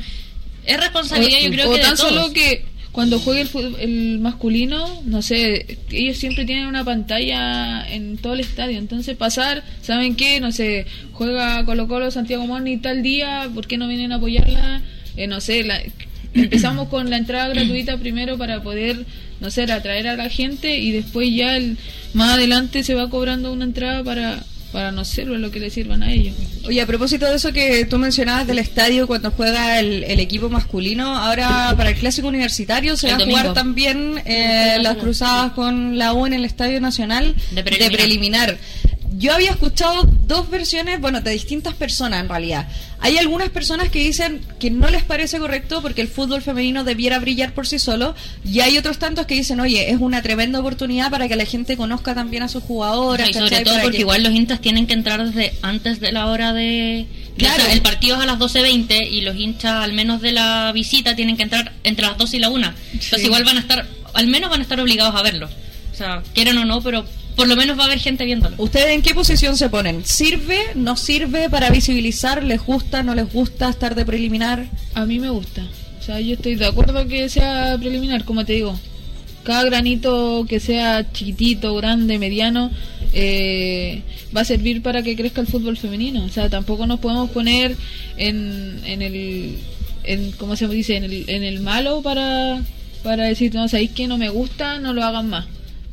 Es 0.65 0.78
responsabilidad, 0.80 1.39
yo 1.39 1.52
creo 1.52 1.69
o 1.69 1.74
que 1.74 1.80
tan 1.82 1.95
todos. 1.95 2.10
solo 2.10 2.34
que 2.34 2.65
cuando 2.91 3.19
juegue 3.19 3.41
el, 3.43 3.76
el 3.80 4.19
masculino, 4.19 5.02
no 5.06 5.21
sé, 5.21 5.78
ellos 5.91 6.17
siempre 6.17 6.43
tienen 6.43 6.67
una 6.67 6.84
pantalla 6.84 7.88
en 7.89 8.17
todo 8.17 8.34
el 8.34 8.41
estadio, 8.41 8.78
entonces 8.80 9.15
pasar, 9.15 9.63
¿saben 9.82 10.15
qué? 10.17 10.41
No 10.41 10.52
sé, 10.52 10.86
juega 11.13 11.63
Colo 11.63 11.88
Colo 11.88 12.12
Santiago 12.12 12.45
Moni 12.47 12.78
tal 12.78 13.02
día, 13.02 13.50
¿por 13.56 13.65
qué 13.65 13.78
no 13.78 13.88
vienen 13.88 14.12
a 14.12 14.15
apoyarla? 14.15 14.82
Eh, 15.17 15.28
no 15.28 15.41
sé, 15.41 15.63
la- 15.63 15.82
empezamos 16.34 16.88
con 16.88 17.10
la 17.10 17.17
entrada 17.17 17.50
gratuita 17.54 17.97
primero 17.97 18.38
para 18.38 18.62
poder, 18.63 19.06
no 19.39 19.52
sé, 19.52 19.63
atraer 19.63 20.08
a 20.08 20.15
la 20.15 20.30
gente 20.30 20.78
y 20.78 20.91
después 20.91 21.30
ya 21.34 21.58
el, 21.58 21.78
más 22.13 22.34
adelante 22.34 22.84
se 22.84 22.93
va 22.95 23.10
cobrando 23.10 23.52
una 23.52 23.65
entrada 23.65 24.04
para, 24.04 24.43
para 24.71 24.91
no 24.93 25.04
sé, 25.04 25.26
lo 25.26 25.52
que 25.52 25.60
le 25.60 25.69
sirvan 25.69 26.04
a 26.04 26.12
ellos. 26.13 26.34
Oye, 26.65 26.80
a 26.82 26.86
propósito 26.86 27.26
de 27.26 27.36
eso 27.36 27.52
que 27.52 27.86
tú 27.86 27.97
mencionabas 27.97 28.47
del 28.47 28.60
estadio 28.60 29.08
cuando 29.08 29.32
juega 29.32 29.80
el, 29.80 30.04
el 30.06 30.19
equipo 30.21 30.50
masculino, 30.50 31.17
ahora 31.17 31.74
para 31.76 31.89
el 31.89 31.95
clásico 31.97 32.28
universitario 32.30 32.95
se 32.95 33.10
El 33.10 33.13
va 33.19 33.24
a 33.24 33.26
jugar 33.26 33.54
también 33.54 34.21
eh, 34.26 34.78
las 34.82 34.95
cruzadas 34.97 35.52
con 35.54 35.97
la 35.97 36.13
U 36.13 36.26
en 36.28 36.34
el 36.34 36.45
Estadio 36.45 36.80
Nacional 36.80 37.36
De 37.52 37.63
preliminar. 37.63 37.91
preliminar. 37.91 38.58
Yo 39.22 39.34
había 39.34 39.52
escuchado 39.52 40.04
dos 40.26 40.50
versiones, 40.50 41.00
bueno, 41.00 41.22
de 41.22 41.30
distintas 41.32 41.76
personas 41.76 42.22
en 42.22 42.28
realidad. 42.28 42.68
Hay 43.00 43.18
algunas 43.20 43.50
personas 43.50 43.90
que 43.90 44.00
dicen 44.00 44.42
que 44.60 44.72
no 44.72 44.90
les 44.90 45.04
parece 45.04 45.38
correcto 45.38 45.82
porque 45.84 46.02
el 46.02 46.08
fútbol 46.08 46.42
femenino 46.42 46.84
debiera 46.84 47.20
brillar 47.20 47.54
por 47.54 47.68
sí 47.68 47.78
solo, 47.78 48.16
y 48.44 48.62
hay 48.62 48.80
otros 48.80 48.98
tantos 48.98 49.28
que 49.28 49.36
dicen, 49.36 49.60
oye, 49.60 49.92
es 49.92 50.00
una 50.00 50.24
tremenda 50.24 50.60
oportunidad 50.60 51.12
para 51.12 51.28
que 51.28 51.36
la 51.36 51.46
gente 51.46 51.78
conozca 51.78 52.16
también 52.16 52.42
a 52.42 52.48
sus 52.48 52.64
jugadoras. 52.64 53.28
No, 53.28 53.30
y 53.32 53.34
sobre 53.50 53.62
todo 53.64 53.76
porque 53.82 53.98
que- 53.98 54.02
igual 54.02 54.24
los 54.24 54.34
hinchas 54.34 54.60
tienen 54.60 54.88
que 54.88 54.93
entrar 54.93 55.24
desde 55.24 55.54
antes 55.62 56.00
de 56.00 56.12
la 56.12 56.26
hora 56.26 56.52
de... 56.54 57.06
Claro. 57.38 57.62
o 57.62 57.66
sea, 57.66 57.74
el 57.74 57.82
partido 57.82 58.16
es 58.18 58.24
a 58.24 58.26
las 58.26 58.39
12.20 58.39 59.08
y 59.10 59.22
los 59.22 59.36
hinchas, 59.36 59.84
al 59.84 59.93
menos 59.93 60.22
de 60.22 60.32
la 60.32 60.72
visita, 60.74 61.16
tienen 61.16 61.38
que 61.38 61.43
entrar 61.43 61.74
entre 61.84 62.06
las 62.08 62.18
12 62.18 62.38
y 62.38 62.39
la 62.39 62.50
1. 62.50 62.74
Entonces 62.93 63.24
igual 63.24 63.43
van 63.43 63.58
a 63.58 63.60
estar, 63.62 63.86
al 64.16 64.28
menos 64.28 64.50
van 64.50 64.62
a 64.62 64.64
estar 64.64 64.80
obligados 64.80 65.14
a 65.16 65.22
verlo. 65.22 65.48
O 65.93 65.95
sea, 65.95 66.24
quieran 66.34 66.58
o 66.58 66.66
no, 66.66 66.82
pero 66.82 67.06
por 67.36 67.48
lo 67.48 67.56
menos 67.56 67.78
va 67.78 67.84
a 67.84 67.86
haber 67.86 68.00
gente 68.00 68.26
viéndolo. 68.26 68.56
¿Ustedes 68.58 68.90
en 68.90 69.02
qué 69.02 69.14
posición 69.14 69.58
se 69.58 69.70
ponen? 69.70 70.04
¿Sirve? 70.06 70.60
¿No 70.76 70.96
sirve 70.98 71.50
para 71.50 71.70
visibilizar? 71.70 72.44
¿Les 72.44 72.62
gusta? 72.62 73.04
¿No 73.04 73.16
les 73.16 73.32
gusta 73.32 73.70
estar 73.70 73.96
de 73.96 74.06
preliminar? 74.06 74.68
A 74.94 75.06
mí 75.06 75.20
me 75.20 75.30
gusta. 75.30 75.64
O 76.00 76.04
sea, 76.04 76.20
yo 76.20 76.34
estoy 76.34 76.56
de 76.56 76.66
acuerdo 76.66 77.08
que 77.08 77.30
sea 77.30 77.78
preliminar, 77.80 78.26
como 78.26 78.46
te 78.46 78.54
digo. 78.54 78.78
Cada 79.44 79.64
granito 79.64 80.46
que 80.48 80.60
sea 80.60 81.12
chiquitito, 81.12 81.74
grande, 81.76 82.20
mediano, 82.20 82.72
eh, 83.14 84.02
va 84.36 84.42
a 84.42 84.46
servir 84.46 84.82
para 84.82 85.02
que 85.02 85.16
crezca 85.16 85.42
el 85.42 85.48
fútbol 85.48 85.78
femenino. 85.78 86.24
O 86.24 86.30
sea, 86.30 86.50
tampoco 86.50 86.86
nos 86.86 87.00
podemos 87.00 87.30
poner 87.32 87.76
en, 88.18 88.82
en 88.86 89.02
el, 89.02 89.58
en, 90.04 90.32
¿cómo 90.34 90.56
se 90.56 90.68
dice? 90.68 90.96
En 90.96 91.06
el, 91.06 91.30
en 91.30 91.44
el 91.44 91.60
malo 91.62 92.02
para, 92.02 92.62
para 93.04 93.26
decir, 93.26 93.54
no, 93.54 93.68
sabéis 93.68 93.92
que 93.92 94.08
no 94.08 94.18
me 94.18 94.30
gusta, 94.30 94.80
no 94.80 94.94
lo 94.94 95.04
hagan 95.04 95.30
más. 95.30 95.46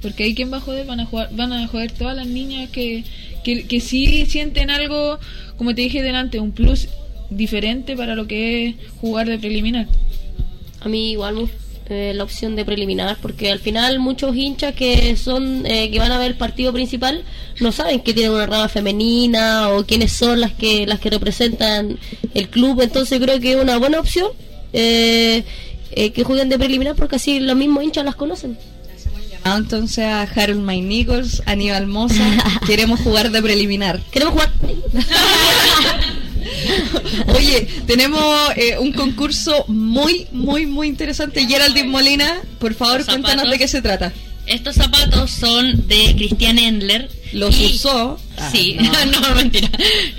Porque 0.02 0.24
ahí 0.24 0.34
quien 0.34 0.52
va 0.52 0.58
a 0.58 0.60
joder, 0.60 0.86
van 0.86 1.00
a 1.00 1.06
jugar, 1.06 1.30
van 1.32 1.52
a 1.52 1.66
joder 1.66 1.90
todas 1.92 2.16
las 2.16 2.26
niñas 2.26 2.70
que, 2.70 3.04
que, 3.44 3.66
que 3.66 3.80
sí 3.80 4.26
sienten 4.26 4.70
algo, 4.70 5.18
como 5.56 5.74
te 5.74 5.82
dije 5.82 6.02
delante, 6.02 6.40
un 6.40 6.52
plus 6.52 6.88
diferente 7.30 7.96
para 7.96 8.14
lo 8.14 8.26
que 8.26 8.68
es 8.68 8.74
jugar 9.00 9.28
de 9.28 9.38
preliminar. 9.38 9.86
A 10.80 10.88
mí 10.88 11.12
igual 11.12 11.50
eh, 11.90 12.12
la 12.14 12.24
opción 12.24 12.54
de 12.54 12.64
preliminar, 12.64 13.16
porque 13.20 13.50
al 13.50 13.58
final 13.58 13.98
muchos 13.98 14.36
hinchas 14.36 14.74
que 14.74 15.16
son 15.16 15.64
eh, 15.66 15.90
que 15.90 15.98
van 15.98 16.12
a 16.12 16.18
ver 16.18 16.32
el 16.32 16.36
partido 16.36 16.72
principal 16.72 17.24
no 17.60 17.72
saben 17.72 18.00
que 18.00 18.12
tienen 18.12 18.32
una 18.32 18.46
rama 18.46 18.68
femenina 18.68 19.70
o 19.70 19.84
quiénes 19.84 20.12
son 20.12 20.40
las 20.40 20.52
que 20.52 20.86
las 20.86 21.00
que 21.00 21.10
representan 21.10 21.98
el 22.34 22.48
club, 22.50 22.82
entonces 22.82 23.18
creo 23.18 23.40
que 23.40 23.52
es 23.52 23.56
una 23.56 23.78
buena 23.78 24.00
opción 24.00 24.28
eh, 24.72 25.44
eh, 25.92 26.12
que 26.12 26.24
jueguen 26.24 26.50
de 26.50 26.58
preliminar 26.58 26.94
porque 26.94 27.16
así 27.16 27.40
los 27.40 27.56
mismos 27.56 27.82
hinchas 27.82 28.04
las 28.04 28.16
conocen. 28.16 28.58
Entonces 29.56 30.04
a 30.04 30.22
Harold 30.22 30.60
May 30.60 30.82
Nichols, 30.82 31.42
Aníbal 31.46 31.86
Mosa, 31.86 32.24
queremos 32.66 33.00
jugar 33.00 33.30
de 33.30 33.40
preliminar. 33.42 34.00
Queremos 34.10 34.34
jugar. 34.34 34.52
Oye, 37.36 37.68
tenemos 37.86 38.24
eh, 38.56 38.76
un 38.78 38.92
concurso 38.92 39.64
muy, 39.68 40.26
muy, 40.32 40.66
muy 40.66 40.88
interesante. 40.88 41.46
Geraldine 41.46 41.88
Molina, 41.88 42.40
por 42.58 42.74
favor, 42.74 43.04
cuéntanos 43.04 43.50
de 43.50 43.58
qué 43.58 43.68
se 43.68 43.82
trata. 43.82 44.12
Estos 44.46 44.76
zapatos 44.76 45.30
son 45.30 45.86
de 45.88 46.14
Christian 46.16 46.58
Endler. 46.58 47.10
Los 47.32 47.54
y- 47.60 47.66
usó. 47.66 48.18
Ah, 48.38 48.48
Sí, 48.50 48.74
no. 48.80 49.20
no. 49.20 49.34
mentira. 49.34 49.68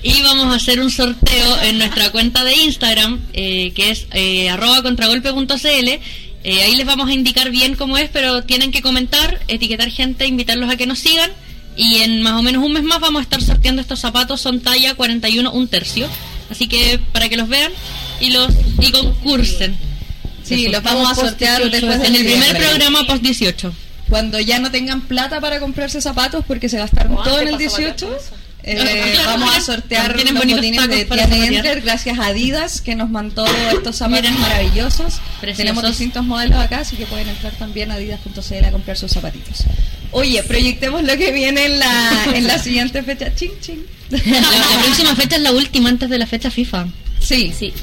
Y 0.04 0.22
vamos 0.22 0.54
a 0.54 0.58
hacer 0.58 0.80
un 0.80 0.92
sorteo 0.92 1.62
en 1.64 1.80
nuestra 1.80 2.12
cuenta 2.12 2.44
de 2.44 2.56
Instagram, 2.56 3.20
eh, 3.34 3.72
que 3.74 3.90
es 3.90 4.06
eh, 4.12 4.50
arroba 4.50 4.84
contragolpe.cl. 4.84 6.00
Eh, 6.44 6.64
ahí 6.64 6.76
les 6.76 6.86
vamos 6.86 7.10
a 7.10 7.14
indicar 7.14 7.50
bien 7.50 7.76
cómo 7.76 7.98
es, 7.98 8.10
pero 8.10 8.44
tienen 8.44 8.72
que 8.72 8.82
comentar, 8.82 9.40
etiquetar 9.48 9.90
gente, 9.90 10.26
invitarlos 10.26 10.70
a 10.70 10.78
que 10.78 10.86
nos 10.86 11.00
sigan. 11.00 11.32
Y 11.76 11.98
en 11.98 12.22
más 12.22 12.34
o 12.34 12.42
menos 12.42 12.64
un 12.64 12.74
mes 12.74 12.84
más 12.84 13.00
vamos 13.00 13.20
a 13.20 13.24
estar 13.24 13.42
sorteando 13.42 13.82
estos 13.82 14.00
zapatos, 14.00 14.42
son 14.42 14.60
talla 14.60 14.96
41, 14.96 15.52
un 15.52 15.68
tercio. 15.68 16.08
Así 16.50 16.68
que 16.68 17.00
para 17.12 17.30
que 17.30 17.38
los 17.38 17.48
vean 17.48 17.72
y 18.20 18.32
los 18.32 18.50
y 18.82 18.92
concursen. 18.92 19.78
Sí, 20.44 20.68
los 20.68 20.82
vamos 20.82 21.12
a 21.12 21.16
sortear 21.16 21.70
después 21.70 22.04
En 22.04 22.16
el 22.16 22.26
primer 22.26 22.58
programa 22.58 23.06
post 23.06 23.22
18. 23.22 23.74
Cuando 24.10 24.40
ya 24.40 24.60
no 24.60 24.72
tengan 24.72 25.02
plata 25.02 25.40
para 25.40 25.60
comprarse 25.60 26.02
zapatos 26.02 26.44
porque 26.48 26.68
se 26.68 26.80
gastaron 26.80 27.16
todo 27.24 27.40
en 27.40 27.50
el 27.50 27.54
pasaba 27.54 27.78
18, 27.78 28.08
tanto 28.08 28.16
eso. 28.16 28.39
Eh, 28.64 29.14
vamos 29.26 29.55
a 29.55 29.62
sortear 29.66 30.16
los 30.16 30.34
botines 30.34 30.88
de 30.89 31.05
Tiana. 31.05 31.45
Enter 31.47 31.82
gracias 31.82 32.20
a 32.20 32.28
Adidas 32.28 32.82
que 32.82 32.95
nos 32.95 33.10
mandó 33.10 33.45
estos 33.72 33.95
zapatos 33.97 34.22
Miren. 34.32 34.39
maravillosos. 34.41 35.20
Preciosos. 35.41 35.57
Tenemos 35.57 35.84
distintos 35.88 36.24
modelos 36.26 36.57
acá, 36.60 36.80
así 36.80 36.95
que 36.95 37.05
pueden 37.05 37.30
entrar 37.30 37.53
también 37.53 37.91
a 37.91 37.95
adidas.cl 37.95 38.66
a 38.66 38.72
comprar 38.72 38.97
sus 38.97 39.12
zapatitos. 39.12 39.64
Oye, 40.12 40.41
proyectemos 40.43 41.03
lo 41.03 41.16
que 41.18 41.32
viene 41.32 41.66
en 41.66 41.80
la, 41.80 42.26
en 42.36 42.47
la 42.47 42.60
siguiente 42.60 43.03
fecha. 43.03 43.34
Ching, 43.36 43.51
ching. 43.62 43.86
La, 44.10 44.18
la 44.41 44.82
próxima 44.84 45.16
fecha 45.16 45.36
es 45.36 45.41
la 45.43 45.51
última 45.51 45.89
antes 45.89 46.10
de 46.10 46.18
la 46.18 46.26
fecha 46.28 46.49
FIFA. 46.51 46.88
Sí, 47.20 47.53
Sí. 47.57 47.74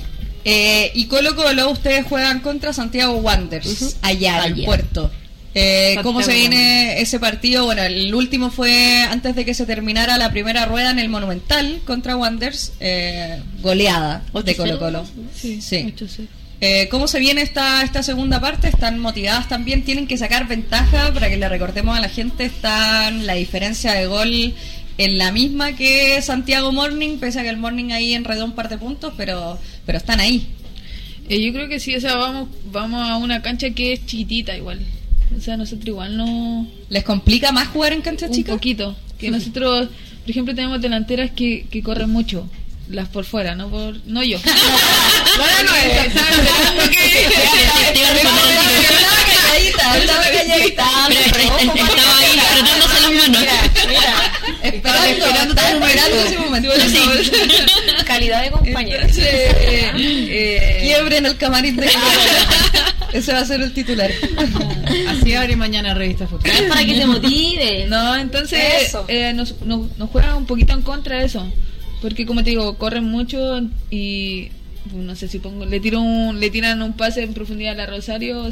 Eh, 0.49 0.93
y 0.95 1.07
Colo 1.07 1.35
Colo, 1.35 1.71
ustedes 1.71 2.07
juegan 2.07 2.39
contra 2.39 2.73
Santiago 2.73 3.15
Wanderers, 3.17 3.97
allá 4.03 4.39
en 4.39 4.53
el 4.53 4.53
Allá. 4.59 4.65
puerto. 4.65 5.11
Eh, 5.59 5.97
¿Cómo 6.03 6.23
se 6.23 6.35
viene 6.35 7.01
ese 7.01 7.19
partido? 7.19 7.65
Bueno, 7.65 7.83
el 7.83 8.15
último 8.15 8.51
fue 8.51 9.01
antes 9.05 9.35
de 9.35 9.47
que 9.47 9.55
se 9.55 9.65
terminara 9.65 10.19
la 10.19 10.31
primera 10.31 10.67
rueda 10.67 10.91
en 10.91 10.99
el 10.99 11.09
Monumental 11.09 11.81
contra 11.87 12.15
Wanderers, 12.15 12.75
eh, 12.79 13.41
goleada 13.63 14.23
de 14.35 14.55
8-0. 14.55 14.57
Colo 14.57 14.79
Colo. 14.79 15.07
Sí, 15.35 15.63
Sí. 15.63 15.77
8-0. 15.97 16.29
Eh, 16.61 16.89
¿Cómo 16.91 17.09
se 17.09 17.21
viene 17.21 17.41
esta, 17.41 17.83
esta 17.83 18.03
segunda 18.03 18.39
parte? 18.39 18.69
¿Están 18.69 18.99
motivadas 18.99 19.49
también? 19.49 19.83
¿Tienen 19.83 20.07
que 20.07 20.19
sacar 20.19 20.47
ventaja? 20.47 21.11
Para 21.15 21.31
que 21.31 21.39
le 21.39 21.49
recordemos 21.49 21.97
a 21.97 22.03
la 22.03 22.11
gente, 22.11 22.45
están 22.45 23.25
la 23.27 23.33
diferencia 23.33 23.95
de 23.95 24.07
gol 24.07 24.55
en 24.99 25.19
la 25.19 25.33
misma 25.33 25.73
que 25.75 26.21
Santiago 26.21 26.71
Morning, 26.71 27.17
pese 27.19 27.41
a 27.41 27.43
que 27.45 27.49
el 27.49 27.57
Morning 27.57 27.93
ahí 27.93 28.13
enredó 28.13 28.45
un 28.45 28.53
par 28.53 28.69
de 28.69 28.77
puntos, 28.77 29.15
pero, 29.17 29.59
pero 29.87 29.97
están 29.97 30.21
ahí. 30.21 30.49
Eh, 31.31 31.41
yo 31.43 31.53
creo 31.55 31.67
que 31.69 31.81
sí, 31.81 31.95
o 31.95 32.01
sea, 32.01 32.17
vamos, 32.17 32.49
vamos 32.71 33.09
a 33.09 33.17
una 33.17 33.41
cancha 33.41 33.71
que 33.71 33.95
es 33.95 34.05
chiquitita 34.05 34.55
igual. 34.55 34.81
O 35.37 35.41
sea, 35.41 35.57
nosotros 35.57 35.87
igual 35.89 36.17
no... 36.17 36.67
¿Les 36.89 37.05
complica 37.05 37.53
más 37.53 37.69
jugar 37.69 37.93
en 37.93 38.03
cancha 38.03 38.27
Un 38.27 38.33
chica? 38.33 38.53
poquito. 38.53 38.97
Que 39.19 39.31
nosotros, 39.31 39.89
por 40.23 40.31
ejemplo, 40.31 40.55
tenemos 40.55 40.81
delanteras 40.81 41.31
que, 41.31 41.67
que 41.71 41.83
corren 41.83 42.11
mucho. 42.11 42.49
Las 42.89 43.09
por 43.09 43.25
fuera, 43.25 43.55
no 43.55 43.69
por... 43.69 43.97
No 44.07 44.23
yo. 44.23 44.39
No 45.37 45.75
es. 45.75 46.15
Estaba 50.77 52.19
ahí 52.21 52.39
frotándose 52.53 53.01
las 53.01 53.13
manos. 53.13 53.45
Esperando, 54.63 55.27
esperando 55.27 56.25
ese 56.25 56.39
momento. 56.39 56.71
Calidad 58.07 58.43
de 58.43 58.51
eh, 60.29 60.79
Quiebre 60.83 61.19
en 61.19 61.27
el 61.27 61.37
camarín 61.37 61.77
de. 61.77 61.91
Ese 63.13 63.33
va 63.33 63.41
a 63.41 63.45
ser 63.45 63.61
el 63.63 63.73
titular. 63.73 64.11
Así 65.37 65.45
abre 65.45 65.57
mañana 65.57 65.95
revista. 65.95 66.25
Es 66.45 66.63
para 66.63 66.85
que 66.85 66.95
se 66.97 67.07
motive. 67.07 67.87
No, 67.89 68.17
entonces 68.17 68.61
Eso. 68.89 69.05
eh, 69.09 69.33
nos, 69.35 69.61
nos, 69.63 69.97
nos 69.99 70.11
juega 70.11 70.37
un 70.37 70.47
poquito 70.47 70.73
en 70.75 70.83
contra 70.83 71.19
de 71.19 71.27
eso. 71.27 71.47
Porque 72.03 72.27
como 72.27 72.43
te 72.45 72.51
digo, 72.51 72.77
corren 72.77 73.05
mucho 73.05 73.61
y 73.91 74.49
no 74.95 75.17
sé 75.17 75.29
si 75.29 75.39
pongo, 75.39 75.65
le 75.65 75.81
tiro 75.81 76.01
un, 76.01 76.39
le 76.41 76.51
tiran 76.51 76.83
un 76.83 76.93
pase 76.93 77.23
en 77.23 77.35
profundidad 77.35 77.73
a 77.73 77.77
la 77.77 77.87
Rosario, 77.87 78.49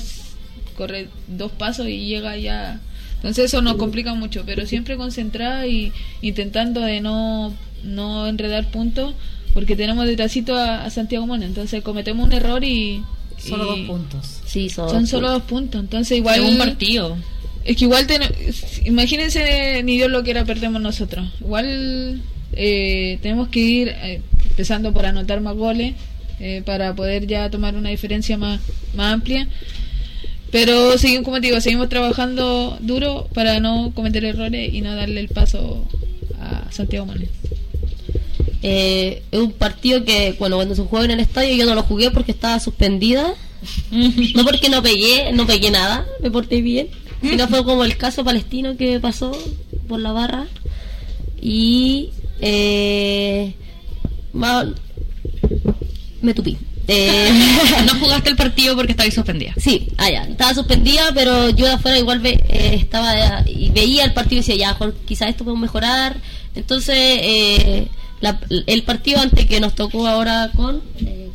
corre 0.77 1.09
dos 1.29 1.53
pasos 1.53 1.87
y 1.89 2.07
llega 2.07 2.37
ya. 2.37 2.81
Entonces 3.17 3.47
eso 3.47 3.63
nos 3.63 3.77
complica 3.77 4.15
mucho, 4.15 4.43
pero 4.45 4.67
siempre 4.67 4.97
concentrada 4.97 5.67
y 5.67 5.93
intentando 6.21 6.81
de 6.81 7.01
no, 7.01 7.55
no 7.83 8.27
enredar 8.27 8.71
puntos, 8.71 9.15
porque 9.55 9.77
tenemos 9.77 10.07
detrásito 10.07 10.57
a, 10.57 10.85
a 10.85 10.91
Santiago 10.91 11.27
Mona, 11.27 11.47
entonces 11.47 11.83
cometemos 11.83 12.27
un 12.27 12.33
error 12.33 12.65
y... 12.65 13.03
Solo 13.49 13.65
y 13.65 13.79
dos 13.81 13.89
puntos. 13.89 14.41
Sí, 14.47 14.69
son, 14.69 15.07
solo 15.07 15.31
dos 15.31 15.43
puntos, 15.43 15.81
entonces 15.81 16.19
igual... 16.19 16.37
Según 16.41 16.59
partido. 16.59 17.17
Es 17.65 17.77
que 17.77 17.85
igual, 17.85 18.07
ten- 18.07 18.23
imagínense, 18.85 19.83
ni 19.85 19.97
Dios 19.97 20.11
lo 20.11 20.23
quiera, 20.23 20.45
perdemos 20.45 20.83
nosotros. 20.83 21.27
Igual 21.41 22.21
eh, 22.53 23.19
tenemos 23.23 23.49
que 23.49 23.61
ir 23.61 23.89
eh, 23.89 24.21
empezando 24.51 24.93
por 24.93 25.07
anotar 25.07 25.41
más 25.41 25.55
goles 25.57 25.95
eh, 26.41 26.63
para 26.65 26.95
poder 26.95 27.27
ya 27.27 27.49
tomar 27.51 27.75
una 27.75 27.89
diferencia 27.91 28.37
más, 28.37 28.61
más 28.95 29.15
amplia. 29.15 29.49
Pero 30.51 30.99
seguimos, 30.99 31.25
como 31.25 31.41
te 31.41 31.49
digo, 31.49 31.61
seguimos 31.61 31.89
trabajando 31.89 32.79
duro 32.81 33.29
para 33.35 33.59
no 33.61 33.93
cometer 33.95 34.25
errores 34.25 34.73
y 34.73 34.83
no 34.83 34.95
darle 34.95 35.21
el 35.21 35.29
paso 35.29 35.89
a 36.41 36.71
Santiago 36.71 37.07
Manes. 37.07 37.29
Eh, 38.67 39.23
es 39.31 39.39
un 39.39 39.53
partido 39.53 40.05
que, 40.05 40.35
bueno, 40.39 40.57
cuando 40.57 40.75
se 40.75 40.83
juega 40.85 41.05
en 41.05 41.11
el 41.11 41.21
estadio 41.21 41.55
yo 41.55 41.67
no 41.67 41.75
lo 41.75 41.83
jugué 41.83 42.11
porque 42.11 42.33
estaba 42.33 42.59
suspendida. 42.61 43.35
No 43.91 44.45
porque 44.45 44.69
no 44.71 44.83
pegué, 44.83 45.33
no 45.33 45.47
pegué 45.47 45.71
nada, 45.71 46.05
me 46.23 46.31
porté 46.31 46.61
bien. 46.63 46.89
Sino 47.23 47.47
fue 47.49 47.65
como 47.65 47.85
el 47.85 47.97
caso 47.97 48.23
palestino 48.25 48.77
que 48.77 49.01
pasó 49.01 49.33
por 49.89 50.01
la 50.01 50.13
barra. 50.13 50.47
Y 51.41 52.11
eh, 52.41 53.55
me 56.23 56.35
tupí. 56.35 56.57
Eh, 56.89 57.31
No 57.87 57.99
jugaste 57.99 58.31
el 58.31 58.37
partido 58.37 58.77
porque 58.77 58.93
estabais 58.93 59.15
suspendida. 59.15 59.55
Sí, 59.57 59.89
ah, 59.97 60.11
ya, 60.11 60.23
estaba 60.25 60.55
suspendida, 60.55 61.11
pero 61.15 61.49
yo 61.51 61.67
de 61.67 61.73
afuera 61.73 61.99
igual 61.99 62.19
ve- 62.21 62.43
eh, 62.49 62.75
estaba 62.81 63.43
y 63.47 63.71
veía 63.71 64.05
el 64.05 64.13
partido 64.13 64.41
y 64.41 64.45
decía, 64.47 64.57
ya, 64.57 64.79
quizás 65.07 65.31
esto 65.31 65.45
podemos 65.45 65.63
mejorar. 65.63 66.17
Entonces, 66.55 66.95
eh, 66.99 67.89
la- 68.25 68.41
el 68.67 68.83
partido 68.83 69.21
antes 69.21 69.47
que 69.47 69.61
nos 69.61 69.75
tocó 69.75 70.07
ahora 70.07 70.51
con 70.57 70.83
eh, 70.99 71.31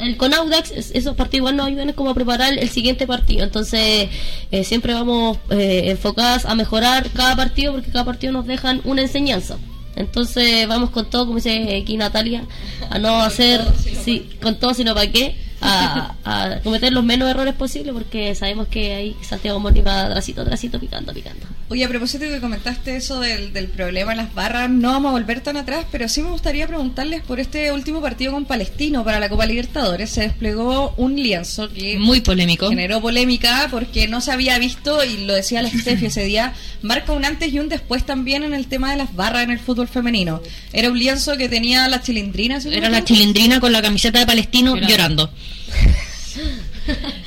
el 0.00 0.16
con 0.16 0.34
Audax, 0.34 0.70
es- 0.72 0.90
esos 0.94 1.14
partidos 1.16 1.40
igual 1.42 1.56
nos 1.56 1.66
ayudan 1.68 1.92
como 1.92 2.10
a 2.10 2.14
preparar 2.14 2.52
el 2.58 2.68
siguiente 2.68 3.06
partido. 3.06 3.44
Entonces, 3.44 4.08
eh, 4.50 4.64
siempre 4.64 4.92
vamos 4.94 5.38
eh, 5.50 5.84
enfocadas 5.90 6.44
a 6.46 6.54
mejorar 6.54 7.08
cada 7.14 7.36
partido 7.36 7.72
porque 7.72 7.90
cada 7.90 8.04
partido 8.04 8.32
nos 8.32 8.46
dejan 8.46 8.80
una 8.84 9.02
enseñanza. 9.02 9.56
Entonces 9.96 10.66
vamos 10.66 10.90
con 10.90 11.08
todo, 11.08 11.26
como 11.26 11.36
dice 11.36 11.78
aquí 11.80 11.96
Natalia, 11.96 12.44
a 12.90 12.98
no 12.98 13.20
hacer, 13.22 13.60
sí, 14.04 14.28
con 14.42 14.56
todo 14.58 14.74
sino 14.74 14.92
para 14.94 15.10
qué, 15.12 15.36
a, 15.60 16.14
a 16.24 16.60
cometer 16.62 16.92
los 16.92 17.04
menos 17.04 17.28
errores 17.30 17.54
posibles 17.54 17.92
porque 17.94 18.34
sabemos 18.34 18.68
que 18.68 18.94
ahí 18.94 19.16
Santiago 19.22 19.58
Moni 19.60 19.80
va 19.80 20.08
trasito, 20.10 20.44
trasito, 20.44 20.78
picando, 20.78 21.12
picando. 21.12 21.46
Oye, 21.68 21.84
a 21.84 21.88
propósito 21.88 22.24
de 22.24 22.30
que 22.32 22.40
comentaste 22.40 22.96
eso 22.96 23.20
del, 23.20 23.52
del 23.52 23.68
problema 23.68 24.12
en 24.12 24.18
las 24.18 24.34
barras, 24.34 24.68
no 24.68 24.90
vamos 24.92 25.10
a 25.10 25.12
volver 25.12 25.40
tan 25.40 25.56
atrás, 25.56 25.86
pero 25.90 26.08
sí 26.08 26.22
me 26.22 26.30
gustaría 26.30 26.66
preguntarles 26.66 27.22
por 27.22 27.40
este 27.40 27.72
último 27.72 28.00
partido 28.02 28.32
con 28.32 28.44
Palestino 28.44 29.02
para 29.04 29.18
la 29.20 29.28
Copa 29.28 29.46
Libertadores. 29.46 30.10
Se 30.10 30.20
desplegó 30.22 30.92
un 30.96 31.16
lienzo 31.16 31.72
que 31.72 31.98
Muy 31.98 32.20
polémico. 32.20 32.68
generó 32.68 33.00
polémica 33.00 33.68
porque 33.70 34.06
no 34.08 34.20
se 34.20 34.32
había 34.32 34.58
visto, 34.58 35.02
y 35.04 35.24
lo 35.24 35.34
decía 35.34 35.62
la 35.62 35.70
Steffi 35.70 36.06
ese 36.06 36.24
día, 36.24 36.52
marca 36.82 37.12
un 37.12 37.24
antes 37.24 37.52
y 37.52 37.58
un 37.58 37.68
después 37.68 38.04
también 38.04 38.42
en 38.42 38.52
el 38.54 38.66
tema 38.66 38.90
de 38.90 38.96
las 38.98 39.14
barras 39.14 39.42
en 39.44 39.50
el 39.50 39.58
fútbol 39.58 39.88
femenino. 39.88 40.42
Era 40.72 40.90
un 40.90 40.98
lienzo 40.98 41.36
que 41.36 41.48
tenía 41.48 41.88
las 41.88 42.02
chilindrinas. 42.02 42.64
¿sí? 42.64 42.68
Era 42.72 42.88
la 42.90 43.02
chilindrina 43.04 43.60
con 43.60 43.72
la 43.72 43.80
camiseta 43.80 44.18
de 44.18 44.26
Palestino 44.26 44.76
llorando. 44.76 45.30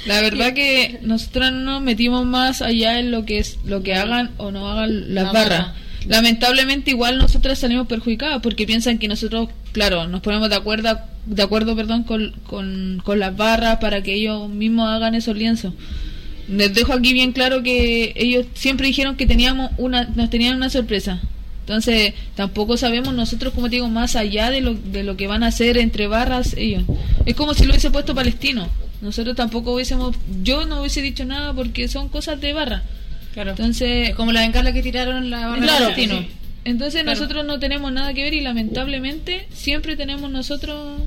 La 0.05 0.21
verdad 0.21 0.53
que 0.53 0.99
nosotros 1.01 1.51
no 1.51 1.59
nos 1.59 1.81
metimos 1.81 2.25
más 2.25 2.61
allá 2.61 2.99
en 2.99 3.11
lo 3.11 3.25
que 3.25 3.39
es 3.39 3.57
lo 3.65 3.83
que 3.83 3.93
hagan 3.95 4.31
o 4.37 4.51
no 4.51 4.69
hagan 4.69 5.13
las 5.13 5.25
La 5.25 5.31
barras. 5.31 5.59
barra. 5.59 5.73
lamentablemente 6.07 6.91
igual 6.91 7.17
nosotras 7.17 7.59
salimos 7.59 7.87
perjudicadas 7.87 8.41
porque 8.41 8.65
piensan 8.65 8.97
que 8.97 9.07
nosotros, 9.07 9.49
claro, 9.71 10.07
nos 10.07 10.21
ponemos 10.21 10.49
de 10.49 10.55
acuerdo, 10.55 10.97
de 11.25 11.43
acuerdo 11.43 11.75
perdón, 11.75 12.03
con, 12.03 12.31
con, 12.45 13.01
con 13.03 13.19
las 13.19 13.35
barras 13.35 13.77
para 13.77 14.01
que 14.03 14.13
ellos 14.13 14.49
mismos 14.49 14.89
hagan 14.89 15.15
esos 15.15 15.35
lienzos. 15.35 15.73
Les 16.47 16.73
dejo 16.73 16.93
aquí 16.93 17.11
bien 17.11 17.33
claro 17.33 17.61
que 17.61 18.13
ellos 18.15 18.45
siempre 18.53 18.87
dijeron 18.87 19.17
que 19.17 19.25
teníamos 19.25 19.71
una, 19.77 20.05
nos 20.15 20.29
tenían 20.29 20.55
una 20.55 20.69
sorpresa. 20.69 21.19
Entonces, 21.59 22.13
tampoco 22.35 22.77
sabemos 22.77 23.13
nosotros, 23.13 23.53
como 23.53 23.69
te 23.69 23.75
digo, 23.75 23.89
más 23.89 24.15
allá 24.15 24.49
de 24.49 24.61
lo, 24.61 24.73
de 24.73 25.03
lo 25.03 25.17
que 25.17 25.27
van 25.27 25.43
a 25.43 25.47
hacer 25.47 25.77
entre 25.77 26.07
barras 26.07 26.53
ellos. 26.55 26.83
Es 27.25 27.35
como 27.35 27.53
si 27.53 27.65
lo 27.65 27.71
hubiese 27.71 27.91
puesto 27.91 28.15
palestino. 28.15 28.69
Nosotros 29.01 29.35
tampoco 29.35 29.73
hubiésemos, 29.73 30.15
yo 30.41 30.65
no 30.65 30.81
hubiese 30.81 31.01
dicho 31.01 31.23
nada 31.25 31.53
porque 31.53 31.87
son 31.87 32.09
cosas 32.09 32.41
de 32.41 32.53
barra. 32.53 32.83
Claro. 33.33 33.51
Entonces, 33.51 34.15
Como 34.15 34.31
la 34.31 34.41
bencarla 34.41 34.73
que 34.73 34.81
tiraron 34.81 35.29
la 35.29 35.47
barra 35.47 35.61
Claro, 35.61 35.89
sí. 35.95 36.09
Entonces 36.65 37.03
Claro. 37.03 37.19
nosotros 37.19 37.45
no 37.45 37.59
tenemos 37.59 37.91
nada 37.91 38.13
que 38.13 38.23
ver 38.23 38.33
y 38.33 38.41
lamentablemente 38.41 39.47
siempre 39.53 39.95
tenemos 39.95 40.29
nosotros 40.31 41.01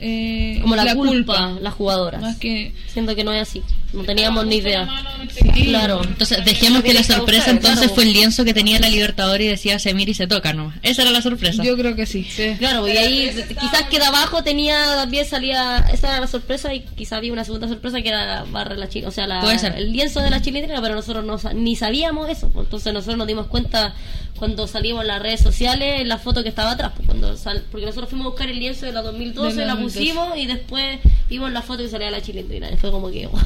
eh, 0.00 0.58
Como 0.60 0.76
la, 0.76 0.94
culpa, 0.94 1.56
las 1.62 1.72
jugadoras. 1.74 2.20
más 2.20 2.36
que 2.36 2.72
Siento 2.88 3.14
que 3.14 3.24
no 3.24 3.32
es 3.32 3.42
así. 3.42 3.62
No 3.96 4.04
teníamos 4.04 4.46
ni 4.46 4.56
idea. 4.56 4.88
sí. 5.30 5.64
Claro. 5.64 6.02
Entonces, 6.04 6.44
dejemos 6.44 6.82
que 6.82 6.92
la 6.94 7.02
sorpresa 7.02 7.50
entonces 7.50 7.90
fue 7.92 8.04
el 8.04 8.12
lienzo 8.12 8.44
que 8.44 8.52
tenía 8.54 8.78
la 8.78 8.88
Libertadores 8.88 9.46
y 9.46 9.48
decía 9.48 9.78
se 9.78 9.94
mira 9.94 10.10
y 10.10 10.14
se 10.14 10.26
toca 10.26 10.52
nomás. 10.52 10.76
Esa 10.82 11.02
era 11.02 11.10
la 11.10 11.22
sorpresa. 11.22 11.62
Yo 11.64 11.76
creo 11.76 11.96
que 11.96 12.06
sí. 12.06 12.26
Claro, 12.58 12.86
y 12.86 12.92
ahí 12.96 13.30
quizás 13.48 13.82
que 13.90 13.98
de 13.98 14.04
abajo 14.06 14.42
tenía 14.44 14.76
también 14.96 15.24
salía, 15.26 15.78
esa 15.92 16.08
era 16.08 16.20
la 16.20 16.26
sorpresa 16.26 16.72
y 16.74 16.80
quizás 16.80 17.14
había 17.18 17.32
una 17.32 17.44
segunda 17.44 17.68
sorpresa 17.68 18.00
que 18.02 18.08
era 18.08 18.24
la 18.26 18.44
barra 18.44 18.74
de 18.74 18.80
la 18.80 18.88
chile, 18.88 19.06
o 19.06 19.10
sea, 19.10 19.26
la, 19.26 19.40
Puede 19.40 19.58
ser. 19.58 19.74
el 19.76 19.92
lienzo 19.92 20.20
de 20.20 20.30
la 20.30 20.40
chilindrina, 20.42 20.80
pero 20.82 20.94
nosotros 20.94 21.24
no, 21.24 21.38
ni 21.54 21.74
sabíamos 21.76 22.28
eso, 22.28 22.48
pues, 22.50 22.66
entonces 22.66 22.92
nosotros 22.92 23.16
nos 23.18 23.26
dimos 23.26 23.46
cuenta 23.46 23.94
cuando 24.38 24.66
salimos 24.66 25.02
en 25.02 25.08
las 25.08 25.22
redes 25.22 25.40
sociales 25.40 26.00
en 26.02 26.08
la 26.08 26.18
foto 26.18 26.42
que 26.42 26.48
estaba 26.50 26.72
atrás, 26.72 26.92
pues, 26.94 27.06
cuando 27.06 27.36
sal- 27.36 27.64
porque 27.70 27.86
nosotros 27.86 28.10
fuimos 28.10 28.26
a 28.26 28.30
buscar 28.30 28.48
el 28.50 28.58
lienzo 28.58 28.84
de 28.86 28.92
la 28.92 29.00
2012, 29.02 29.54
De 29.56 29.60
la 29.62 29.66
la 29.74 29.80
2012. 29.80 29.98
pusimos 29.98 30.36
y 30.38 30.46
después 30.46 30.98
vimos 31.28 31.50
la 31.52 31.62
foto 31.62 31.82
que 31.82 31.88
salía 31.88 32.06
de 32.06 32.12
la 32.12 32.22
chilindrina, 32.22 32.70
y 32.70 32.76
fue 32.76 32.90
como 32.90 33.10
que... 33.10 33.28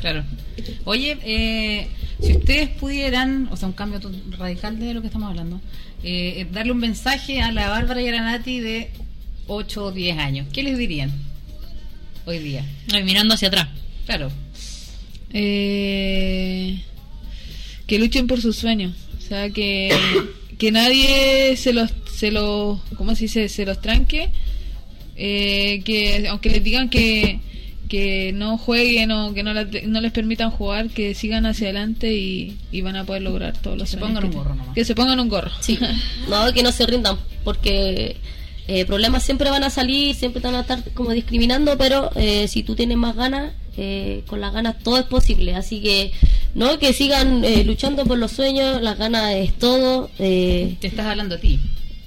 Claro. 0.00 0.24
Oye, 0.84 1.18
eh, 1.24 1.88
si 2.20 2.32
ustedes 2.36 2.68
pudieran, 2.68 3.48
o 3.50 3.56
sea, 3.56 3.68
un 3.68 3.74
cambio 3.74 4.00
radical 4.38 4.78
de 4.78 4.94
lo 4.94 5.00
que 5.00 5.06
estamos 5.06 5.28
hablando, 5.28 5.60
eh, 6.02 6.46
darle 6.52 6.72
un 6.72 6.78
mensaje 6.78 7.40
a 7.40 7.52
la 7.52 7.68
Bárbara 7.68 8.00
y 8.02 8.08
a 8.08 8.12
la 8.12 8.22
Nati 8.22 8.60
de 8.60 8.90
8 9.46 9.84
o 9.84 9.92
10 9.92 10.18
años, 10.18 10.46
¿qué 10.52 10.62
les 10.62 10.78
dirían 10.78 11.12
hoy 12.26 12.38
día? 12.38 12.64
Ay, 12.92 13.02
mirando 13.04 13.34
hacia 13.34 13.48
atrás. 13.48 13.68
Claro. 14.06 14.30
Eh, 15.32 16.82
que 17.86 17.98
luchen 17.98 18.26
por 18.26 18.40
sus 18.40 18.56
sueños. 18.56 18.94
O 19.18 19.20
sea, 19.20 19.50
que, 19.50 19.90
que 20.58 20.72
nadie 20.72 21.56
se 21.56 21.72
los, 21.72 21.90
se 22.14 22.30
los, 22.30 22.80
¿cómo 22.96 23.14
se 23.14 23.24
dice? 23.24 23.48
Se 23.48 23.66
los 23.66 23.80
tranque. 23.80 24.30
Eh, 25.16 25.82
que 25.84 26.28
aunque 26.28 26.48
les 26.48 26.62
digan 26.62 26.88
que, 26.88 27.40
que 27.88 28.32
no 28.34 28.58
jueguen 28.58 29.10
o 29.12 29.32
que 29.34 29.42
no, 29.42 29.54
la- 29.54 29.66
no 29.86 30.00
les 30.00 30.12
permitan 30.12 30.50
jugar, 30.50 30.88
que 30.88 31.14
sigan 31.14 31.46
hacia 31.46 31.66
adelante 31.68 32.12
y, 32.14 32.58
y 32.70 32.82
van 32.82 32.96
a 32.96 33.04
poder 33.04 33.22
lograr 33.22 33.56
todos 33.56 33.78
los 33.78 33.88
se 33.88 33.98
sueños 33.98 34.08
pongan 34.20 34.30
que 34.30 34.36
un 34.36 34.42
gorro 34.42 34.54
nomás. 34.54 34.74
Que 34.74 34.84
se 34.84 34.94
pongan 34.94 35.20
un 35.20 35.28
gorro. 35.28 35.50
Sí, 35.60 35.78
no, 36.28 36.52
que 36.52 36.62
no 36.62 36.70
se 36.72 36.86
rindan, 36.86 37.16
porque 37.44 38.16
eh, 38.68 38.84
problemas 38.84 39.22
siempre 39.22 39.48
van 39.50 39.64
a 39.64 39.70
salir, 39.70 40.14
siempre 40.14 40.40
te 40.42 40.46
van 40.48 40.56
a 40.56 40.60
estar 40.60 40.82
como 40.94 41.10
discriminando, 41.12 41.78
pero 41.78 42.10
eh, 42.16 42.46
si 42.48 42.62
tú 42.62 42.74
tienes 42.74 42.96
más 42.98 43.16
ganas, 43.16 43.52
eh, 43.78 44.24
con 44.26 44.40
las 44.40 44.52
ganas 44.52 44.78
todo 44.80 44.98
es 44.98 45.04
posible. 45.06 45.54
Así 45.54 45.80
que, 45.80 46.10
no, 46.54 46.78
que 46.78 46.92
sigan 46.92 47.44
eh, 47.44 47.64
luchando 47.64 48.04
por 48.04 48.18
los 48.18 48.32
sueños, 48.32 48.82
las 48.82 48.98
ganas 48.98 49.32
es 49.36 49.54
todo. 49.56 50.10
Eh, 50.18 50.76
Te 50.80 50.88
estás 50.88 51.06
hablando 51.06 51.36
a 51.36 51.38
ti, 51.38 51.58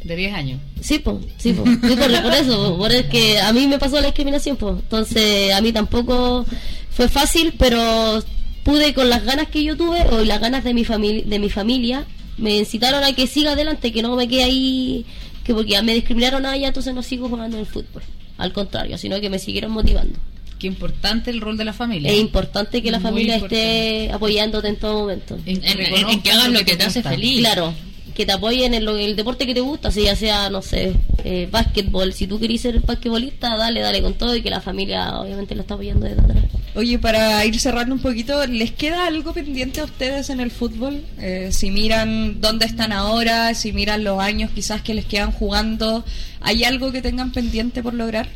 de 0.04 0.16
10 0.16 0.34
años. 0.34 0.60
Sí, 0.82 1.00
pues, 1.00 1.18
sí, 1.38 1.54
po. 1.54 1.64
Sí, 1.66 1.96
por, 1.96 2.22
por 2.24 2.34
eso, 2.34 2.70
po, 2.72 2.78
por 2.78 2.92
el 2.92 3.08
que 3.10 3.40
a 3.40 3.52
mí 3.54 3.68
me 3.68 3.78
pasó 3.80 3.96
la 4.02 4.08
discriminación, 4.08 4.58
pues. 4.58 4.76
Entonces, 4.76 5.54
a 5.54 5.62
mí 5.62 5.72
tampoco 5.72 6.46
fue 6.92 7.08
fácil, 7.10 7.54
pero 7.58 8.24
pude 8.64 8.94
con 8.94 9.10
las 9.10 9.24
ganas 9.24 9.48
que 9.48 9.64
yo 9.64 9.76
tuve 9.78 10.02
o 10.12 10.24
las 10.24 10.40
ganas 10.40 10.64
de 10.64 10.74
mi 10.74 10.86
familia, 10.86 11.24
de 11.26 11.40
mi 11.40 11.50
familia, 11.50 12.06
me 12.38 12.58
incitaron 12.58 13.04
a 13.04 13.14
que 13.14 13.28
siga 13.28 13.52
adelante, 13.54 13.92
que 13.92 14.02
no 14.02 14.16
me 14.16 14.28
quede 14.28 14.44
ahí, 14.44 15.06
que 15.44 15.54
porque 15.54 15.72
ya 15.72 15.82
me 15.82 15.94
discriminaron 15.94 16.46
allá, 16.46 16.68
entonces 16.68 16.94
no 16.94 17.04
sigo 17.04 17.30
jugando 17.30 17.58
en 17.58 17.62
el 17.62 17.68
fútbol. 17.68 18.04
Al 18.38 18.54
contrario, 18.54 18.98
sino 18.98 19.20
que 19.22 19.30
me 19.30 19.38
siguieron 19.40 19.72
motivando. 19.72 20.18
Qué 20.58 20.68
importante 20.68 21.32
el 21.32 21.42
rol 21.42 21.58
de 21.58 21.66
la 21.66 21.74
familia. 21.74 22.12
Es 22.12 22.20
importante 22.20 22.84
que 22.84 22.92
la 22.92 23.00
Muy 23.00 23.04
familia 23.10 23.36
importante. 23.36 24.04
esté 24.04 24.14
apoyándote 24.14 24.68
en 24.68 24.76
todo 24.78 25.00
momento. 25.00 25.36
En 25.46 25.64
En, 25.64 25.80
en- 26.10 26.22
que 26.22 26.32
hagas 26.32 26.50
lo 26.50 26.60
que 26.64 26.76
te 26.76 26.84
hace 26.84 27.00
gusta. 27.00 27.10
feliz. 27.12 27.40
Claro, 27.40 27.74
que 28.16 28.26
te 28.26 28.32
apoyen 28.32 28.74
en 28.74 28.86
lo- 28.86 28.98
el 28.98 29.16
deporte 29.16 29.46
que 29.46 29.54
te 29.54 29.62
gusta, 29.62 29.92
si 29.92 30.04
ya 30.04 30.16
sea, 30.16 30.50
no 30.50 30.62
sé, 30.62 30.94
eh, 31.24 31.48
básquetbol. 31.52 32.14
Si 32.14 32.28
tú 32.28 32.40
querés 32.40 32.62
ser 32.62 32.80
basquetbolista, 32.82 33.56
dale, 33.58 33.80
dale 33.82 34.02
con 34.02 34.14
todo 34.16 34.36
y 34.36 34.42
que 34.42 34.50
la 34.50 34.62
familia 34.62 35.20
obviamente 35.20 35.56
lo 35.56 35.62
está 35.62 35.74
apoyando 35.76 36.06
desde 36.06 36.22
atrás. 36.22 36.44
Oye, 36.74 36.98
para 37.00 37.46
ir 37.46 37.60
cerrando 37.60 37.94
un 37.96 38.02
poquito, 38.02 38.46
¿les 38.48 38.72
queda 38.72 39.06
algo 39.06 39.34
pendiente 39.34 39.82
a 39.82 39.84
ustedes 39.84 40.30
en 40.30 40.40
el 40.40 40.52
fútbol? 40.52 41.04
Eh, 41.20 41.50
si 41.52 41.70
miran 41.70 42.40
dónde 42.40 42.66
están 42.66 42.94
ahora, 42.94 43.54
si 43.56 43.74
miran 43.74 44.06
los 44.06 44.20
años 44.22 44.52
quizás 44.56 44.82
que 44.82 44.94
les 44.94 45.04
quedan 45.06 45.32
jugando, 45.34 46.06
¿hay 46.40 46.64
algo 46.64 46.92
que 46.94 47.02
tengan 47.02 47.32
pendiente 47.34 47.84
por 47.84 47.94
lograr? 47.94 48.30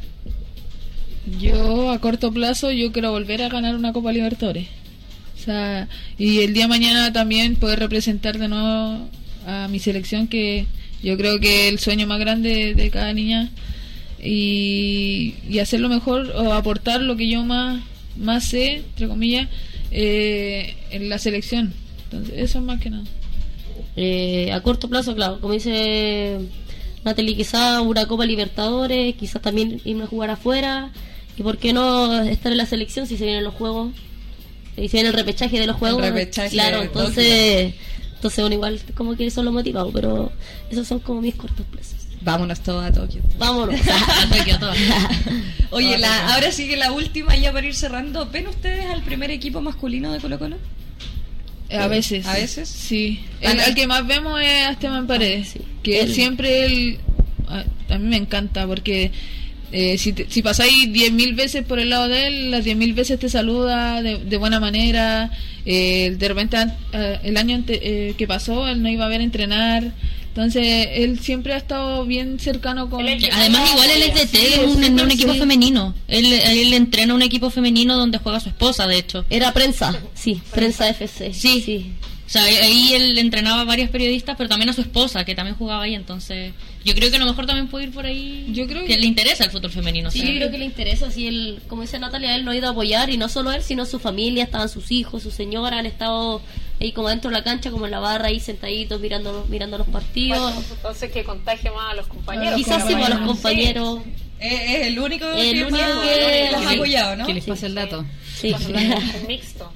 Yo 1.40 1.90
a 1.92 2.00
corto 2.00 2.32
plazo 2.32 2.72
yo 2.72 2.92
quiero 2.92 3.12
volver 3.12 3.42
a 3.42 3.50
ganar 3.50 3.76
una 3.76 3.94
Copa 3.94 4.12
Libertadores. 4.12 4.68
O 5.36 5.44
sea, 5.46 5.88
y 6.18 6.40
el 6.42 6.54
día 6.54 6.64
de 6.64 6.70
mañana 6.70 7.14
también 7.14 7.56
poder 7.56 7.80
representar 7.80 8.38
de 8.38 8.48
nuevo 8.48 9.08
a 9.46 9.68
mi 9.68 9.80
selección 9.80 10.28
que 10.28 10.66
yo 11.04 11.18
creo 11.18 11.40
que 11.40 11.68
el 11.68 11.80
sueño 11.80 12.08
más 12.08 12.20
grande 12.20 12.74
de 12.74 12.90
cada 12.90 13.14
niña 13.14 13.50
y, 14.24 15.36
y 15.50 15.60
hacer 15.60 15.80
lo 15.80 15.90
mejor 15.90 16.32
o 16.36 16.54
aportar 16.54 17.02
lo 17.02 17.16
que 17.16 17.30
yo 17.30 17.44
más 17.44 17.82
más 18.18 18.46
sé, 18.46 18.76
entre 18.76 19.08
comillas, 19.08 19.50
eh, 19.92 20.76
en 20.92 21.10
la 21.10 21.20
selección. 21.20 21.74
Entonces, 22.06 22.36
eso 22.38 22.60
es 22.60 22.64
más 22.64 22.80
que 22.80 22.90
nada. 22.90 23.04
Eh, 23.96 24.52
a 24.52 24.62
corto 24.62 24.90
plazo, 24.90 25.16
claro, 25.16 25.40
como 25.40 25.54
dice 25.54 26.38
Natalie, 27.04 27.36
quizás 27.36 27.82
una 27.82 28.08
Copa 28.08 28.26
Libertadores, 28.26 29.16
quizás 29.16 29.42
también 29.42 29.82
irme 29.86 30.04
a 30.04 30.08
jugar 30.08 30.30
afuera. 30.30 30.92
¿Y 31.38 31.44
por 31.44 31.58
qué 31.58 31.74
no 31.74 32.22
estar 32.22 32.52
en 32.52 32.58
la 32.58 32.66
selección 32.66 33.08
si 33.08 33.18
se 33.18 33.26
vienen 33.26 33.44
los 33.44 33.54
juegos? 33.54 33.94
Y 34.78 34.88
se 34.88 34.98
viene 34.98 35.10
el 35.10 35.16
repechaje 35.16 35.60
de 35.60 35.68
los 35.68 35.76
juegos. 35.76 36.02
repechaje 36.02 36.50
claro, 36.50 36.82
entonces, 36.84 37.74
entonces 38.26 38.42
bueno, 38.42 38.56
igual 38.56 38.82
como 38.96 39.16
que 39.16 39.28
eso 39.28 39.44
lo 39.44 39.52
motivado, 39.52 39.92
pero 39.92 40.32
esos 40.72 40.88
son 40.88 40.98
como 41.00 41.22
mis 41.22 41.36
cortos 41.36 41.64
plazos. 41.68 42.08
Vámonos 42.22 42.60
todos 42.62 42.84
a 42.84 42.92
Tokio. 42.92 43.22
Vámonos. 43.38 43.80
A 43.88 44.36
Tokio, 44.36 44.56
a 44.56 44.60
todas. 44.60 44.78
Oye, 45.70 45.96
la, 46.00 46.34
ahora 46.34 46.52
sí 46.52 46.68
que 46.68 46.76
la 46.76 46.92
última, 46.92 47.36
ya 47.36 47.54
para 47.54 47.68
ir 47.68 47.76
cerrando, 47.76 48.28
¿ven 48.32 48.48
ustedes 48.48 48.88
al 48.88 49.04
primer 49.04 49.30
equipo 49.30 49.62
masculino 49.62 50.12
de 50.12 50.20
Colo 50.20 50.40
Colo? 50.40 50.58
A 51.70 51.86
veces. 51.86 52.26
¿A 52.26 52.34
veces? 52.34 52.68
Sí. 52.68 53.24
El, 53.42 53.76
que 53.76 53.86
más 53.86 54.08
vemos 54.08 54.42
es 54.42 54.48
a 54.48 54.72
Esteban 54.72 55.06
Paredes. 55.06 55.50
sí. 55.50 55.62
Que 55.84 56.02
Él. 56.02 56.12
siempre 56.12 56.66
él. 56.66 56.98
A, 57.48 57.64
a 57.94 57.98
mí 58.00 58.08
me 58.08 58.18
encanta 58.18 58.66
porque 58.66 59.12
eh, 59.72 59.98
si, 59.98 60.14
te- 60.14 60.28
si 60.30 60.42
pasáis 60.42 60.88
10.000 60.90 61.36
veces 61.36 61.64
por 61.66 61.80
el 61.80 61.90
lado 61.90 62.08
de 62.08 62.28
él, 62.28 62.52
las 62.52 62.64
10.000 62.66 62.94
veces 62.94 63.20
te 63.20 63.30
saluda 63.30 64.02
de, 64.02 64.18
de 64.18 64.38
buena 64.38 64.60
manera. 64.60 65.32
Eh, 65.66 66.16
de 66.18 66.28
repente, 66.28 66.58
eh, 66.94 67.20
el 67.24 67.38
año 67.38 67.56
ante- 67.56 68.10
eh, 68.10 68.14
que 68.18 68.28
pasó, 68.28 68.68
él 68.68 68.82
no 68.82 68.90
iba 68.90 69.06
a 69.06 69.10
ver 69.10 69.22
entrenar. 69.22 69.92
Entonces, 70.28 70.88
él 70.92 71.20
siempre 71.20 71.54
ha 71.54 71.58
estado 71.58 72.06
bien 72.06 72.40
cercano 72.40 72.90
con. 72.90 73.08
Él 73.08 73.24
es- 73.24 73.34
Además, 73.34 73.72
igual 73.72 73.90
él 73.90 74.02
es 74.04 74.14
de 74.16 74.28
Sí, 74.28 74.60
de 74.60 74.66
un, 74.66 74.84
sí, 74.84 74.90
un 74.92 75.12
equipo 75.12 75.32
sí. 75.34 75.40
femenino. 75.40 75.96
Él, 76.10 76.26
él 76.26 76.74
entrena 76.74 77.14
un 77.14 77.22
equipo 77.22 77.50
femenino 77.50 77.96
donde 77.98 78.18
juega 78.18 78.40
su 78.42 78.50
esposa, 78.50 78.86
de 78.86 78.98
hecho. 78.98 79.26
Era 79.30 79.54
prensa, 79.54 79.98
sí, 80.14 80.42
prensa 80.54 80.90
FC. 80.90 81.34
Sí. 81.34 81.62
sí. 81.66 81.92
O 82.28 82.30
sea, 82.30 82.44
ahí 82.44 82.92
él 82.94 83.18
entrenaba 83.20 83.62
a 83.62 83.66
varios 83.66 83.90
periodistas, 83.92 84.36
pero 84.36 84.50
también 84.50 84.68
a 84.70 84.74
su 84.74 84.82
esposa, 84.82 85.24
que 85.24 85.36
también 85.36 85.56
jugaba 85.56 85.84
ahí. 85.84 85.94
Entonces, 85.96 86.54
yo 86.86 86.96
creo 86.96 87.10
que 87.10 87.18
a 87.18 87.20
lo 87.20 87.26
mejor 87.26 87.46
también 87.46 87.68
puede 87.68 87.86
ir 87.86 87.92
por 87.92 88.06
ahí. 88.06 88.46
Yo 88.54 88.66
creo 88.68 88.82
que 88.84 88.88
que- 88.94 88.98
le 88.98 89.08
interesa 89.08 89.44
el 89.44 89.52
fútbol 89.52 89.72
femenino. 89.72 90.10
Sí, 90.12 90.20
o 90.20 90.22
sea. 90.22 90.32
yo 90.32 90.38
creo 90.38 90.52
que 90.52 90.58
le 90.60 90.66
interesa, 90.66 91.12
si 91.12 91.28
él, 91.28 91.60
como 91.68 91.82
dice 91.82 92.00
Natalia, 92.00 92.36
él 92.36 92.46
no 92.46 92.52
ha 92.52 92.56
ido 92.56 92.68
a 92.68 92.72
apoyar, 92.72 93.10
y 93.10 93.18
no 93.18 93.28
solo 93.28 93.52
él, 93.52 93.62
sino 93.64 93.86
su 93.86 94.00
familia, 94.00 94.44
estaban 94.46 94.70
sus 94.70 94.92
hijos, 94.92 95.24
su 95.24 95.32
señora, 95.32 95.80
han 95.80 95.86
estado 95.86 96.42
ahí 96.80 96.92
como 96.92 97.10
dentro 97.10 97.30
de 97.32 97.38
la 97.38 97.44
cancha, 97.44 97.72
como 97.72 97.86
en 97.86 97.92
la 97.92 98.00
barra, 98.00 98.28
ahí 98.28 98.40
sentaditos 98.40 99.02
mirando, 99.02 99.46
mirando 99.50 99.78
los 99.78 99.88
partidos. 99.88 100.40
Bueno, 100.54 100.64
entonces 100.72 101.12
que 101.12 101.24
contagie 101.24 101.72
más 101.72 101.92
a 101.92 101.96
los 101.96 102.08
compañeros. 102.08 102.56
Quizás 102.56 102.86
sí, 102.86 102.94
como 102.94 103.06
a 103.06 103.10
los 103.10 103.20
compañeros. 103.20 104.00
Es, 104.40 104.52
es 104.62 104.88
el 104.88 105.00
único 105.00 105.26
El 105.32 105.54
que, 105.56 105.64
único 105.64 105.72
más- 105.72 105.82
que- 106.08 106.50
los 106.52 106.66
ha 106.66 106.72
apoyado, 106.72 107.16
¿no? 107.16 107.26
Que 107.26 107.34
les 107.34 107.46
pase 107.46 107.66
el 107.68 107.76
dato. 107.76 108.06
Sí. 108.36 108.54
sí. 108.60 108.74
El 108.74 109.28
mixto. 109.28 109.72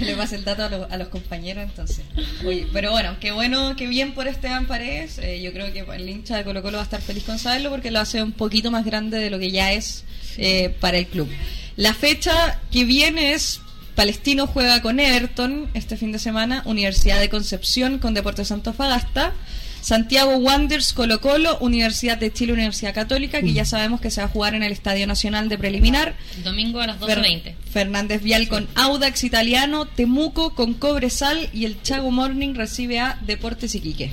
Que 0.00 0.06
le 0.06 0.14
pase 0.16 0.34
el 0.36 0.44
dato 0.44 0.64
a, 0.64 0.68
los- 0.68 0.90
a 0.90 0.96
los 0.96 1.08
compañeros, 1.08 1.62
entonces. 1.62 2.04
Oye, 2.44 2.66
pero 2.72 2.90
bueno, 2.90 3.16
qué 3.20 3.30
bueno, 3.30 3.76
qué 3.76 3.86
bien 3.86 4.12
por 4.14 4.26
Esteban 4.26 4.66
Paredes. 4.66 5.18
Eh, 5.18 5.40
yo 5.42 5.52
creo 5.52 5.72
que 5.72 5.80
el 5.94 6.08
hincha 6.08 6.36
de 6.36 6.42
Colo 6.44 6.62
Colo 6.62 6.78
va 6.78 6.82
a 6.82 6.84
estar 6.84 7.00
feliz 7.02 7.22
con 7.24 7.38
saberlo 7.38 7.70
porque 7.70 7.90
lo 7.92 8.00
hace 8.00 8.22
un 8.22 8.32
poquito 8.32 8.70
más 8.72 8.84
grande 8.84 9.18
de 9.18 9.30
lo 9.30 9.38
que 9.38 9.50
ya 9.52 9.72
es 9.72 10.04
eh, 10.38 10.74
para 10.80 10.96
el 10.98 11.06
club. 11.06 11.28
La 11.76 11.94
fecha 11.94 12.58
que 12.72 12.84
viene 12.84 13.32
es 13.34 13.60
Palestino 13.94 14.46
juega 14.46 14.80
con 14.82 14.98
Everton 14.98 15.68
este 15.74 15.96
fin 15.96 16.10
de 16.12 16.18
semana, 16.18 16.62
Universidad 16.64 17.20
de 17.20 17.28
Concepción 17.28 17.98
con 17.98 18.14
Deportes 18.14 18.50
Antofagasta, 18.50 19.34
Santiago 19.80 20.36
Wanderers 20.36 20.92
Colo 20.92 21.20
Colo, 21.20 21.58
Universidad 21.60 22.18
de 22.18 22.32
Chile, 22.32 22.52
Universidad 22.52 22.94
Católica, 22.94 23.40
que 23.40 23.52
ya 23.52 23.64
sabemos 23.64 24.00
que 24.00 24.10
se 24.10 24.20
va 24.20 24.26
a 24.26 24.30
jugar 24.30 24.54
en 24.54 24.62
el 24.62 24.72
Estadio 24.72 25.06
Nacional 25.06 25.48
de 25.48 25.58
Preliminar. 25.58 26.16
Domingo 26.44 26.80
a 26.80 26.86
las 26.86 27.00
Fer- 27.00 27.20
12.20. 27.22 27.54
Fernández 27.72 28.22
Vial 28.22 28.48
con 28.48 28.68
Audax 28.74 29.24
Italiano, 29.24 29.86
Temuco 29.86 30.54
con 30.54 30.74
Cobresal 30.74 31.48
y 31.52 31.64
el 31.64 31.80
Chago 31.82 32.10
Morning 32.10 32.54
recibe 32.54 33.00
a 33.00 33.18
Deportes 33.26 33.74
Iquique. 33.74 34.10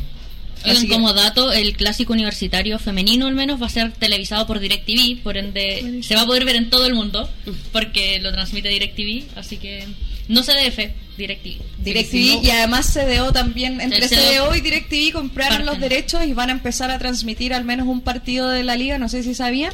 Oigan, 0.65 0.87
como 0.87 1.13
dato, 1.13 1.53
el 1.53 1.77
clásico 1.77 2.13
universitario 2.13 2.79
femenino 2.79 3.27
al 3.27 3.35
menos 3.35 3.61
va 3.61 3.67
a 3.67 3.69
ser 3.69 3.91
televisado 3.91 4.47
por 4.47 4.59
DirecTV, 4.59 5.21
por 5.21 5.37
ende 5.37 5.99
se 6.01 6.15
va 6.15 6.21
a 6.21 6.25
poder 6.25 6.45
ver 6.45 6.55
en 6.55 6.69
todo 6.71 6.87
el 6.87 6.95
mundo, 6.95 7.29
porque 7.71 8.19
lo 8.19 8.31
transmite 8.31 8.67
DirecTV, 8.69 9.37
así 9.37 9.57
que 9.57 9.85
no 10.27 10.43
CDF, 10.43 10.79
DirecTV. 11.17 11.61
DirecTV 11.79 12.43
y 12.45 12.49
además 12.51 12.93
CDO 12.93 13.31
también, 13.31 13.81
entre 13.81 14.07
CDO 14.07 14.17
CDO 14.49 14.55
y 14.55 14.61
DirecTV 14.61 15.13
compraron 15.13 15.65
los 15.65 15.79
derechos 15.79 16.25
y 16.25 16.33
van 16.33 16.49
a 16.49 16.53
empezar 16.53 16.91
a 16.91 16.99
transmitir 16.99 17.53
al 17.53 17.63
menos 17.65 17.87
un 17.87 18.01
partido 18.01 18.49
de 18.49 18.63
la 18.63 18.75
liga, 18.75 18.97
no 18.97 19.09
sé 19.09 19.23
si 19.23 19.33
sabían. 19.33 19.73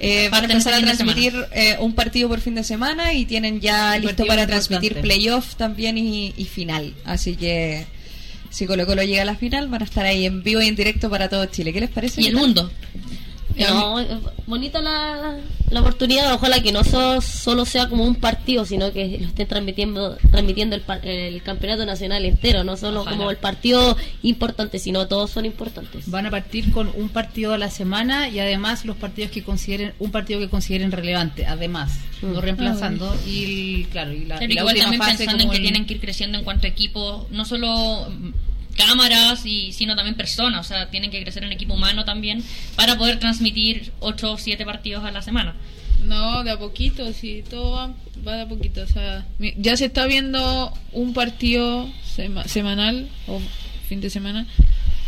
Eh, 0.00 0.28
van 0.30 0.44
a 0.44 0.48
Parten 0.48 0.50
empezar 0.52 0.74
a 0.74 0.76
este 0.78 0.86
transmitir 0.86 1.34
eh, 1.52 1.76
un 1.80 1.92
partido 1.92 2.28
por 2.28 2.40
fin 2.40 2.54
de 2.54 2.62
semana 2.62 3.14
y 3.14 3.24
tienen 3.26 3.60
ya 3.60 3.94
Un 3.96 4.02
listo 4.02 4.24
para 4.26 4.42
importante. 4.42 4.46
transmitir 4.46 5.00
playoff 5.00 5.56
también 5.56 5.98
y, 5.98 6.32
y 6.36 6.44
final. 6.44 6.94
Así 7.04 7.34
que 7.34 7.84
si 8.50 8.66
Colo 8.66 8.86
Colo 8.86 9.02
llega 9.02 9.22
a 9.22 9.24
la 9.24 9.34
final 9.34 9.66
van 9.68 9.82
a 9.82 9.84
estar 9.84 10.06
ahí 10.06 10.24
en 10.24 10.44
vivo 10.44 10.62
y 10.62 10.68
en 10.68 10.76
directo 10.76 11.10
para 11.10 11.28
todo 11.28 11.44
Chile. 11.46 11.72
¿Qué 11.72 11.80
les 11.80 11.90
parece? 11.90 12.22
Y 12.22 12.28
el 12.28 12.36
mundo. 12.36 12.70
No, 13.58 13.98
es 14.00 14.08
bonita 14.46 14.80
la, 14.80 15.36
la 15.70 15.80
oportunidad. 15.80 16.32
Ojalá 16.34 16.60
que 16.62 16.72
no 16.72 16.84
so- 16.84 17.20
solo 17.20 17.64
sea 17.64 17.88
como 17.88 18.04
un 18.04 18.14
partido, 18.14 18.64
sino 18.64 18.92
que 18.92 19.18
lo 19.20 19.26
estén 19.28 19.48
transmitiendo 19.48 20.16
transmitiendo 20.30 20.76
el, 20.76 20.82
par- 20.82 21.04
el 21.06 21.42
campeonato 21.42 21.84
nacional 21.86 22.24
entero, 22.24 22.64
no 22.64 22.76
solo 22.76 23.00
Ojalá. 23.00 23.16
como 23.16 23.30
el 23.30 23.36
partido 23.36 23.96
importante, 24.22 24.78
sino 24.78 25.08
todos 25.08 25.30
son 25.30 25.44
importantes. 25.46 26.10
Van 26.10 26.26
a 26.26 26.30
partir 26.30 26.70
con 26.72 26.90
un 26.94 27.08
partido 27.08 27.52
a 27.52 27.58
la 27.58 27.70
semana 27.70 28.28
y 28.28 28.38
además 28.38 28.84
los 28.84 28.96
partidos 28.96 29.30
que 29.30 29.42
consideren, 29.42 29.92
un 29.98 30.10
partido 30.10 30.40
que 30.40 30.48
consideren 30.48 30.92
relevante, 30.92 31.46
además, 31.46 31.98
no 32.22 32.38
Mm. 32.38 32.42
reemplazando. 32.42 33.14
Y 33.26 33.44
el- 33.82 33.88
claro, 33.88 34.12
y 34.12 34.20
la, 34.24 34.38
Claro, 34.38 34.52
y 34.52 34.54
la 34.54 34.60
igual 34.60 34.74
última 34.74 34.84
también 34.90 35.02
fase 35.02 35.16
pensando 35.18 35.44
en 35.44 35.50
que 35.50 35.56
el- 35.56 35.62
tienen 35.62 35.86
que 35.86 35.94
ir 35.94 36.00
creciendo 36.00 36.38
en 36.38 36.44
cuanto 36.44 36.66
a 36.66 36.70
equipo, 36.70 37.26
no 37.30 37.44
solo 37.44 38.08
cámaras, 38.78 39.44
y 39.44 39.72
sino 39.72 39.94
también 39.96 40.14
personas, 40.16 40.64
o 40.64 40.68
sea, 40.68 40.88
tienen 40.90 41.10
que 41.10 41.20
crecer 41.22 41.44
en 41.44 41.52
equipo 41.52 41.74
humano 41.74 42.04
también 42.06 42.42
para 42.76 42.96
poder 42.96 43.18
transmitir 43.18 43.92
8 44.00 44.32
o 44.32 44.38
7 44.38 44.64
partidos 44.64 45.04
a 45.04 45.10
la 45.10 45.20
semana. 45.20 45.54
No, 46.04 46.44
de 46.44 46.52
a 46.52 46.58
poquito, 46.58 47.12
sí, 47.12 47.42
todo 47.50 47.92
va, 48.26 48.36
de 48.36 48.42
a 48.42 48.48
poquito. 48.48 48.82
O 48.82 48.86
sea, 48.86 49.26
ya 49.58 49.76
se 49.76 49.86
está 49.86 50.06
viendo 50.06 50.72
un 50.92 51.12
partido 51.12 51.90
sema- 52.16 52.44
semanal 52.46 53.08
o 53.26 53.40
fin 53.88 54.00
de 54.00 54.08
semana. 54.08 54.46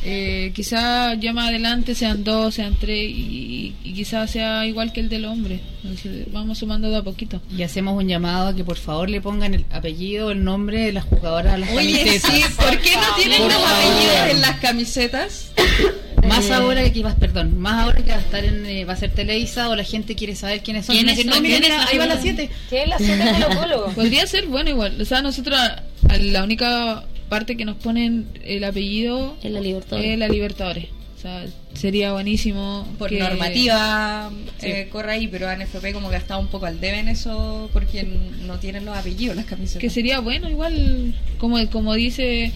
Eh, 0.02 0.52
quizá 0.54 1.14
ya 1.14 1.32
más 1.34 1.48
adelante 1.50 1.94
sean 1.94 2.24
dos, 2.24 2.54
sean 2.54 2.74
tres 2.80 3.10
y, 3.10 3.74
y 3.84 3.92
quizá 3.92 4.26
sea 4.26 4.64
igual 4.66 4.92
que 4.92 5.00
el 5.00 5.08
del 5.10 5.26
hombre. 5.26 5.60
Entonces, 5.82 6.26
vamos 6.32 6.58
sumando 6.58 6.88
de 6.90 6.96
a 6.98 7.02
poquito. 7.02 7.40
Y 7.56 7.62
hacemos 7.62 7.96
un 8.02 8.08
llamado 8.08 8.48
a 8.48 8.56
que 8.56 8.64
por 8.64 8.76
favor 8.78 9.10
le 9.10 9.20
pongan 9.20 9.54
el 9.54 9.64
apellido, 9.70 10.30
el 10.30 10.42
nombre 10.42 10.84
de 10.86 10.92
las 10.92 11.04
jugadoras 11.04 11.54
a 11.54 11.58
las 11.58 11.70
Oye, 11.72 11.98
camisetas. 11.98 12.30
sí, 12.32 12.42
¿por 12.56 12.78
qué 12.80 12.90
no 12.96 13.14
tienen 13.16 13.42
los 13.42 13.52
apellidos 13.54 14.30
en 14.30 14.40
las 14.40 14.56
camisetas? 14.60 15.52
Más 16.28 16.46
Eh. 16.50 16.52
ahora 16.52 16.92
que 16.92 17.02
vas, 17.02 17.14
perdón, 17.14 17.58
más 17.58 17.82
ahora 17.84 18.02
que 18.04 18.10
va 18.10 18.18
a 18.18 18.20
estar 18.20 18.44
en, 18.44 18.66
eh, 18.66 18.84
va 18.84 18.92
a 18.92 18.96
ser 18.96 19.10
televisado, 19.10 19.74
la 19.74 19.84
gente 19.84 20.14
quiere 20.14 20.36
saber 20.36 20.62
quiénes 20.62 20.84
son. 20.84 20.94
¿Quiénes 20.94 21.16
son? 21.16 21.28
no, 21.28 21.40
mira, 21.40 21.58
¿Quiénes 21.60 21.78
son? 21.78 21.88
ahí 21.88 21.96
va 21.98 22.04
las 22.06 22.20
siete. 22.20 22.50
¿Qué 22.68 22.82
es 22.82 22.88
la 22.90 22.98
siete 22.98 23.16
de 23.24 23.32
Colo 23.32 23.48
Colo? 23.60 23.86
Podría 23.94 24.26
ser 24.26 24.46
bueno 24.46 24.68
igual. 24.68 25.00
O 25.00 25.04
sea, 25.06 25.22
nosotros 25.22 25.58
a- 25.58 25.82
a 26.10 26.16
la 26.18 26.44
única 26.44 27.04
parte 27.30 27.56
que 27.56 27.64
nos 27.64 27.76
ponen 27.78 28.26
el 28.44 28.62
apellido 28.64 29.36
En 29.42 29.54
la 29.54 29.60
Libertadores. 29.60 30.10
es 30.12 30.18
la 30.18 30.28
Libertadores. 30.28 30.86
O 31.16 31.22
sea, 31.22 31.44
sería 31.74 32.12
buenísimo. 32.12 32.86
Por 32.98 33.10
que- 33.10 33.18
normativa 33.18 34.30
eh, 34.62 34.88
corre 34.90 35.12
ahí, 35.12 35.28
pero 35.28 35.48
ANFP 35.48 35.92
como 35.92 36.08
que 36.10 36.16
ha 36.16 36.18
estado 36.18 36.40
un 36.40 36.46
poco 36.48 36.64
al 36.66 36.80
debe 36.80 36.98
en 36.98 37.08
eso 37.08 37.68
porque 37.74 38.04
no 38.46 38.58
tienen 38.58 38.84
los 38.86 38.96
apellidos 38.96 39.36
las 39.36 39.44
camisetas. 39.46 39.80
Que 39.80 39.90
sería 39.90 40.20
bueno 40.20 40.48
igual, 40.50 41.14
como, 41.38 41.58
como 41.70 41.94
dice, 41.94 42.52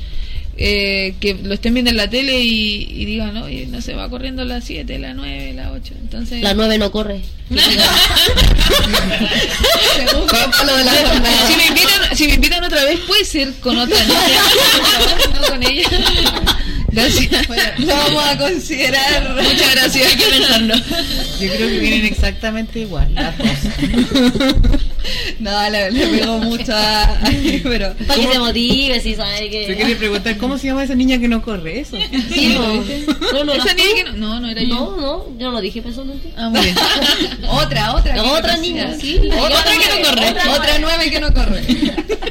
eh, 0.57 1.15
que 1.21 1.35
lo 1.35 1.55
estén 1.55 1.75
viendo 1.75 1.91
en 1.91 1.97
la 1.97 2.09
tele 2.09 2.41
y, 2.41 2.87
y 2.91 3.05
digan, 3.05 3.37
oye, 3.39 3.67
no 3.67 3.81
se 3.81 3.95
va 3.95 4.09
corriendo 4.09 4.45
la 4.45 4.61
7, 4.61 4.99
la 4.99 5.15
9, 5.15 5.53
la 5.55 5.73
8. 5.73 5.95
Entonces, 6.01 6.43
La 6.43 6.55
9 6.55 6.79
no 6.79 6.91
corre. 6.91 7.21
Si 11.47 11.57
me, 11.57 11.67
invitan, 11.67 12.17
si 12.17 12.27
me 12.27 12.35
invitan 12.35 12.65
otra 12.65 12.85
vez, 12.85 12.99
puede 13.01 13.25
ser 13.25 13.53
con 13.61 13.79
otra 13.79 13.97
no 14.05 15.49
con 15.49 15.63
ella. 15.63 15.89
Gracias. 16.95 17.47
Bueno, 17.49 17.63
lo 17.79 17.87
vamos 17.87 18.25
a 18.25 18.39
considerar. 18.39 19.35
Muchas 19.35 19.75
gracias. 19.75 20.07
Hay 20.13 20.17
que 20.17 20.25
pensarlo. 20.27 20.75
Yo 20.77 21.49
creo 21.55 21.69
que 21.69 21.79
vienen 21.79 22.05
exactamente 22.07 22.81
igual, 22.81 23.13
las 23.15 23.37
dos. 23.37 23.49
No, 25.39 25.71
le, 25.71 25.91
le 25.91 26.07
pegó 26.07 26.39
mucho 26.39 26.73
a. 26.75 27.19
pero. 27.63 27.95
Para 28.07 28.21
que 28.21 28.33
se 28.33 28.39
motive, 28.39 29.01
si 29.01 29.15
sabe 29.15 29.39
Se 29.39 29.51
que. 29.51 29.75
quiere 29.77 29.97
preguntar, 29.97 30.37
¿cómo 30.39 30.57
se 30.57 30.69
llama 30.69 30.83
esa 30.85 30.95
niña 30.95 31.19
que 31.19 31.29
no 31.29 31.43
corre? 31.43 31.81
Eso. 31.81 31.99
Sí, 32.33 32.55
no. 32.55 32.83
No, 33.33 33.45
no, 33.45 33.53
Esa 33.53 33.75
niña 33.75 33.89
tú. 33.91 33.97
que 33.97 34.05
no, 34.05 34.13
no, 34.17 34.41
no 34.41 34.49
era 34.51 34.63
yo. 34.63 34.69
No, 34.75 34.97
no, 34.97 35.25
yo 35.39 35.47
no 35.47 35.53
lo 35.53 35.61
dije 35.61 35.83
pensando 35.83 36.15
en 36.15 36.21
ti. 36.21 36.31
Ah, 36.37 36.49
muy 36.49 36.61
bien. 36.63 36.75
Otra, 37.51 37.95
otra. 37.95 38.23
Otra 38.23 38.57
no 38.57 38.63
niña, 38.63 38.95
sí. 38.99 39.21
Otra, 39.27 39.59
Otra 39.59 39.73
que 39.73 40.01
no 40.03 40.09
corre. 40.09 40.29
otra 40.31 40.51
Otra 40.53 40.79
nueve 40.81 41.11
que 41.11 41.21
no 41.21 41.35
corre. 41.35 41.63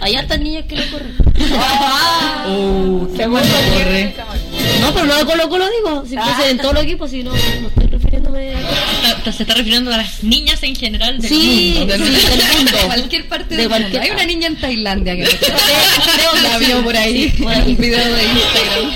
Hay 0.01 0.15
hartas 0.15 0.39
niñas 0.39 0.65
que 0.67 0.75
no 0.75 0.83
corren. 0.91 1.13
Oh, 1.53 2.19
pero 4.93 5.05
no 5.05 5.15
de 5.17 5.25
Colo 5.25 5.49
Colo 5.49 5.65
digo. 5.69 6.05
Si 6.07 6.15
puede 6.15 6.35
ser 6.35 6.51
en 6.51 6.57
todos 6.57 6.73
los 6.75 6.83
equipos, 6.83 7.09
si 7.11 7.23
no, 7.23 7.31
no 7.31 7.67
estoy 7.67 7.87
refiriéndome 7.87 8.53
a. 8.55 9.31
Se 9.31 9.43
está 9.43 9.53
refiriendo 9.55 9.93
a 9.93 9.97
las 9.97 10.23
niñas 10.23 10.61
en 10.63 10.75
general 10.75 11.19
del 11.19 11.29
Sí, 11.29 11.75
mundo. 11.77 11.93
sí, 11.95 12.01
del 12.01 12.09
mundo. 12.57 12.71
De 12.77 12.85
cualquier 12.85 13.27
parte 13.27 13.55
De 13.55 13.61
del 13.61 13.69
mundo. 13.69 13.87
cualquier- 13.89 14.01
Hay 14.03 14.11
una 14.11 14.25
niña 14.25 14.47
en 14.47 14.59
Tailandia 14.59 15.15
que 15.15 15.23
La 16.43 16.57
vio 16.59 16.83
por 16.83 16.95
ahí. 16.97 17.33
Sí. 17.35 17.43
Un 17.43 17.77
video 17.77 17.99
de 18.15 18.23
Instagram. 18.23 18.93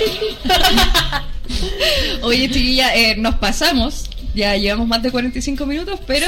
Oye, 2.22 2.48
chiquilla, 2.50 2.94
eh, 2.94 3.16
nos 3.16 3.36
pasamos. 3.36 4.04
Ya 4.34 4.56
llevamos 4.56 4.86
más 4.86 5.02
de 5.02 5.10
45 5.10 5.66
minutos, 5.66 5.98
pero 6.06 6.26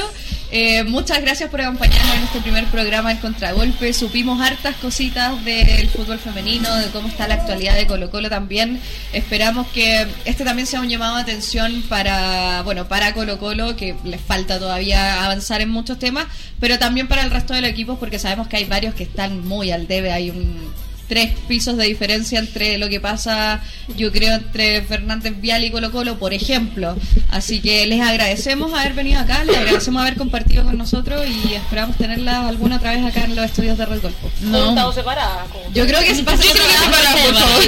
eh, 0.53 0.85
muchas 0.85 1.21
gracias 1.21 1.49
por 1.51 1.61
acompañarnos 1.61 2.15
en 2.17 2.23
este 2.23 2.41
primer 2.41 2.65
programa 2.67 3.11
del 3.11 3.21
Contragolpe. 3.21 3.93
Supimos 3.93 4.41
hartas 4.41 4.77
cositas 4.77 5.45
del 5.45 5.89
fútbol 5.89 6.19
femenino, 6.19 6.75
de 6.77 6.87
cómo 6.89 7.09
está 7.09 7.29
la 7.29 7.35
actualidad 7.35 7.77
de 7.77 7.87
Colo 7.87 8.11
Colo 8.11 8.29
también. 8.29 8.81
Esperamos 9.13 9.67
que 9.69 10.07
este 10.25 10.45
también 10.45 10.67
sea 10.67 10.81
un 10.81 10.89
llamado 10.89 11.17
de 11.17 11.23
atención 11.23 11.83
para, 11.89 12.63
bueno, 12.63 12.89
para 12.89 13.15
Colo 13.15 13.39
Colo, 13.39 13.77
que 13.77 13.95
les 14.05 14.21
falta 14.21 14.59
todavía 14.59 15.25
avanzar 15.25 15.61
en 15.61 15.71
muchos 15.71 15.99
temas, 15.99 16.27
pero 16.59 16.79
también 16.79 17.09
para 17.09 17.23
el 17.23 17.31
resto 17.31 17.55
de 17.55 17.61
los 17.61 17.71
equipos, 17.71 17.99
porque 17.99 18.19
sabemos 18.19 18.49
que 18.49 18.57
hay 18.57 18.65
varios 18.65 18.95
que 18.95 19.05
están 19.05 19.47
muy 19.47 19.71
al 19.71 19.87
debe. 19.87 20.13
Hay 20.13 20.31
un 20.31 20.73
tres 21.11 21.33
pisos 21.49 21.77
de 21.77 21.85
diferencia 21.87 22.39
entre 22.39 22.79
lo 22.79 22.89
que 22.89 23.01
pasa, 23.01 23.61
yo 23.97 24.13
creo, 24.13 24.37
entre 24.37 24.81
Fernández 24.83 25.35
Vial 25.41 25.65
y 25.65 25.71
Colo 25.71 25.91
Colo, 25.91 26.19
por 26.21 26.33
ejemplo. 26.33 26.97
Así 27.31 27.61
que 27.61 27.85
les 27.89 28.01
agradecemos 28.01 28.73
haber 28.73 28.95
venido 28.95 29.21
acá, 29.21 29.43
les 29.45 29.57
agradecemos 29.57 30.01
haber 30.01 30.15
compartido 30.17 30.63
con 30.65 30.79
nosotros 30.79 31.27
y 31.27 31.53
esperamos 31.55 31.97
tenerlas 31.97 32.47
alguna 32.47 32.77
otra 32.77 32.93
vez 32.93 33.05
acá 33.05 33.25
en 33.25 33.35
los 33.37 33.45
estudios 33.45 33.77
de 33.77 33.87
Red 33.87 34.01
Golfo. 34.01 34.31
¿Juntas 34.41 34.85
o 34.87 34.93
separadas? 34.93 35.49
Yo 35.75 35.85
creo 35.87 35.99
que 36.01 36.11
es 36.13 36.21
para 36.23 36.37
Yo 36.39 36.43
creo 36.53 36.65
que 36.67 36.73
separadas, 36.73 37.21
por 37.27 37.35
favor. 37.35 37.65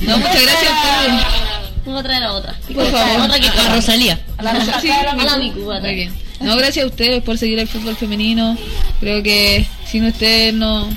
No, 0.00 0.18
muchas 0.18 0.42
gracias 0.42 0.72
a 0.72 1.00
ustedes. 1.00 1.24
Voy 1.86 1.98
a 1.98 2.02
traer 2.02 2.22
a 2.24 2.32
otra. 2.32 2.54
Por 2.74 2.90
favor. 2.90 3.20
Otra 3.22 3.40
que 3.40 3.48
A. 3.48 3.74
Rosalía. 3.74 4.20
A 4.36 4.42
la 4.42 4.52
Rosa- 4.52 4.80
Sí. 4.80 4.90
a 4.90 5.02
la 5.14 5.36
Miku. 5.38 5.60
Muy 5.60 5.94
bien. 5.94 6.12
No, 6.40 6.54
gracias 6.56 6.84
a 6.84 6.88
ustedes 6.88 7.22
por 7.22 7.36
seguir 7.38 7.58
el 7.58 7.66
fútbol 7.66 7.96
femenino. 7.96 8.56
Creo 9.00 9.22
que 9.22 9.66
sin 9.90 10.04
ustedes 10.04 10.52
no, 10.54 10.88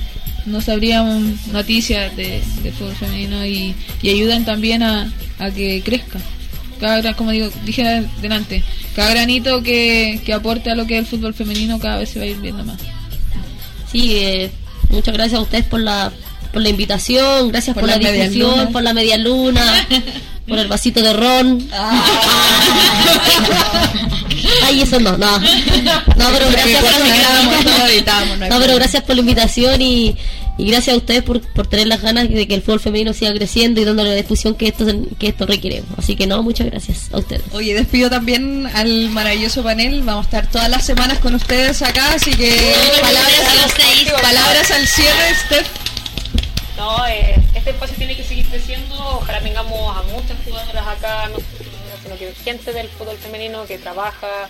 no 0.45 0.61
sabríamos 0.61 1.47
noticias 1.51 2.15
de, 2.15 2.41
de 2.63 2.71
fútbol 2.71 2.95
femenino 2.95 3.45
y, 3.45 3.75
y 4.01 4.09
ayudan 4.09 4.45
también 4.45 4.83
a, 4.83 5.11
a 5.39 5.51
que 5.51 5.81
crezca. 5.83 6.19
Cada 6.79 6.97
gran, 6.97 7.13
como 7.13 7.31
digo, 7.31 7.49
dije 7.63 8.05
delante, 8.21 8.63
cada 8.95 9.11
granito 9.11 9.61
que, 9.61 10.19
que 10.25 10.33
aporte 10.33 10.71
a 10.71 10.75
lo 10.75 10.87
que 10.87 10.95
es 10.95 11.01
el 11.01 11.05
fútbol 11.05 11.33
femenino 11.33 11.79
cada 11.79 11.97
vez 11.97 12.09
se 12.09 12.19
va 12.19 12.25
a 12.25 12.29
ir 12.29 12.37
viendo 12.37 12.63
más. 12.63 12.79
Sí, 13.91 14.15
eh, 14.17 14.51
muchas 14.89 15.13
gracias 15.13 15.39
a 15.39 15.43
ustedes 15.43 15.65
por 15.65 15.79
la, 15.79 16.11
por 16.51 16.61
la 16.61 16.69
invitación, 16.69 17.49
gracias 17.49 17.73
Por 17.73 17.81
por, 17.81 17.89
la 17.89 17.97
medias 17.97 18.31
difusión, 18.31 18.71
por 18.71 18.83
la 18.83 18.93
media 18.93 19.17
luna, 19.17 19.87
por 20.47 20.57
el 20.57 20.67
vasito 20.67 21.01
de 21.01 21.13
ron. 21.13 21.67
Ay, 24.63 24.81
eso 24.81 24.99
no, 24.99 25.17
no. 25.17 25.39
No, 26.17 26.29
pero 26.33 26.49
gracias 26.51 26.83
por 26.83 26.91
la 26.91 27.40
editamos, 27.91 28.37
no 28.39 28.59
pero 28.59 28.75
gracias 28.75 29.03
por 29.03 29.15
la 29.15 29.21
invitación 29.21 29.81
y, 29.81 30.15
Y 30.57 30.67
gracias 30.69 30.93
a 30.93 30.97
ustedes 30.97 31.23
por, 31.23 31.41
por 31.41 31.67
tener 31.67 31.87
las 31.87 32.01
ganas 32.01 32.29
de 32.29 32.47
que 32.47 32.53
el 32.53 32.61
fútbol 32.61 32.79
femenino 32.79 33.13
siga 33.13 33.33
creciendo 33.33 33.81
y 33.81 33.85
dándole 33.85 34.09
la 34.09 34.15
difusión 34.15 34.55
que 34.55 34.67
esto, 34.67 34.85
que 35.17 35.29
esto 35.29 35.45
requiere. 35.45 35.83
Así 35.97 36.15
que 36.15 36.27
no, 36.27 36.43
muchas 36.43 36.67
gracias 36.67 37.09
a 37.11 37.17
ustedes. 37.17 37.43
Oye, 37.53 37.73
despido 37.73 38.09
también 38.09 38.67
al 38.73 39.09
maravilloso 39.09 39.63
panel. 39.63 40.03
Vamos 40.03 40.25
a 40.25 40.27
estar 40.27 40.51
todas 40.51 40.69
las 40.69 40.85
semanas 40.85 41.19
con 41.19 41.33
ustedes 41.35 41.81
acá, 41.81 42.13
así 42.13 42.31
que 42.31 42.73
palabras, 43.01 43.47
a 43.47 43.55
los 43.63 43.71
seis. 43.71 44.11
palabras 44.21 44.71
al 44.71 44.87
cierre, 44.87 45.35
Steph. 45.45 45.67
No, 46.77 47.07
eh, 47.07 47.35
este 47.55 47.71
espacio 47.71 47.95
tiene 47.97 48.15
que 48.15 48.23
seguir 48.23 48.45
creciendo. 48.47 48.95
Ojalá 48.95 49.39
tengamos 49.41 49.97
a 49.97 50.03
muchas 50.03 50.37
jugadoras 50.43 50.87
acá, 50.87 51.29
no 51.29 51.37
sino 52.03 52.17
que 52.17 52.33
gente 52.43 52.73
del 52.73 52.87
fútbol 52.89 53.17
femenino 53.17 53.65
que 53.65 53.77
trabaja, 53.77 54.49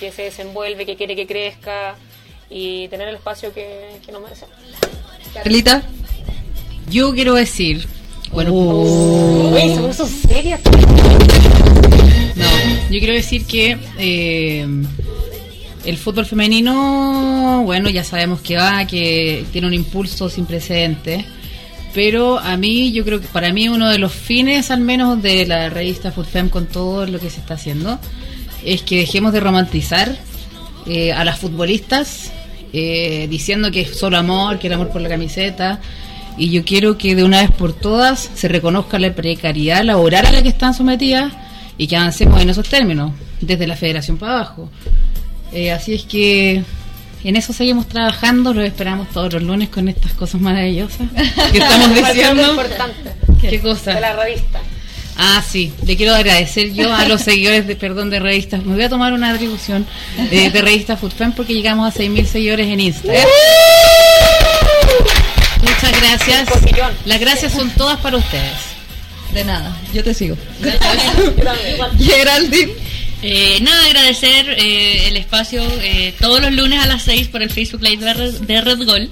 que 0.00 0.12
se 0.12 0.22
desenvuelve, 0.22 0.86
que 0.86 0.96
quiere 0.96 1.14
que 1.14 1.26
crezca 1.26 1.96
y 2.50 2.88
tener 2.88 3.08
el 3.08 3.16
espacio 3.16 3.52
que, 3.52 3.98
que 4.04 4.12
nos 4.12 4.22
merecemos. 4.22 4.54
Carlita. 5.34 5.82
Yo 6.90 7.12
quiero 7.12 7.34
decir, 7.34 7.86
bueno, 8.32 8.52
seria. 10.28 10.60
No, 12.36 12.46
yo 12.90 12.98
quiero 12.98 13.14
decir 13.14 13.46
que 13.46 13.78
eh, 13.98 14.66
el 15.84 15.96
fútbol 15.96 16.26
femenino, 16.26 17.62
bueno, 17.64 17.88
ya 17.88 18.04
sabemos 18.04 18.40
que 18.40 18.56
va, 18.56 18.86
que 18.86 19.44
tiene 19.52 19.66
un 19.66 19.74
impulso 19.74 20.28
sin 20.28 20.46
precedentes, 20.46 21.24
pero 21.94 22.38
a 22.38 22.56
mí, 22.56 22.92
yo 22.92 23.04
creo 23.04 23.20
que 23.20 23.28
para 23.28 23.52
mí 23.52 23.68
uno 23.68 23.88
de 23.88 23.98
los 23.98 24.12
fines, 24.12 24.70
al 24.70 24.80
menos, 24.80 25.22
de 25.22 25.46
la 25.46 25.70
revista 25.70 26.12
FUTFEM 26.12 26.50
con 26.50 26.66
todo 26.66 27.06
lo 27.06 27.18
que 27.18 27.30
se 27.30 27.40
está 27.40 27.54
haciendo, 27.54 27.98
es 28.64 28.82
que 28.82 28.98
dejemos 28.98 29.32
de 29.32 29.40
romantizar 29.40 30.14
eh, 30.86 31.12
a 31.12 31.24
las 31.24 31.38
futbolistas 31.38 32.32
eh, 32.78 33.26
diciendo 33.26 33.70
que 33.70 33.80
es 33.80 33.96
solo 33.96 34.18
amor, 34.18 34.58
que 34.58 34.66
el 34.66 34.74
amor 34.74 34.90
por 34.90 35.00
la 35.00 35.08
camiseta. 35.08 35.80
Y 36.36 36.50
yo 36.50 36.62
quiero 36.62 36.98
que 36.98 37.14
de 37.14 37.24
una 37.24 37.40
vez 37.40 37.50
por 37.50 37.72
todas 37.72 38.30
se 38.34 38.48
reconozca 38.48 38.98
la 38.98 39.14
precariedad 39.14 39.82
laboral 39.82 40.26
a 40.26 40.32
la 40.32 40.42
que 40.42 40.50
están 40.50 40.74
sometidas 40.74 41.32
y 41.78 41.86
que 41.86 41.96
avancemos 41.96 42.42
en 42.42 42.50
esos 42.50 42.68
términos, 42.68 43.12
desde 43.40 43.66
la 43.66 43.76
federación 43.76 44.18
para 44.18 44.32
abajo. 44.34 44.68
Eh, 45.52 45.72
así 45.72 45.94
es 45.94 46.02
que 46.02 46.62
en 47.24 47.36
eso 47.36 47.54
seguimos 47.54 47.86
trabajando, 47.88 48.52
lo 48.52 48.60
esperamos 48.62 49.08
todos 49.08 49.32
los 49.32 49.42
lunes 49.42 49.70
con 49.70 49.88
estas 49.88 50.12
cosas 50.12 50.42
maravillosas 50.42 51.08
que 51.52 51.58
estamos 51.58 51.94
diciendo. 51.94 52.62
¿Qué 53.40 53.58
cosa? 53.58 53.94
de 53.94 54.00
la 54.02 54.22
revista. 54.22 54.60
Ah, 55.18 55.42
sí, 55.46 55.72
le 55.86 55.96
quiero 55.96 56.14
agradecer 56.14 56.74
yo 56.74 56.92
a 56.92 57.06
los 57.06 57.22
seguidores 57.22 57.66
de, 57.66 57.74
perdón, 57.74 58.10
de 58.10 58.20
revistas. 58.20 58.62
Me 58.64 58.74
voy 58.74 58.84
a 58.84 58.88
tomar 58.88 59.14
una 59.14 59.30
atribución 59.30 59.86
de, 60.30 60.50
de 60.50 60.62
revista 60.62 60.96
Foodfan 60.96 61.34
porque 61.34 61.54
llegamos 61.54 61.94
a 61.94 61.98
6.000 61.98 62.26
seguidores 62.26 62.66
en 62.66 62.80
Instagram. 62.80 63.26
Muchas 65.62 66.00
gracias. 66.00 66.48
Las 67.06 67.20
gracias 67.20 67.52
son 67.52 67.70
todas 67.70 67.98
para 68.00 68.18
ustedes. 68.18 68.76
De 69.32 69.44
nada, 69.44 69.76
yo 69.92 70.04
te 70.04 70.14
sigo. 70.14 70.36
Geraldine. 71.98 72.72
Eh, 73.22 73.58
nada, 73.62 73.86
agradecer 73.86 74.54
eh, 74.58 75.08
el 75.08 75.16
espacio 75.16 75.62
eh, 75.80 76.14
todos 76.20 76.40
los 76.42 76.52
lunes 76.52 76.78
a 76.80 76.86
las 76.86 77.02
6 77.02 77.28
por 77.28 77.42
el 77.42 77.50
Facebook 77.50 77.82
Live 77.82 78.04
de 78.04 78.14
Red, 78.14 78.34
de 78.42 78.60
Red 78.60 78.84
Gol. 78.84 79.10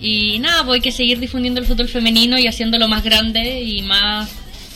Y 0.00 0.38
nada, 0.40 0.64
pues 0.64 0.76
hay 0.76 0.80
que 0.80 0.92
seguir 0.92 1.20
difundiendo 1.20 1.60
el 1.60 1.66
fútbol 1.66 1.88
femenino 1.88 2.38
y 2.38 2.46
haciéndolo 2.46 2.88
más 2.88 3.04
grande 3.04 3.60
y 3.60 3.82
más 3.82 4.30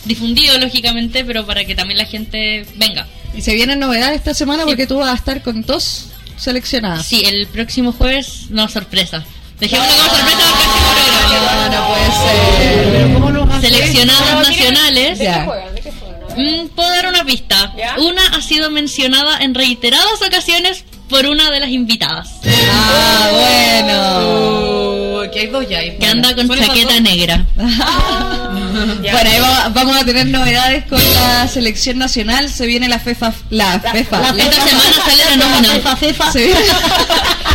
difundido, 0.05 0.57
lógicamente, 0.57 1.25
pero 1.25 1.45
para 1.45 1.65
que 1.65 1.75
también 1.75 1.97
la 1.97 2.05
gente 2.05 2.65
venga. 2.75 3.07
Y 3.35 3.41
se 3.41 3.53
vienen 3.53 3.79
novedades 3.79 4.17
esta 4.17 4.33
semana 4.33 4.65
porque 4.65 4.87
tú 4.87 4.97
vas 4.97 5.09
a 5.09 5.15
estar 5.15 5.41
con 5.41 5.61
dos 5.63 6.07
seleccionadas. 6.37 7.05
Sí, 7.05 7.23
el 7.25 7.47
próximo 7.47 7.91
jueves, 7.91 8.45
no, 8.49 8.67
sorpresa. 8.69 9.23
Dejémoslo 9.59 9.91
como 9.95 10.09
sorpresa 10.09 10.37
porque 10.49 11.35
es 11.35 11.41
No, 11.41 11.69
no 11.69 11.87
puede 11.87 13.61
ser. 13.61 13.71
Seleccionadas 13.71 14.47
nacionales. 14.47 15.19
¿De 15.19 15.25
qué 15.25 15.33
juegan? 15.45 15.75
¿De 15.75 15.81
qué 15.81 15.91
juegan? 15.91 16.17
Mm, 16.63 16.67
Puedo 16.69 16.89
dar 16.89 17.07
una 17.07 17.23
pista. 17.25 17.73
¿Ya? 17.75 17.95
Una 17.99 18.21
ha 18.27 18.41
sido 18.41 18.69
mencionada 18.69 19.39
en 19.39 19.55
reiteradas 19.55 20.21
ocasiones 20.25 20.85
por 21.09 21.25
una 21.25 21.49
de 21.49 21.59
las 21.59 21.69
invitadas. 21.69 22.29
Ah, 22.71 23.29
bueno. 23.31 25.21
Oh, 25.21 25.31
que 25.31 25.39
hay 25.39 25.47
dos 25.47 25.67
ya. 25.67 25.79
Que 25.97 26.05
anda 26.05 26.35
con 26.35 26.47
chaqueta 26.49 26.99
negra. 26.99 27.45
Bueno, 29.11 29.29
ahí 29.29 29.39
va- 29.39 29.69
vamos 29.69 29.97
a 29.97 30.05
tener 30.05 30.27
novedades 30.27 30.85
con 30.85 30.99
la 31.13 31.47
selección 31.47 31.97
nacional. 31.97 32.49
Se 32.51 32.65
viene 32.65 32.87
la 32.87 32.99
FEFA. 32.99 33.33
La 33.49 33.79
FEFA. 33.79 34.19
la 34.33 34.43
Esta 34.43 34.67
semana 34.67 34.95
sale 35.05 35.23
la 35.29 35.35
nómina. 35.37 35.69
Fefa, 35.73 35.95
fefa. 35.97 36.31
Se 36.31 36.39
viene, 36.45 36.59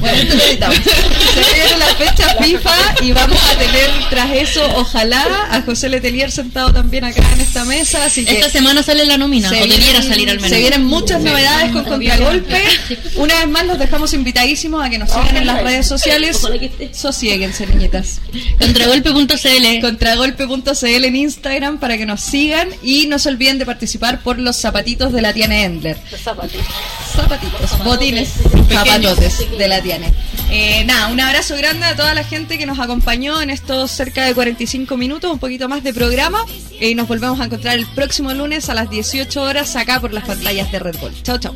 bueno, 0.00 0.32
editamos. 0.48 0.76
Se 0.76 1.54
viene 1.54 1.78
la 1.78 1.86
fecha 1.96 2.34
FIFA 2.42 2.94
y 3.02 3.12
vamos 3.12 3.38
a 3.50 3.58
tener 3.58 3.90
tras 4.10 4.30
eso, 4.32 4.62
ojalá, 4.76 5.48
a 5.50 5.62
José 5.62 5.88
Letelier 5.88 6.30
sentado 6.30 6.72
también 6.72 7.04
acá 7.04 7.22
en 7.34 7.40
esta 7.40 7.64
mesa. 7.64 8.04
Así 8.04 8.24
que 8.24 8.32
Esta 8.34 8.50
semana 8.50 8.82
sale 8.82 9.04
la 9.06 9.16
nómina, 9.18 9.48
se 9.48 9.56
o 9.56 9.60
debiera 9.60 9.82
vienen- 9.84 10.08
salir 10.08 10.30
al 10.30 10.36
menos. 10.36 10.50
Se 10.50 10.58
vienen 10.58 10.84
muchas 10.84 11.20
novedades 11.20 11.72
con 11.72 11.84
Contragolpe. 11.84 12.62
Una 13.16 13.34
vez 13.38 13.48
más 13.48 13.66
los 13.66 13.78
dejamos 13.78 14.12
invitadísimos 14.14 14.84
a 14.84 14.90
que 14.90 14.98
nos 14.98 15.10
sigan 15.10 15.36
en 15.36 15.46
las 15.46 15.62
redes 15.62 15.86
sociales. 15.86 16.40
Sosiéguense, 16.92 17.66
niñitas. 17.66 18.20
Contragolpe.cl. 18.58 19.80
Contragolpe.cl 19.80 21.04
en 21.04 21.16
Instagram 21.16 21.78
para 21.78 21.96
que 21.98 22.06
nos 22.06 22.20
sigan 22.20 22.68
y 22.82 23.06
no 23.06 23.18
se 23.18 23.28
olviden 23.28 23.58
de 23.58 23.66
participar 23.66 24.20
por 24.20 24.38
los 24.38 24.56
zapatitos 24.56 25.12
de 25.12 25.22
la 25.22 25.32
Tiene 25.32 25.64
Endler. 25.64 25.96
Los 26.10 26.20
zapatitos. 26.20 26.66
Zapatitos, 27.16 27.84
botines, 27.84 28.34
zapatotes 28.68 29.58
de 29.58 29.68
la 29.68 29.80
Tiene. 29.80 30.12
Eh, 30.50 30.84
nada, 30.84 31.08
un 31.08 31.20
abrazo 31.20 31.56
grande 31.56 31.86
a 31.86 31.96
toda 31.96 32.14
la 32.14 32.22
gente 32.22 32.58
que 32.58 32.66
nos 32.66 32.78
acompañó 32.78 33.40
en 33.40 33.50
estos 33.50 33.90
cerca 33.90 34.24
de 34.24 34.34
45 34.34 34.96
minutos, 34.96 35.32
un 35.32 35.38
poquito 35.38 35.68
más 35.68 35.82
de 35.82 35.92
programa. 35.92 36.44
Y 36.78 36.94
nos 36.94 37.08
volvemos 37.08 37.40
a 37.40 37.46
encontrar 37.46 37.78
el 37.78 37.86
próximo 37.86 38.32
lunes 38.32 38.68
a 38.68 38.74
las 38.74 38.90
18 38.90 39.42
horas 39.42 39.74
acá 39.76 40.00
por 40.00 40.12
las 40.12 40.24
pantallas 40.24 40.70
de 40.70 40.78
Red 40.78 40.96
Bull. 41.00 41.12
Chao, 41.22 41.38
chao. 41.38 41.54